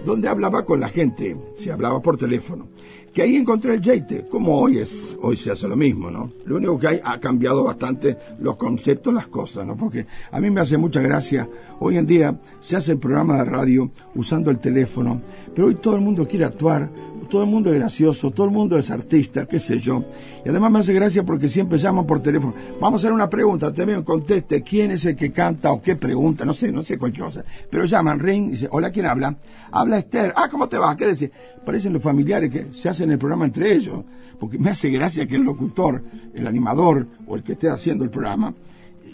donde 0.05 0.29
hablaba 0.29 0.65
con 0.65 0.81
la 0.81 0.89
gente, 0.89 1.37
se 1.55 1.71
hablaba 1.71 2.01
por 2.01 2.17
teléfono. 2.17 2.69
Que 3.13 3.23
ahí 3.23 3.35
encontré 3.35 3.75
el 3.75 3.83
jeite, 3.83 4.29
como 4.29 4.61
hoy 4.61 4.79
es, 4.79 5.17
hoy 5.21 5.37
se 5.37 5.51
hace 5.51 5.67
lo 5.67 5.77
mismo, 5.77 6.13
¿no? 6.13 6.31
Lo 6.45 6.57
único 6.57 6.79
que 6.79 6.87
hay, 6.87 7.01
ha 7.03 7.19
cambiado 7.19 7.65
bastante 7.65 8.17
los 8.39 8.57
conceptos, 8.57 9.13
las 9.13 9.27
cosas, 9.27 9.67
¿no? 9.67 9.77
Porque 9.77 10.07
a 10.31 10.41
mí 10.41 10.49
me 10.49 10.61
hace 10.61 10.79
mucha 10.79 11.01
gracia, 11.01 11.49
hoy 11.81 11.97
en 11.97 12.07
día 12.07 12.39
se 12.61 12.77
hace 12.77 12.93
el 12.93 12.99
programa 12.99 13.39
de 13.39 13.47
radio 13.47 13.91
usando 14.15 14.53
el 14.53 14.61
teléfono, 14.61 15.21
pero 15.53 15.67
hoy 15.67 15.75
todo 15.75 15.97
el 15.97 16.03
mundo 16.03 16.29
quiere 16.29 16.45
actuar, 16.45 16.89
todo 17.31 17.43
el 17.43 17.49
mundo 17.49 17.71
es 17.73 17.79
gracioso, 17.79 18.31
todo 18.31 18.47
el 18.47 18.53
mundo 18.53 18.77
es 18.77 18.91
artista, 18.91 19.47
qué 19.47 19.59
sé 19.59 19.79
yo. 19.79 20.05
Y 20.45 20.49
además 20.51 20.71
me 20.71 20.79
hace 20.81 20.93
gracia 20.93 21.25
porque 21.25 21.49
siempre 21.49 21.79
llaman 21.79 22.07
por 22.07 22.21
teléfono. 22.21 22.53
Vamos 22.79 23.01
a 23.01 23.07
hacer 23.07 23.13
una 23.13 23.31
pregunta, 23.31 23.71
veo, 23.71 24.05
conteste, 24.05 24.63
¿quién 24.63 24.91
es 24.91 25.07
el 25.07 25.17
que 25.17 25.31
canta 25.31 25.73
o 25.73 25.81
qué 25.81 25.97
pregunta? 25.97 26.45
No 26.45 26.53
sé, 26.53 26.71
no 26.71 26.83
sé 26.83 26.99
cualquier 26.99 27.25
cosa. 27.25 27.45
Pero 27.71 27.87
llaman, 27.87 28.19
ring, 28.19 28.51
dice, 28.51 28.69
hola, 28.71 28.91
¿quién 28.91 29.07
habla? 29.07 29.35
Habla 29.71 29.99
Esther, 29.99 30.35
ah, 30.37 30.49
¿cómo 30.51 30.69
te 30.69 30.77
va? 30.77 30.95
¿Qué 30.97 31.07
decir? 31.07 31.33
Parecen 31.65 31.95
los 31.95 32.03
familiares 32.03 32.51
que 32.51 32.67
se 32.73 32.91
hacen 32.91 33.11
el 33.11 33.19
programa 33.19 33.47
entre 33.47 33.73
ellos. 33.73 34.01
Porque 34.39 34.59
me 34.59 34.71
hace 34.71 34.91
gracia 34.91 35.27
que 35.27 35.37
el 35.37 35.43
locutor, 35.43 36.03
el 36.35 36.47
animador 36.47 37.07
o 37.27 37.37
el 37.37 37.43
que 37.43 37.53
esté 37.53 37.69
haciendo 37.69 38.05
el 38.05 38.11
programa, 38.11 38.53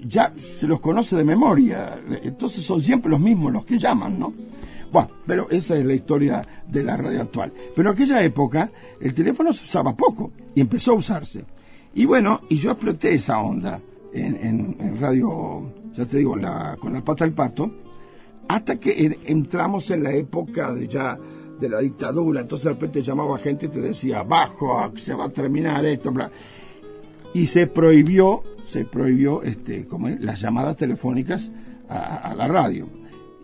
ya 0.09 0.33
se 0.37 0.67
los 0.67 0.81
conoce 0.81 1.17
de 1.17 1.25
memoria. 1.25 2.01
Entonces 2.23 2.65
son 2.65 2.81
siempre 2.81 3.11
los 3.11 3.21
mismos 3.21 3.53
los 3.53 3.65
que 3.65 3.79
llaman, 3.79 4.19
¿no? 4.19 4.33
Pero 5.27 5.49
esa 5.51 5.77
es 5.77 5.85
la 5.85 5.95
historia 5.95 6.47
de 6.69 6.83
la 6.83 6.97
radio 6.97 7.23
actual. 7.23 7.53
Pero 7.75 7.91
en 7.91 7.95
aquella 7.97 8.23
época 8.23 8.71
el 9.01 9.13
teléfono 9.15 9.53
se 9.53 9.65
usaba 9.65 9.97
poco 9.97 10.33
y 10.55 10.61
empezó 10.61 10.93
a 10.93 10.95
usarse. 10.95 11.45
Y 11.95 12.05
bueno, 12.05 12.41
y 12.49 12.59
yo 12.59 12.71
exploté 12.73 13.15
esa 13.15 13.41
onda 13.41 13.81
en, 14.13 14.99
radio, 15.01 15.73
ya 15.95 16.05
te 16.07 16.19
digo, 16.19 16.37
con 16.79 16.93
la 16.93 17.05
pata 17.05 17.25
del 17.25 17.35
pato, 17.35 17.71
hasta 18.49 18.77
que 18.77 19.05
en- 19.05 19.17
entramos 19.27 19.91
en 19.91 20.03
la 20.03 20.13
época 20.13 20.73
de 20.75 20.87
ya 20.89 21.19
de 21.59 21.69
la 21.69 21.81
dictadura. 21.81 22.43
Entonces 22.43 22.65
de 22.67 22.73
repente 22.73 23.03
llamaba 23.03 23.39
gente 23.39 23.67
y 23.67 23.69
te 23.71 23.81
decía, 23.81 24.23
bajo, 24.23 24.93
se 24.97 25.15
va 25.15 25.25
a 25.25 25.29
terminar 25.31 25.85
esto, 25.85 26.13
bla. 26.13 26.31
Y 27.35 27.47
se 27.47 27.67
prohibió, 27.67 28.43
se 28.67 28.85
prohibió 28.85 29.43
este, 29.43 29.87
como 29.87 30.09
las 30.09 30.41
llamadas 30.41 30.77
telefónicas 30.77 31.51
a, 31.89 32.31
a 32.31 32.35
la 32.35 32.47
radio. 32.49 32.89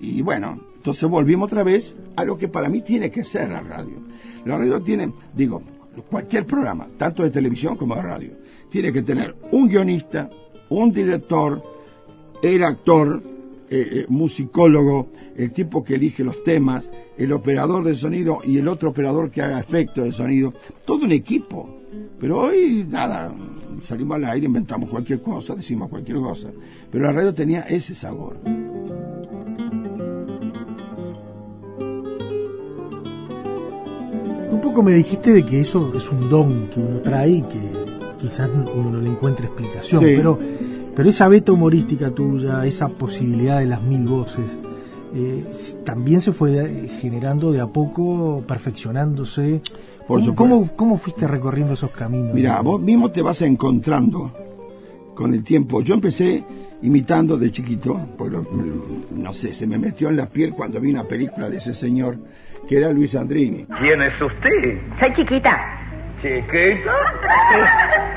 Y 0.00 0.20
bueno, 0.22 0.60
entonces 0.82 1.08
volvimos 1.08 1.46
otra 1.46 1.62
vez 1.62 1.94
a 2.16 2.24
lo 2.24 2.36
que 2.36 2.48
para 2.48 2.68
mí 2.68 2.80
tiene 2.80 3.08
que 3.08 3.22
ser 3.22 3.50
la 3.50 3.60
radio. 3.60 4.02
La 4.44 4.58
radio 4.58 4.80
tiene, 4.80 5.12
digo, 5.32 5.62
cualquier 6.10 6.44
programa, 6.44 6.88
tanto 6.96 7.22
de 7.22 7.30
televisión 7.30 7.76
como 7.76 7.94
de 7.94 8.02
radio, 8.02 8.30
tiene 8.68 8.92
que 8.92 9.02
tener 9.02 9.36
un 9.52 9.68
guionista, 9.68 10.28
un 10.70 10.90
director, 10.90 11.62
el 12.42 12.64
actor, 12.64 13.22
eh, 13.70 13.88
eh, 13.92 14.06
musicólogo, 14.08 15.10
el 15.36 15.52
tipo 15.52 15.84
que 15.84 15.94
elige 15.94 16.24
los 16.24 16.42
temas, 16.42 16.90
el 17.16 17.32
operador 17.32 17.84
de 17.84 17.94
sonido 17.94 18.40
y 18.44 18.58
el 18.58 18.66
otro 18.66 18.90
operador 18.90 19.30
que 19.30 19.40
haga 19.40 19.60
efectos 19.60 20.02
de 20.02 20.10
sonido, 20.10 20.52
todo 20.84 21.04
un 21.04 21.12
equipo. 21.12 21.78
Pero 22.18 22.40
hoy, 22.40 22.84
nada, 22.90 23.32
salimos 23.80 24.16
al 24.16 24.24
aire, 24.24 24.46
inventamos 24.46 24.90
cualquier 24.90 25.22
cosa, 25.22 25.54
decimos 25.54 25.88
cualquier 25.88 26.16
cosa. 26.16 26.48
Pero 26.90 27.04
la 27.04 27.12
radio 27.12 27.32
tenía 27.32 27.60
ese 27.60 27.94
sabor. 27.94 28.36
Poco 34.62 34.82
me 34.82 34.94
dijiste 34.94 35.32
de 35.32 35.44
que 35.44 35.60
eso 35.60 35.92
es 35.94 36.10
un 36.10 36.30
don 36.30 36.68
que 36.68 36.80
uno 36.80 37.00
trae 37.00 37.30
y 37.30 37.42
que 37.42 37.60
quizás 38.18 38.48
uno 38.74 38.90
no 38.92 39.00
le 39.00 39.10
encuentre 39.10 39.46
explicación, 39.46 40.00
Sí. 40.00 40.12
pero, 40.16 40.38
pero 40.96 41.08
esa 41.08 41.28
beta 41.28 41.52
humorística 41.52 42.10
tuya, 42.10 42.64
esa 42.64 42.88
posibilidad 42.88 43.58
de 43.58 43.66
las 43.66 43.82
mil 43.82 44.04
voces, 44.06 44.46
eh, 45.14 45.44
también 45.84 46.20
se 46.22 46.32
fue 46.32 46.88
generando 47.00 47.52
de 47.52 47.60
a 47.60 47.66
poco, 47.66 48.42
perfeccionándose. 48.48 49.60
Por 50.08 50.20
¿Cómo, 50.20 50.34
cómo, 50.34 50.68
cómo 50.76 50.96
fuiste 50.96 51.26
recorriendo 51.26 51.74
esos 51.74 51.90
caminos? 51.90 52.34
Mira, 52.34 52.60
vos 52.62 52.80
mismo 52.80 53.10
te 53.10 53.20
vas 53.22 53.42
encontrando 53.42 54.32
con 55.14 55.34
el 55.34 55.44
tiempo. 55.44 55.82
Yo 55.82 55.94
empecé 55.94 56.44
imitando 56.82 57.36
de 57.36 57.50
chiquito, 57.50 57.98
lo- 58.30 58.44
no 59.10 59.32
sé, 59.32 59.54
se 59.54 59.66
me 59.66 59.78
metió 59.78 60.08
en 60.08 60.16
la 60.16 60.26
piel 60.26 60.52
cuando 60.54 60.80
vi 60.80 60.90
una 60.90 61.04
película 61.04 61.48
de 61.48 61.56
ese 61.56 61.72
señor 61.74 62.16
que 62.68 62.78
era 62.78 62.90
Luis 62.90 63.14
Andrini. 63.16 63.66
¿Quién 63.80 64.02
es 64.02 64.20
usted? 64.20 64.78
Soy 65.00 65.14
chiquita. 65.14 65.78
¿Chiquita? 66.22 66.92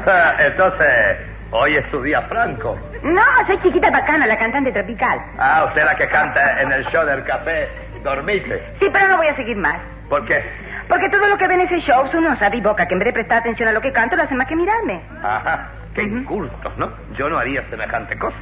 Entonces, 0.46 1.18
hoy 1.52 1.76
es 1.76 1.86
su 1.92 2.02
día 2.04 2.22
franco. 2.24 2.78
No, 3.04 3.22
soy 3.48 3.60
chiquita 3.62 3.90
bacana, 3.92 4.28
la 4.28 4.38
cantante 4.38 4.72
tropical. 4.72 5.20
Ah, 5.38 5.66
usted 5.68 5.84
la 5.86 5.96
que 5.96 6.08
canta 6.08 6.62
en 6.62 6.72
el 6.72 6.86
show 6.88 7.06
del 7.06 7.24
café 7.24 7.68
Dormite. 8.04 8.62
Sí, 8.80 8.88
pero 8.92 9.08
no 9.08 9.18
voy 9.18 9.28
a 9.28 9.36
seguir 9.36 9.58
más. 9.58 9.78
¿Por 10.10 10.26
qué? 10.26 10.42
Porque 10.88 11.10
todo 11.10 11.28
lo 11.28 11.38
que 11.38 11.48
ven 11.48 11.62
en 11.62 11.68
ese 11.68 11.80
show 11.82 12.08
son 12.12 12.26
unos 12.26 12.40
boca 12.62 12.88
que 12.88 12.94
en 12.94 13.00
vez 13.00 13.08
de 13.08 13.14
prestar 13.14 13.40
atención 13.40 13.68
a 13.68 13.72
lo 13.72 13.82
que 13.82 13.92
canto, 13.92 14.16
no 14.16 14.22
hacen 14.24 14.38
más 14.38 14.48
que 14.48 14.56
mirarme. 14.56 15.02
Ajá, 15.24 15.72
qué 15.96 16.04
incultos, 16.04 16.78
¿no? 16.78 16.92
Yo 17.18 17.30
no 17.30 17.40
haría 17.40 17.64
semejante 17.70 18.18
cosa. 18.20 18.36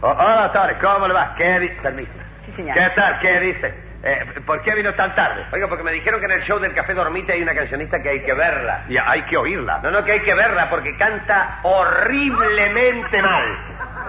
Oh, 0.00 0.10
hola, 0.10 0.50
Torres, 0.52 0.76
¿cómo 0.80 1.08
le 1.08 1.14
va? 1.14 1.34
¿Qué 1.36 1.58
dice? 1.60 1.76
Sí, 2.46 2.52
señor. 2.56 2.76
¿Qué 2.76 2.90
tal? 2.94 3.18
¿Qué 3.20 3.40
dice? 3.40 3.74
Eh, 4.02 4.26
¿Por 4.44 4.60
qué 4.62 4.74
vino 4.74 4.92
tan 4.92 5.14
tarde? 5.14 5.46
Oiga, 5.50 5.66
porque 5.66 5.82
me 5.82 5.92
dijeron 5.92 6.20
que 6.20 6.26
en 6.26 6.32
el 6.32 6.42
show 6.42 6.58
del 6.58 6.74
Café 6.74 6.92
Dormite 6.92 7.32
hay 7.32 7.42
una 7.42 7.54
cancionista 7.54 8.02
que 8.02 8.10
hay 8.10 8.20
que 8.20 8.34
verla. 8.34 8.84
Y 8.86 8.98
hay 8.98 9.22
que 9.22 9.38
oírla. 9.38 9.80
No, 9.82 9.90
no, 9.90 10.04
que 10.04 10.12
hay 10.12 10.20
que 10.20 10.34
verla 10.34 10.68
porque 10.68 10.94
canta 10.98 11.60
horriblemente 11.62 13.22
mal. 13.22 13.58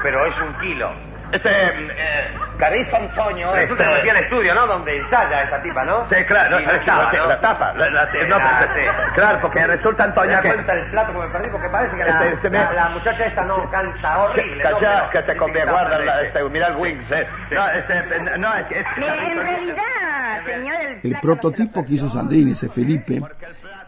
Pero 0.03 0.25
es 0.25 0.35
un 0.41 0.53
kilo. 0.55 0.91
Este, 1.31 1.49
eh, 1.49 2.37
Carizo 2.57 2.95
Antonio, 2.95 3.53
este- 3.55 3.75
te 3.75 3.83
refieres 3.83 4.15
al 4.15 4.23
estudio, 4.23 4.53
¿no? 4.55 4.67
Donde 4.67 4.97
ensaya 4.97 5.43
esa 5.43 5.61
tipa, 5.61 5.83
¿no? 5.83 6.07
Sí, 6.09 6.15
claro, 6.25 6.59
no, 6.59 6.65
no 6.65 6.71
estaba, 6.71 7.11
sí, 7.11 7.17
¿no? 7.17 7.27
la 7.27 7.41
tapa, 7.41 7.73
la- 7.73 7.89
la- 7.89 8.11
Sí, 8.11 8.17
no, 8.29 8.35
pues, 8.37 8.69
sí. 8.75 9.11
claro, 9.15 9.39
porque 9.41 9.67
resulta, 9.67 10.03
Antonio, 10.05 10.29
¿Te 10.29 10.33
das 10.35 10.41
que- 10.43 10.53
cuenta 10.53 10.75
del 10.75 10.91
plato 10.91 11.11
que 11.13 11.19
me 11.19 11.27
perdí? 11.27 11.49
Porque 11.49 11.69
parece 11.69 11.97
que 11.97 12.03
la, 12.05 12.09
Este, 12.23 12.33
este, 12.35 12.49
la- 12.51 12.69
me- 12.69 12.75
la 12.75 12.89
muchacha 12.89 13.25
esta 13.25 13.41
no 13.45 13.69
canta 13.69 14.17
horrible. 14.19 14.63
¿no? 14.63 14.69
Calla, 14.79 15.09
que 15.11 15.21
te 15.23 15.35
conviene, 15.37 15.71
guarda, 15.71 15.99
la- 15.99 16.19
Sí. 16.19 16.25
este, 16.27 16.43
mira 16.49 16.67
el 16.67 16.75
Wings, 16.77 17.11
eh. 17.11 17.27
No, 17.51 17.67
este, 17.69 18.03
no, 18.37 18.55
es 18.55 18.65
que... 18.67 18.79
es- 18.79 18.85
en 18.97 19.37
realidad, 19.37 20.45
señor, 20.45 20.75
el 21.03 21.11
el 21.15 21.19
prototipo 21.19 21.83
que 21.85 21.93
hizo 21.93 22.07
Sandrini, 22.09 22.51
ese 22.53 22.69
Felipe, 22.69 23.21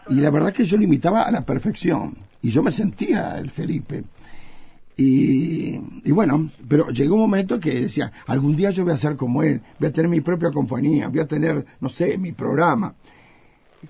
y 0.08 0.20
la 0.20 0.30
verdad 0.30 0.52
que 0.52 0.64
yo 0.64 0.76
lo 0.76 0.82
imitaba 0.82 1.22
a 1.22 1.30
la 1.30 1.42
perfección, 1.42 2.14
y 2.42 2.50
yo 2.50 2.62
me 2.62 2.70
sentía 2.70 3.38
el 3.38 3.50
Felipe. 3.50 4.02
Y, 5.00 5.78
bueno, 6.10 6.50
pero 6.66 6.90
llegó 6.90 7.14
un 7.14 7.20
momento 7.20 7.60
que 7.60 7.82
decía, 7.82 8.10
algún 8.26 8.56
día 8.56 8.72
yo 8.72 8.82
voy 8.82 8.94
a 8.94 8.96
ser 8.96 9.16
como 9.16 9.44
él, 9.44 9.60
voy 9.78 9.90
a 9.90 9.92
tener 9.92 10.10
mi 10.10 10.20
propia 10.20 10.50
compañía, 10.50 11.06
voy 11.06 11.20
a 11.20 11.26
tener, 11.26 11.64
no 11.80 11.88
sé, 11.88 12.18
mi 12.18 12.32
programa. 12.32 12.92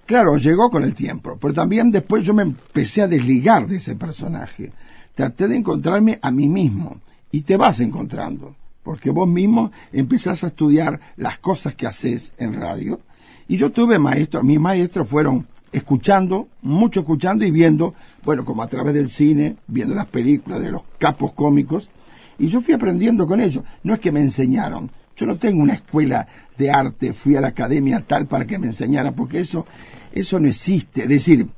Claro, 0.04 0.36
llegó 0.36 0.68
con 0.68 0.82
el 0.82 0.94
tiempo, 0.94 1.38
pero 1.40 1.54
también 1.54 1.90
después 1.90 2.24
yo 2.24 2.34
me 2.34 2.42
empecé 2.42 3.00
a 3.00 3.08
desligar 3.08 3.66
de 3.66 3.76
ese 3.76 3.96
personaje. 3.96 4.70
Traté 5.14 5.48
de 5.48 5.56
encontrarme 5.56 6.18
a 6.20 6.30
mí 6.30 6.46
mismo, 6.46 7.00
y 7.30 7.40
te 7.40 7.56
vas 7.56 7.80
encontrando, 7.80 8.54
porque 8.82 9.10
vos 9.10 9.26
mismo 9.26 9.72
empezás 9.92 10.44
a 10.44 10.48
estudiar 10.48 11.00
las 11.16 11.38
cosas 11.38 11.74
que 11.74 11.86
haces 11.86 12.32
en 12.36 12.52
radio. 12.52 13.00
Y 13.48 13.56
yo 13.56 13.70
tuve 13.70 13.98
maestros, 13.98 14.44
mis 14.44 14.60
maestros 14.60 15.08
fueron 15.08 15.46
escuchando, 15.72 16.48
mucho 16.62 17.00
escuchando 17.00 17.44
y 17.44 17.50
viendo, 17.50 17.94
bueno, 18.24 18.44
como 18.44 18.62
a 18.62 18.66
través 18.68 18.94
del 18.94 19.08
cine, 19.08 19.56
viendo 19.66 19.94
las 19.94 20.06
películas 20.06 20.60
de 20.60 20.70
los 20.70 20.82
capos 20.98 21.32
cómicos, 21.32 21.90
y 22.38 22.46
yo 22.46 22.60
fui 22.60 22.74
aprendiendo 22.74 23.26
con 23.26 23.40
ellos. 23.40 23.64
No 23.82 23.94
es 23.94 24.00
que 24.00 24.12
me 24.12 24.20
enseñaron, 24.20 24.90
yo 25.16 25.26
no 25.26 25.36
tengo 25.36 25.62
una 25.62 25.74
escuela 25.74 26.26
de 26.56 26.70
arte, 26.70 27.12
fui 27.12 27.36
a 27.36 27.40
la 27.40 27.48
academia 27.48 28.04
tal 28.06 28.26
para 28.26 28.46
que 28.46 28.58
me 28.58 28.66
enseñara, 28.68 29.12
porque 29.12 29.40
eso, 29.40 29.66
eso 30.12 30.38
no 30.40 30.48
existe. 30.48 31.02
Es 31.02 31.08
decir, 31.08 31.48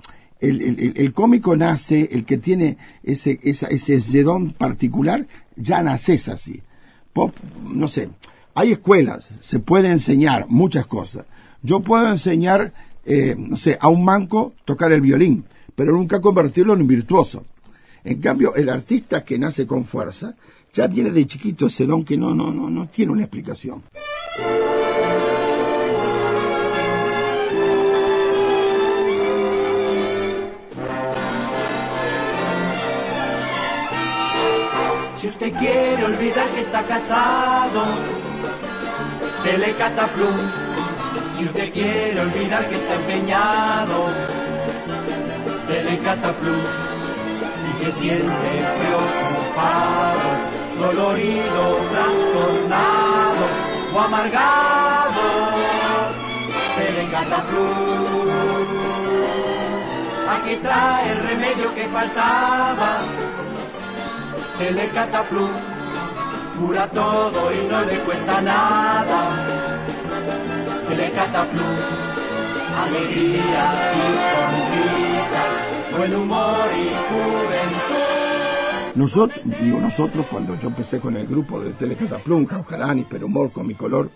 el, 0.40 0.62
el- 0.62 0.92
el- 0.96 1.12
cómico 1.12 1.54
nace, 1.54 2.08
el 2.12 2.24
que 2.24 2.38
tiene 2.38 2.78
ese, 3.02 3.38
esa- 3.42 3.66
ese 3.66 4.00
sedón 4.00 4.52
particular, 4.52 5.26
ya 5.56 5.82
naces 5.82 6.28
así. 6.30 6.62
Pop, 7.12 7.34
no 7.70 7.88
sé, 7.88 8.08
hay 8.54 8.72
escuelas, 8.72 9.28
se 9.40 9.58
puede 9.58 9.88
enseñar 9.90 10.46
muchas 10.48 10.86
cosas. 10.86 11.26
Yo 11.62 11.80
puedo 11.80 12.08
enseñar, 12.08 12.72
eh, 13.04 13.34
no 13.36 13.56
sé, 13.56 13.78
a 13.80 13.88
un 13.88 14.04
manco 14.04 14.54
tocar 14.64 14.92
el 14.92 15.00
violín, 15.00 15.44
pero 15.74 15.92
nunca 15.92 16.20
convertirlo 16.20 16.74
en 16.74 16.82
un 16.82 16.86
virtuoso. 16.86 17.44
En 18.04 18.20
cambio, 18.20 18.54
el 18.54 18.68
artista 18.68 19.24
que 19.24 19.38
nace 19.38 19.66
con 19.66 19.84
fuerza, 19.84 20.34
ya 20.72 20.86
viene 20.86 21.10
de 21.10 21.26
chiquito 21.26 21.66
ese 21.66 21.86
don 21.86 22.04
que 22.04 22.16
no, 22.16 22.34
no, 22.34 22.50
no, 22.52 22.70
no 22.70 22.88
tiene 22.88 23.12
una 23.12 23.22
explicación. 23.22 23.82
Si 35.20 35.26
usted 35.26 35.52
quiere 35.58 36.02
olvidar 36.04 36.50
que 36.54 36.60
está 36.60 36.86
casado, 36.86 37.84
dele 39.44 39.74
cataplum. 39.76 40.69
Si 41.40 41.46
usted 41.46 41.72
quiere 41.72 42.20
olvidar 42.20 42.68
que 42.68 42.76
está 42.76 42.96
empeñado, 42.96 44.08
dele 45.66 45.98
cataplum. 46.00 46.60
Si 47.64 47.84
se 47.84 47.92
siente 47.92 48.50
preocupado, 48.78 50.20
dolorido, 50.78 51.78
trastornado 51.92 53.46
o 53.94 54.00
amargado, 54.00 55.22
dele 56.76 57.10
cataplum. 57.10 58.20
Aquí 60.28 60.52
está 60.52 61.10
el 61.10 61.18
remedio 61.22 61.74
que 61.74 61.88
faltaba. 61.88 62.98
Telecataplum 64.58 65.48
cura 66.58 66.86
todo 66.88 67.50
y 67.50 67.66
no 67.66 67.82
le 67.86 67.98
cuesta 68.00 68.42
nada. 68.42 69.80
Telecataplum, 71.00 71.64
alegrías 72.76 73.74
y 73.96 74.04
sonrisas, 74.36 75.96
buen 75.96 76.14
humor 76.14 76.68
y 76.76 76.88
juventud. 77.08 78.94
Nosotros, 78.96 79.40
digo 79.62 79.80
nosotros, 79.80 80.26
cuando 80.30 80.58
yo 80.58 80.68
empecé 80.68 81.00
con 81.00 81.16
el 81.16 81.26
grupo 81.26 81.58
de 81.58 81.72
Telecataplum, 81.72 82.44
Jaujarani, 82.44 83.06
pero 83.08 83.24
humor 83.28 83.50
con 83.50 83.66
mi 83.66 83.72
color, 83.74 84.10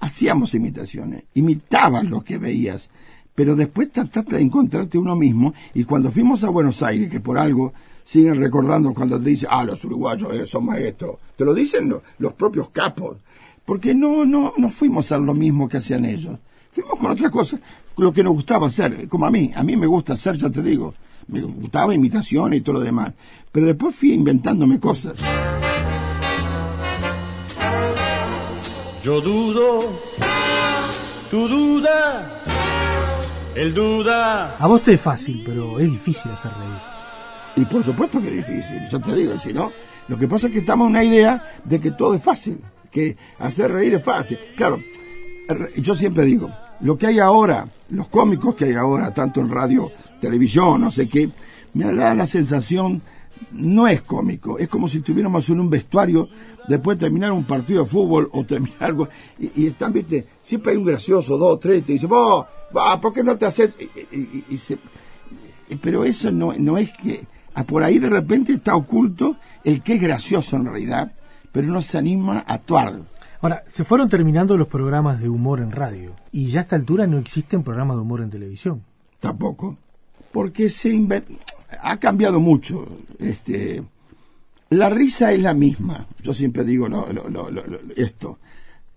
hacíamos 0.00 0.52
imitaciones, 0.56 1.22
imitaban 1.34 2.10
lo 2.10 2.22
que 2.22 2.38
veías, 2.38 2.90
pero 3.32 3.54
después 3.54 3.92
trataste 3.92 4.34
de 4.34 4.42
encontrarte 4.42 4.98
uno 4.98 5.14
mismo 5.14 5.54
y 5.74 5.84
cuando 5.84 6.10
fuimos 6.10 6.42
a 6.42 6.50
Buenos 6.50 6.82
Aires, 6.82 7.08
que 7.08 7.20
por 7.20 7.38
algo 7.38 7.72
siguen 8.02 8.40
recordando 8.40 8.92
cuando 8.94 9.16
te 9.20 9.30
dicen, 9.30 9.48
ah, 9.52 9.62
los 9.62 9.84
uruguayos 9.84 10.32
eh, 10.34 10.46
son 10.48 10.66
maestros, 10.66 11.18
te 11.36 11.44
lo 11.44 11.54
dicen 11.54 11.88
lo- 11.88 12.02
los 12.18 12.32
propios 12.32 12.70
capos, 12.70 13.18
porque 13.70 13.94
no, 13.94 14.24
no, 14.24 14.52
no 14.56 14.68
fuimos 14.68 15.12
a 15.12 15.18
lo 15.18 15.32
mismo 15.32 15.68
que 15.68 15.76
hacían 15.76 16.04
ellos, 16.04 16.36
fuimos 16.72 16.98
con 16.98 17.12
otra 17.12 17.30
cosa, 17.30 17.56
lo 17.98 18.12
que 18.12 18.24
nos 18.24 18.32
gustaba 18.32 18.66
hacer, 18.66 19.08
como 19.08 19.26
a 19.26 19.30
mí, 19.30 19.52
a 19.54 19.62
mí 19.62 19.76
me 19.76 19.86
gusta 19.86 20.14
hacer, 20.14 20.36
ya 20.36 20.50
te 20.50 20.60
digo, 20.60 20.92
me 21.28 21.40
gustaba 21.42 21.94
imitación 21.94 22.52
y 22.54 22.62
todo 22.62 22.72
lo 22.72 22.80
demás, 22.80 23.12
pero 23.52 23.66
después 23.66 23.94
fui 23.94 24.12
inventándome 24.12 24.80
cosas. 24.80 25.14
Yo 29.04 29.20
dudo, 29.20 30.00
tú 31.30 31.46
duda, 31.46 32.42
él 33.54 33.72
duda. 33.72 34.56
A 34.56 34.66
vos 34.66 34.82
te 34.82 34.94
es 34.94 35.00
fácil, 35.00 35.44
pero 35.46 35.78
es 35.78 35.88
difícil 35.88 36.32
hacer 36.32 36.50
reír. 36.50 36.80
Y 37.54 37.64
por 37.66 37.84
supuesto 37.84 38.20
que 38.20 38.36
es 38.36 38.48
difícil, 38.48 38.80
yo 38.90 38.98
te 38.98 39.14
digo, 39.14 39.38
si 39.38 39.52
no, 39.52 39.70
lo 40.08 40.18
que 40.18 40.26
pasa 40.26 40.48
es 40.48 40.54
que 40.54 40.58
estamos 40.58 40.86
en 40.86 40.90
una 40.90 41.04
idea 41.04 41.60
de 41.64 41.80
que 41.80 41.92
todo 41.92 42.14
es 42.14 42.22
fácil, 42.24 42.58
que 42.90 43.16
hacer 43.38 43.72
reír 43.72 43.94
es 43.94 44.02
fácil. 44.04 44.38
Claro, 44.56 44.80
yo 45.76 45.94
siempre 45.94 46.24
digo, 46.24 46.50
lo 46.80 46.96
que 46.96 47.06
hay 47.08 47.18
ahora, 47.18 47.68
los 47.90 48.08
cómicos 48.08 48.54
que 48.54 48.66
hay 48.66 48.74
ahora, 48.74 49.12
tanto 49.12 49.40
en 49.40 49.48
radio, 49.50 49.90
televisión, 50.20 50.80
no 50.80 50.90
sé 50.90 51.08
qué, 51.08 51.30
me 51.74 51.92
da 51.92 52.14
la 52.14 52.26
sensación, 52.26 53.02
no 53.52 53.88
es 53.88 54.02
cómico, 54.02 54.58
es 54.58 54.68
como 54.68 54.86
si 54.88 54.98
estuviéramos 54.98 55.48
en 55.48 55.60
un 55.60 55.70
vestuario 55.70 56.28
después 56.68 56.98
de 56.98 57.06
terminar 57.06 57.32
un 57.32 57.44
partido 57.44 57.82
de 57.84 57.88
fútbol 57.90 58.28
o 58.32 58.44
terminar 58.44 58.76
algo, 58.84 59.08
y, 59.38 59.66
están, 59.66 59.92
viste, 59.92 60.26
siempre 60.42 60.72
hay 60.72 60.78
un 60.78 60.84
gracioso, 60.84 61.36
dos, 61.38 61.58
tres, 61.58 61.84
te 61.84 61.92
dice, 61.94 62.06
vos, 62.06 62.46
va, 62.76 63.00
¿por 63.00 63.12
qué 63.12 63.24
no 63.24 63.36
te 63.36 63.46
haces? 63.46 63.76
Y- 64.12 64.44
y- 64.54 64.58
se- 64.58 64.78
pero 65.80 66.04
eso 66.04 66.30
no, 66.32 66.52
no 66.58 66.76
es 66.78 66.90
que 66.92 67.24
ah, 67.54 67.64
por 67.64 67.82
ahí 67.82 67.98
de 67.98 68.10
repente 68.10 68.52
está 68.52 68.74
oculto 68.74 69.36
el 69.64 69.82
que 69.82 69.94
es 69.94 70.00
gracioso 70.02 70.56
en 70.56 70.64
realidad, 70.66 71.12
pero 71.52 71.68
no 71.68 71.82
se 71.82 71.98
anima 71.98 72.38
a 72.40 72.54
actuar. 72.54 73.00
Ahora, 73.42 73.64
se 73.66 73.84
fueron 73.84 74.08
terminando 74.08 74.56
los 74.56 74.68
programas 74.68 75.20
de 75.20 75.28
humor 75.28 75.60
en 75.60 75.72
radio 75.72 76.12
y 76.30 76.46
ya 76.46 76.60
a 76.60 76.62
esta 76.62 76.76
altura 76.76 77.06
no 77.06 77.18
existen 77.18 77.62
programas 77.62 77.96
de 77.96 78.02
humor 78.02 78.20
en 78.20 78.30
televisión. 78.30 78.82
Tampoco. 79.18 79.76
Porque 80.32 80.68
se 80.68 80.92
ha 81.82 81.96
cambiado 81.96 82.38
mucho. 82.38 82.86
Este, 83.18 83.82
la 84.68 84.90
risa 84.90 85.32
es 85.32 85.42
la 85.42 85.54
misma. 85.54 86.06
Yo 86.22 86.34
siempre 86.34 86.64
digo 86.64 86.88
lo- 86.88 87.12
lo- 87.12 87.28
lo- 87.28 87.50
lo- 87.50 87.66
lo- 87.66 87.80
esto. 87.96 88.38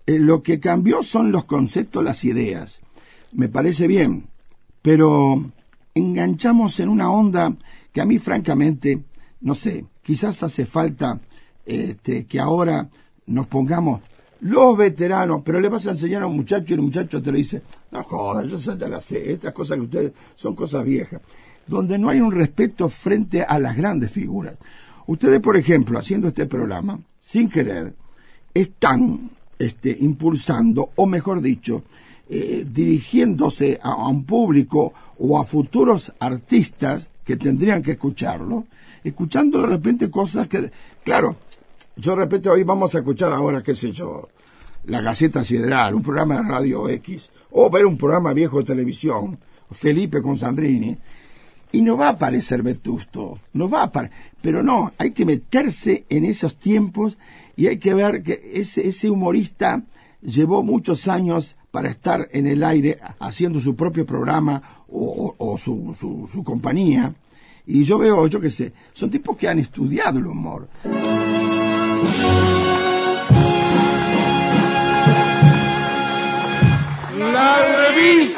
Eh, 0.06 0.18
lo 0.18 0.42
que 0.42 0.60
cambió 0.60 1.02
son 1.02 1.32
los 1.32 1.44
conceptos, 1.46 2.04
las 2.04 2.24
ideas. 2.24 2.80
Me 3.32 3.48
parece 3.48 3.86
bien, 3.88 4.26
pero 4.82 5.42
enganchamos 5.94 6.78
en 6.80 6.88
una 6.90 7.10
onda 7.10 7.54
que 7.92 8.00
a 8.00 8.04
mí 8.04 8.18
francamente, 8.18 9.02
no 9.40 9.54
sé, 9.54 9.86
quizás 10.02 10.42
hace 10.42 10.66
falta 10.66 11.20
este, 11.66 12.26
que 12.26 12.40
ahora 12.40 12.88
nos 13.26 13.46
pongamos 13.46 14.00
los 14.40 14.76
veteranos, 14.76 15.42
pero 15.42 15.60
le 15.60 15.68
vas 15.68 15.86
a 15.86 15.92
enseñar 15.92 16.22
a 16.22 16.26
un 16.26 16.36
muchacho 16.36 16.74
y 16.74 16.76
el 16.76 16.82
muchacho 16.82 17.22
te 17.22 17.32
lo 17.32 17.38
dice, 17.38 17.62
no 17.90 18.02
jodas, 18.02 18.46
yo 18.46 18.58
ya 18.76 18.88
la 18.88 19.00
sé, 19.00 19.32
estas 19.32 19.52
cosas 19.52 19.78
que 19.78 19.84
ustedes 19.84 20.12
son 20.34 20.54
cosas 20.54 20.84
viejas, 20.84 21.22
donde 21.66 21.98
no 21.98 22.10
hay 22.10 22.20
un 22.20 22.30
respeto 22.30 22.88
frente 22.88 23.42
a 23.42 23.58
las 23.58 23.76
grandes 23.76 24.10
figuras. 24.10 24.56
Ustedes, 25.06 25.40
por 25.40 25.56
ejemplo, 25.56 25.98
haciendo 25.98 26.28
este 26.28 26.46
programa, 26.46 26.98
sin 27.20 27.48
querer, 27.48 27.94
están 28.52 29.30
este, 29.58 29.96
impulsando, 30.00 30.90
o 30.96 31.06
mejor 31.06 31.40
dicho, 31.40 31.82
eh, 32.28 32.66
dirigiéndose 32.70 33.78
a, 33.82 33.92
a 33.92 34.08
un 34.08 34.24
público 34.24 34.92
o 35.18 35.38
a 35.38 35.44
futuros 35.44 36.12
artistas 36.18 37.08
que 37.24 37.36
tendrían 37.36 37.82
que 37.82 37.92
escucharlo, 37.92 38.66
escuchando 39.02 39.60
de 39.62 39.68
repente 39.68 40.10
cosas 40.10 40.48
que, 40.48 40.70
claro, 41.02 41.36
yo 41.96 42.16
repente 42.16 42.48
hoy 42.48 42.64
vamos 42.64 42.94
a 42.94 42.98
escuchar 42.98 43.32
ahora, 43.32 43.62
qué 43.62 43.74
sé 43.74 43.92
yo, 43.92 44.28
la 44.86 45.00
Gaceta 45.00 45.44
Sideral, 45.44 45.94
un 45.94 46.02
programa 46.02 46.36
de 46.36 46.42
Radio 46.42 46.88
X, 46.88 47.30
o 47.50 47.70
ver 47.70 47.86
un 47.86 47.96
programa 47.96 48.32
viejo 48.32 48.58
de 48.58 48.64
televisión, 48.64 49.38
Felipe 49.70 50.20
con 50.20 50.36
Sandrini, 50.36 50.96
y 51.72 51.82
no 51.82 51.96
va 51.96 52.08
a 52.08 52.10
aparecer 52.10 52.62
Vetusto, 52.62 53.38
no 53.52 53.68
va 53.68 53.80
a 53.80 53.84
aparecer, 53.84 54.16
pero 54.40 54.62
no, 54.62 54.92
hay 54.98 55.12
que 55.12 55.24
meterse 55.24 56.04
en 56.08 56.24
esos 56.24 56.56
tiempos 56.56 57.16
y 57.56 57.66
hay 57.66 57.78
que 57.78 57.94
ver 57.94 58.22
que 58.22 58.40
ese, 58.54 58.86
ese 58.86 59.10
humorista 59.10 59.82
llevó 60.20 60.62
muchos 60.62 61.08
años 61.08 61.56
para 61.70 61.88
estar 61.88 62.28
en 62.32 62.46
el 62.46 62.62
aire 62.62 62.98
haciendo 63.18 63.60
su 63.60 63.74
propio 63.74 64.06
programa 64.06 64.62
o 64.88 65.56
su, 65.58 65.94
su, 65.98 66.28
su 66.30 66.44
compañía. 66.44 67.12
Y 67.66 67.84
yo 67.84 67.98
veo, 67.98 68.26
yo 68.26 68.40
qué 68.40 68.50
sé, 68.50 68.72
son 68.92 69.10
tipos 69.10 69.36
que 69.36 69.48
han 69.48 69.58
estudiado 69.58 70.18
el 70.18 70.26
humor. 70.26 70.68
La 77.32 77.56
revista 77.88 78.34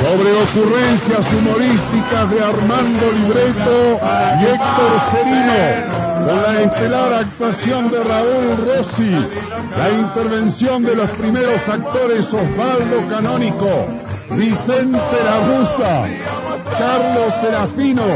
Sobre 0.00 0.32
ocurrencias 0.32 1.32
humorísticas 1.32 2.30
de 2.30 2.42
Armando 2.42 3.12
Libreto 3.12 4.00
y 4.40 4.44
Héctor 4.44 5.00
Serino, 5.10 6.26
con 6.26 6.42
la 6.42 6.60
estelar 6.62 7.12
actuación 7.12 7.90
de 7.90 8.02
Raúl 8.02 8.56
Rossi, 8.56 9.10
la 9.76 9.90
intervención 9.90 10.82
de 10.84 10.96
los 10.96 11.10
primeros 11.10 11.68
actores 11.68 12.26
Osvaldo 12.26 13.08
Canónico, 13.08 13.86
Vicente 14.36 14.98
La 15.24 15.40
Russa, 15.44 16.06
Carlos 16.78 17.34
Serafino, 17.40 18.06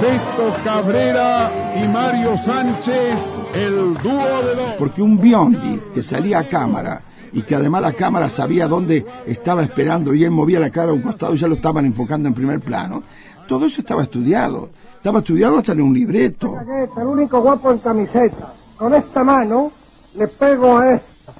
Beto 0.00 0.56
Cabrera 0.64 1.74
y 1.76 1.86
Mario 1.88 2.36
Sánchez, 2.38 3.20
el 3.54 3.94
dúo 4.02 4.42
de 4.46 4.54
los... 4.56 4.70
Porque 4.78 5.02
un 5.02 5.20
Biondi 5.20 5.78
que 5.92 6.02
salía 6.02 6.38
a 6.38 6.48
cámara 6.48 7.02
y 7.32 7.42
que 7.42 7.54
además 7.54 7.82
la 7.82 7.92
cámara 7.92 8.30
sabía 8.30 8.66
dónde 8.66 9.04
estaba 9.26 9.62
esperando 9.62 10.14
y 10.14 10.24
él 10.24 10.30
movía 10.30 10.58
la 10.58 10.70
cara 10.70 10.90
a 10.90 10.94
un 10.94 11.02
costado 11.02 11.34
y 11.34 11.36
ya 11.36 11.48
lo 11.48 11.56
estaban 11.56 11.84
enfocando 11.84 12.28
en 12.28 12.34
primer 12.34 12.60
plano, 12.60 13.02
todo 13.46 13.66
eso 13.66 13.82
estaba 13.82 14.02
estudiado. 14.02 14.70
Estaba 14.96 15.18
estudiado 15.18 15.58
hasta 15.58 15.72
en 15.72 15.82
un 15.82 15.92
libreto. 15.92 16.54
El 16.96 17.06
único 17.06 17.42
guapo 17.42 17.72
en 17.72 17.78
camiseta. 17.78 18.52
Con 18.78 18.94
esta 18.94 19.22
mano 19.22 19.70
le 20.16 20.28
pego 20.28 20.78
a 20.78 20.94
esta. 20.94 21.32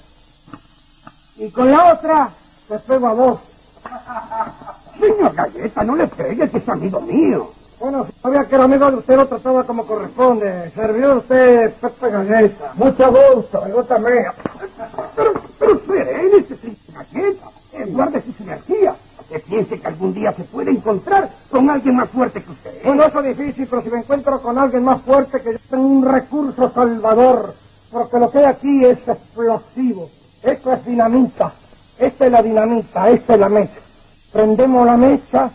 Y 1.39 1.51
con 1.51 1.71
la 1.71 1.95
otra 1.95 2.29
le 2.69 2.79
pego 2.79 3.07
a 3.07 3.15
vos. 3.15 3.52
Señor 5.13 5.35
Galleta, 5.35 5.85
no 5.85 5.97
le 5.97 6.07
pegue, 6.09 6.49
que 6.49 6.59
es 6.59 6.69
amigo 6.69 7.01
mío. 7.01 7.51
Bueno, 7.79 8.07
si 8.07 8.13
sabía 8.21 8.45
que 8.45 8.55
era 8.55 8.65
amigo 8.65 8.91
de 8.91 8.97
usted, 8.99 9.17
lo 9.17 9.27
trataba 9.27 9.65
como 9.65 9.85
corresponde. 9.85 10.71
Servidor 10.71 11.19
usted, 11.19 11.75
Pepe 11.75 12.11
Galleta. 12.11 12.73
Mucho 12.75 13.13
gusto, 13.13 13.63
gusta 13.75 13.95
también. 13.97 14.25
Pero, 15.17 15.33
pero 15.59 15.81
serénese, 15.87 16.57
señor 16.57 17.07
Galleta. 17.13 17.47
Eh, 17.73 17.87
guarde 17.89 18.23
su 18.23 18.43
energía. 18.43 18.95
Que 19.29 19.39
piense 19.41 19.81
que 19.81 19.87
algún 19.87 20.15
día 20.15 20.33
se 20.33 20.45
puede 20.45 20.71
encontrar 20.71 21.29
con 21.51 21.69
alguien 21.69 21.97
más 21.97 22.09
fuerte 22.11 22.43
que 22.43 22.51
usted. 22.51 22.83
Bueno, 22.85 23.05
eso 23.05 23.21
es 23.21 23.37
difícil, 23.37 23.67
pero 23.69 23.83
si 23.83 23.91
me 23.91 23.99
encuentro 23.99 24.41
con 24.41 24.59
alguien 24.59 24.85
más 24.85 25.01
fuerte 25.03 25.41
que 25.41 25.53
yo, 25.53 25.59
tengo 25.71 25.87
un 25.87 26.05
recurso 26.05 26.71
salvador. 26.71 27.55
Porque 27.91 28.19
lo 28.19 28.31
que 28.31 28.39
hay 28.39 28.45
aquí 28.45 28.85
es 28.85 29.09
explosivo. 29.09 30.09
Esto 30.43 30.73
es 30.73 30.85
dinamita. 30.85 31.53
Esta 31.99 32.27
es 32.27 32.33
la 32.33 32.43
dinamita, 32.43 33.11
esta 33.11 33.35
es 33.35 33.41
la 33.41 33.49
mecha. 33.49 33.83
Prendemos 34.33 34.87
la 34.87 34.97
mecha. 34.97 35.51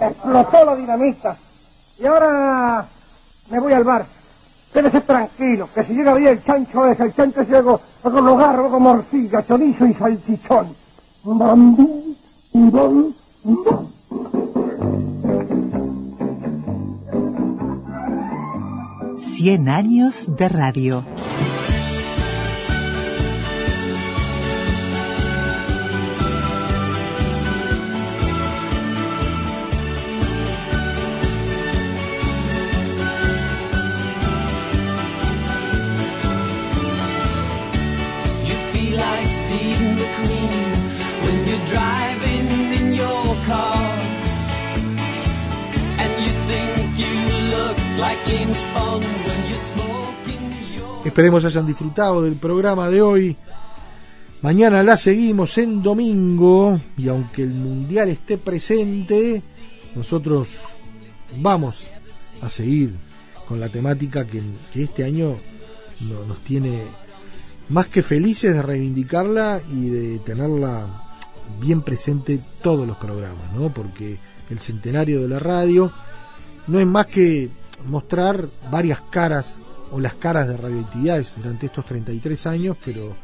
Explotó 0.00 0.64
la 0.64 0.76
dinamita. 0.76 1.36
Y 1.98 2.06
ahora 2.06 2.86
me 3.50 3.60
voy 3.60 3.72
al 3.72 3.84
bar. 3.84 4.06
Quédese 4.72 5.02
tranquilo, 5.02 5.68
que 5.74 5.84
si 5.84 5.92
llega 5.92 6.14
bien 6.14 6.32
el 6.32 6.42
chancho 6.42 6.86
es, 6.86 6.98
el 6.98 7.14
chancho 7.14 7.42
es 7.42 7.48
luego, 7.50 7.78
luego 8.04 8.20
lo 8.22 8.38
agarro 8.38 8.70
con 8.70 8.82
morcilla, 8.82 9.44
chorizo 9.46 9.84
y 9.86 9.92
salchichón. 9.92 10.74
Bambú, 11.24 12.16
bam, 12.54 13.12
bam. 13.44 13.86
Cien 19.18 19.68
años 19.68 20.34
de 20.36 20.48
radio. 20.48 21.04
Esperemos 51.04 51.44
hayan 51.44 51.66
disfrutado 51.66 52.22
del 52.22 52.34
programa 52.36 52.88
de 52.88 53.02
hoy. 53.02 53.36
Mañana 54.40 54.82
la 54.82 54.96
seguimos 54.96 55.56
en 55.58 55.82
domingo 55.82 56.80
y 56.96 57.08
aunque 57.08 57.42
el 57.42 57.50
mundial 57.50 58.08
esté 58.08 58.38
presente, 58.38 59.42
nosotros 59.94 60.48
vamos 61.38 61.84
a 62.40 62.48
seguir 62.48 62.94
con 63.46 63.60
la 63.60 63.68
temática 63.68 64.26
que, 64.26 64.42
este 64.74 65.04
año 65.04 65.36
no- 66.08 66.24
nos 66.26 66.38
tiene 66.40 66.82
más 67.68 67.86
que 67.88 68.02
felices 68.02 68.54
de 68.54 68.62
reivindicarla 68.62 69.60
y 69.72 69.88
de 69.88 70.18
tenerla 70.20 70.86
bien 71.60 71.82
presente 71.82 72.40
todos 72.62 72.86
los 72.86 72.96
programas, 72.96 73.52
¿no? 73.54 73.72
Porque 73.72 74.18
el 74.50 74.58
centenario 74.58 75.20
de 75.22 75.28
la 75.28 75.38
radio 75.38 75.92
no 76.66 76.80
es 76.80 76.86
más 76.86 77.06
que 77.06 77.48
mostrar 77.86 78.44
varias 78.70 79.00
caras 79.10 79.58
o 79.92 80.00
las 80.00 80.14
caras 80.14 80.48
de 80.48 80.56
radioactividades 80.56 81.34
durante 81.36 81.66
estos 81.66 81.84
33 81.84 82.46
años, 82.46 82.76
pero, 82.84 83.14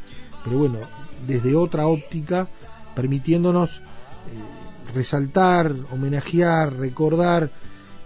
pero 0.45 0.59
bueno, 0.59 0.79
desde 1.27 1.57
otra 1.57 1.87
óptica, 1.87 2.47
permitiéndonos 2.95 3.79
eh, 3.79 4.93
resaltar, 4.95 5.73
homenajear, 5.91 6.75
recordar 6.75 7.51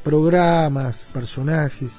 programas, 0.04 1.04
personajes. 1.12 1.92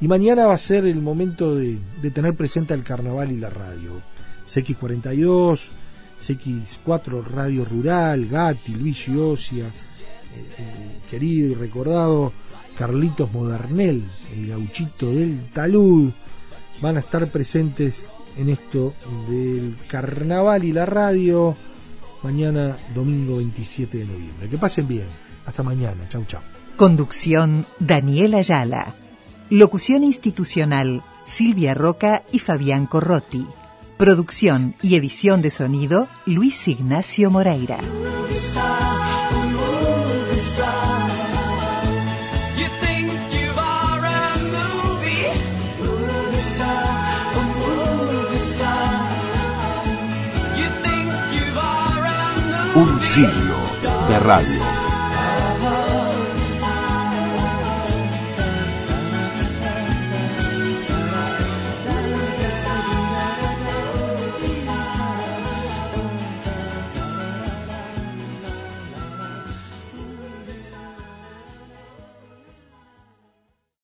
Y 0.00 0.08
mañana 0.08 0.46
va 0.46 0.54
a 0.54 0.58
ser 0.58 0.86
el 0.86 1.00
momento 1.00 1.54
de, 1.54 1.78
tener 2.14 2.34
presente 2.34 2.74
el 2.74 2.82
carnaval 2.82 3.32
y 3.32 3.36
la 3.36 3.50
radio. 3.50 4.00
CX42, 4.48 5.68
CX4 6.26 7.24
Radio 7.24 7.64
Rural, 7.64 8.26
Gatti, 8.26 8.74
Luis 8.74 9.08
Osia, 9.08 9.66
el 9.66 11.10
querido 11.10 11.48
y 11.50 11.54
recordado 11.54 12.32
Carlitos 12.76 13.32
Modernel, 13.32 14.04
el 14.32 14.48
gauchito 14.48 15.10
del 15.10 15.48
talud, 15.52 16.10
van 16.80 16.96
a 16.96 17.00
estar 17.00 17.30
presentes 17.30 18.10
en 18.36 18.50
esto 18.50 18.94
del 19.28 19.76
carnaval 19.88 20.64
y 20.64 20.72
la 20.72 20.86
radio 20.86 21.56
mañana 22.22 22.76
domingo 22.94 23.36
27 23.36 23.98
de 23.98 24.04
noviembre. 24.04 24.48
Que 24.48 24.58
pasen 24.58 24.86
bien. 24.86 25.06
Hasta 25.46 25.62
mañana. 25.62 26.08
Chau, 26.08 26.24
chau. 26.26 26.40
Conducción 26.76 27.66
Daniela 27.78 28.38
Ayala. 28.38 28.94
Locución 29.48 30.02
institucional 30.02 31.02
Silvia 31.24 31.74
Roca 31.74 32.24
y 32.32 32.40
Fabián 32.40 32.86
Corrotti. 32.86 33.46
Producción 33.96 34.74
y 34.82 34.96
edición 34.96 35.40
de 35.40 35.50
sonido 35.50 36.08
Luis 36.26 36.68
Ignacio 36.68 37.30
Moreira. 37.30 37.78
Siglo 53.16 53.56
de 54.08 54.18
radio. 54.18 54.75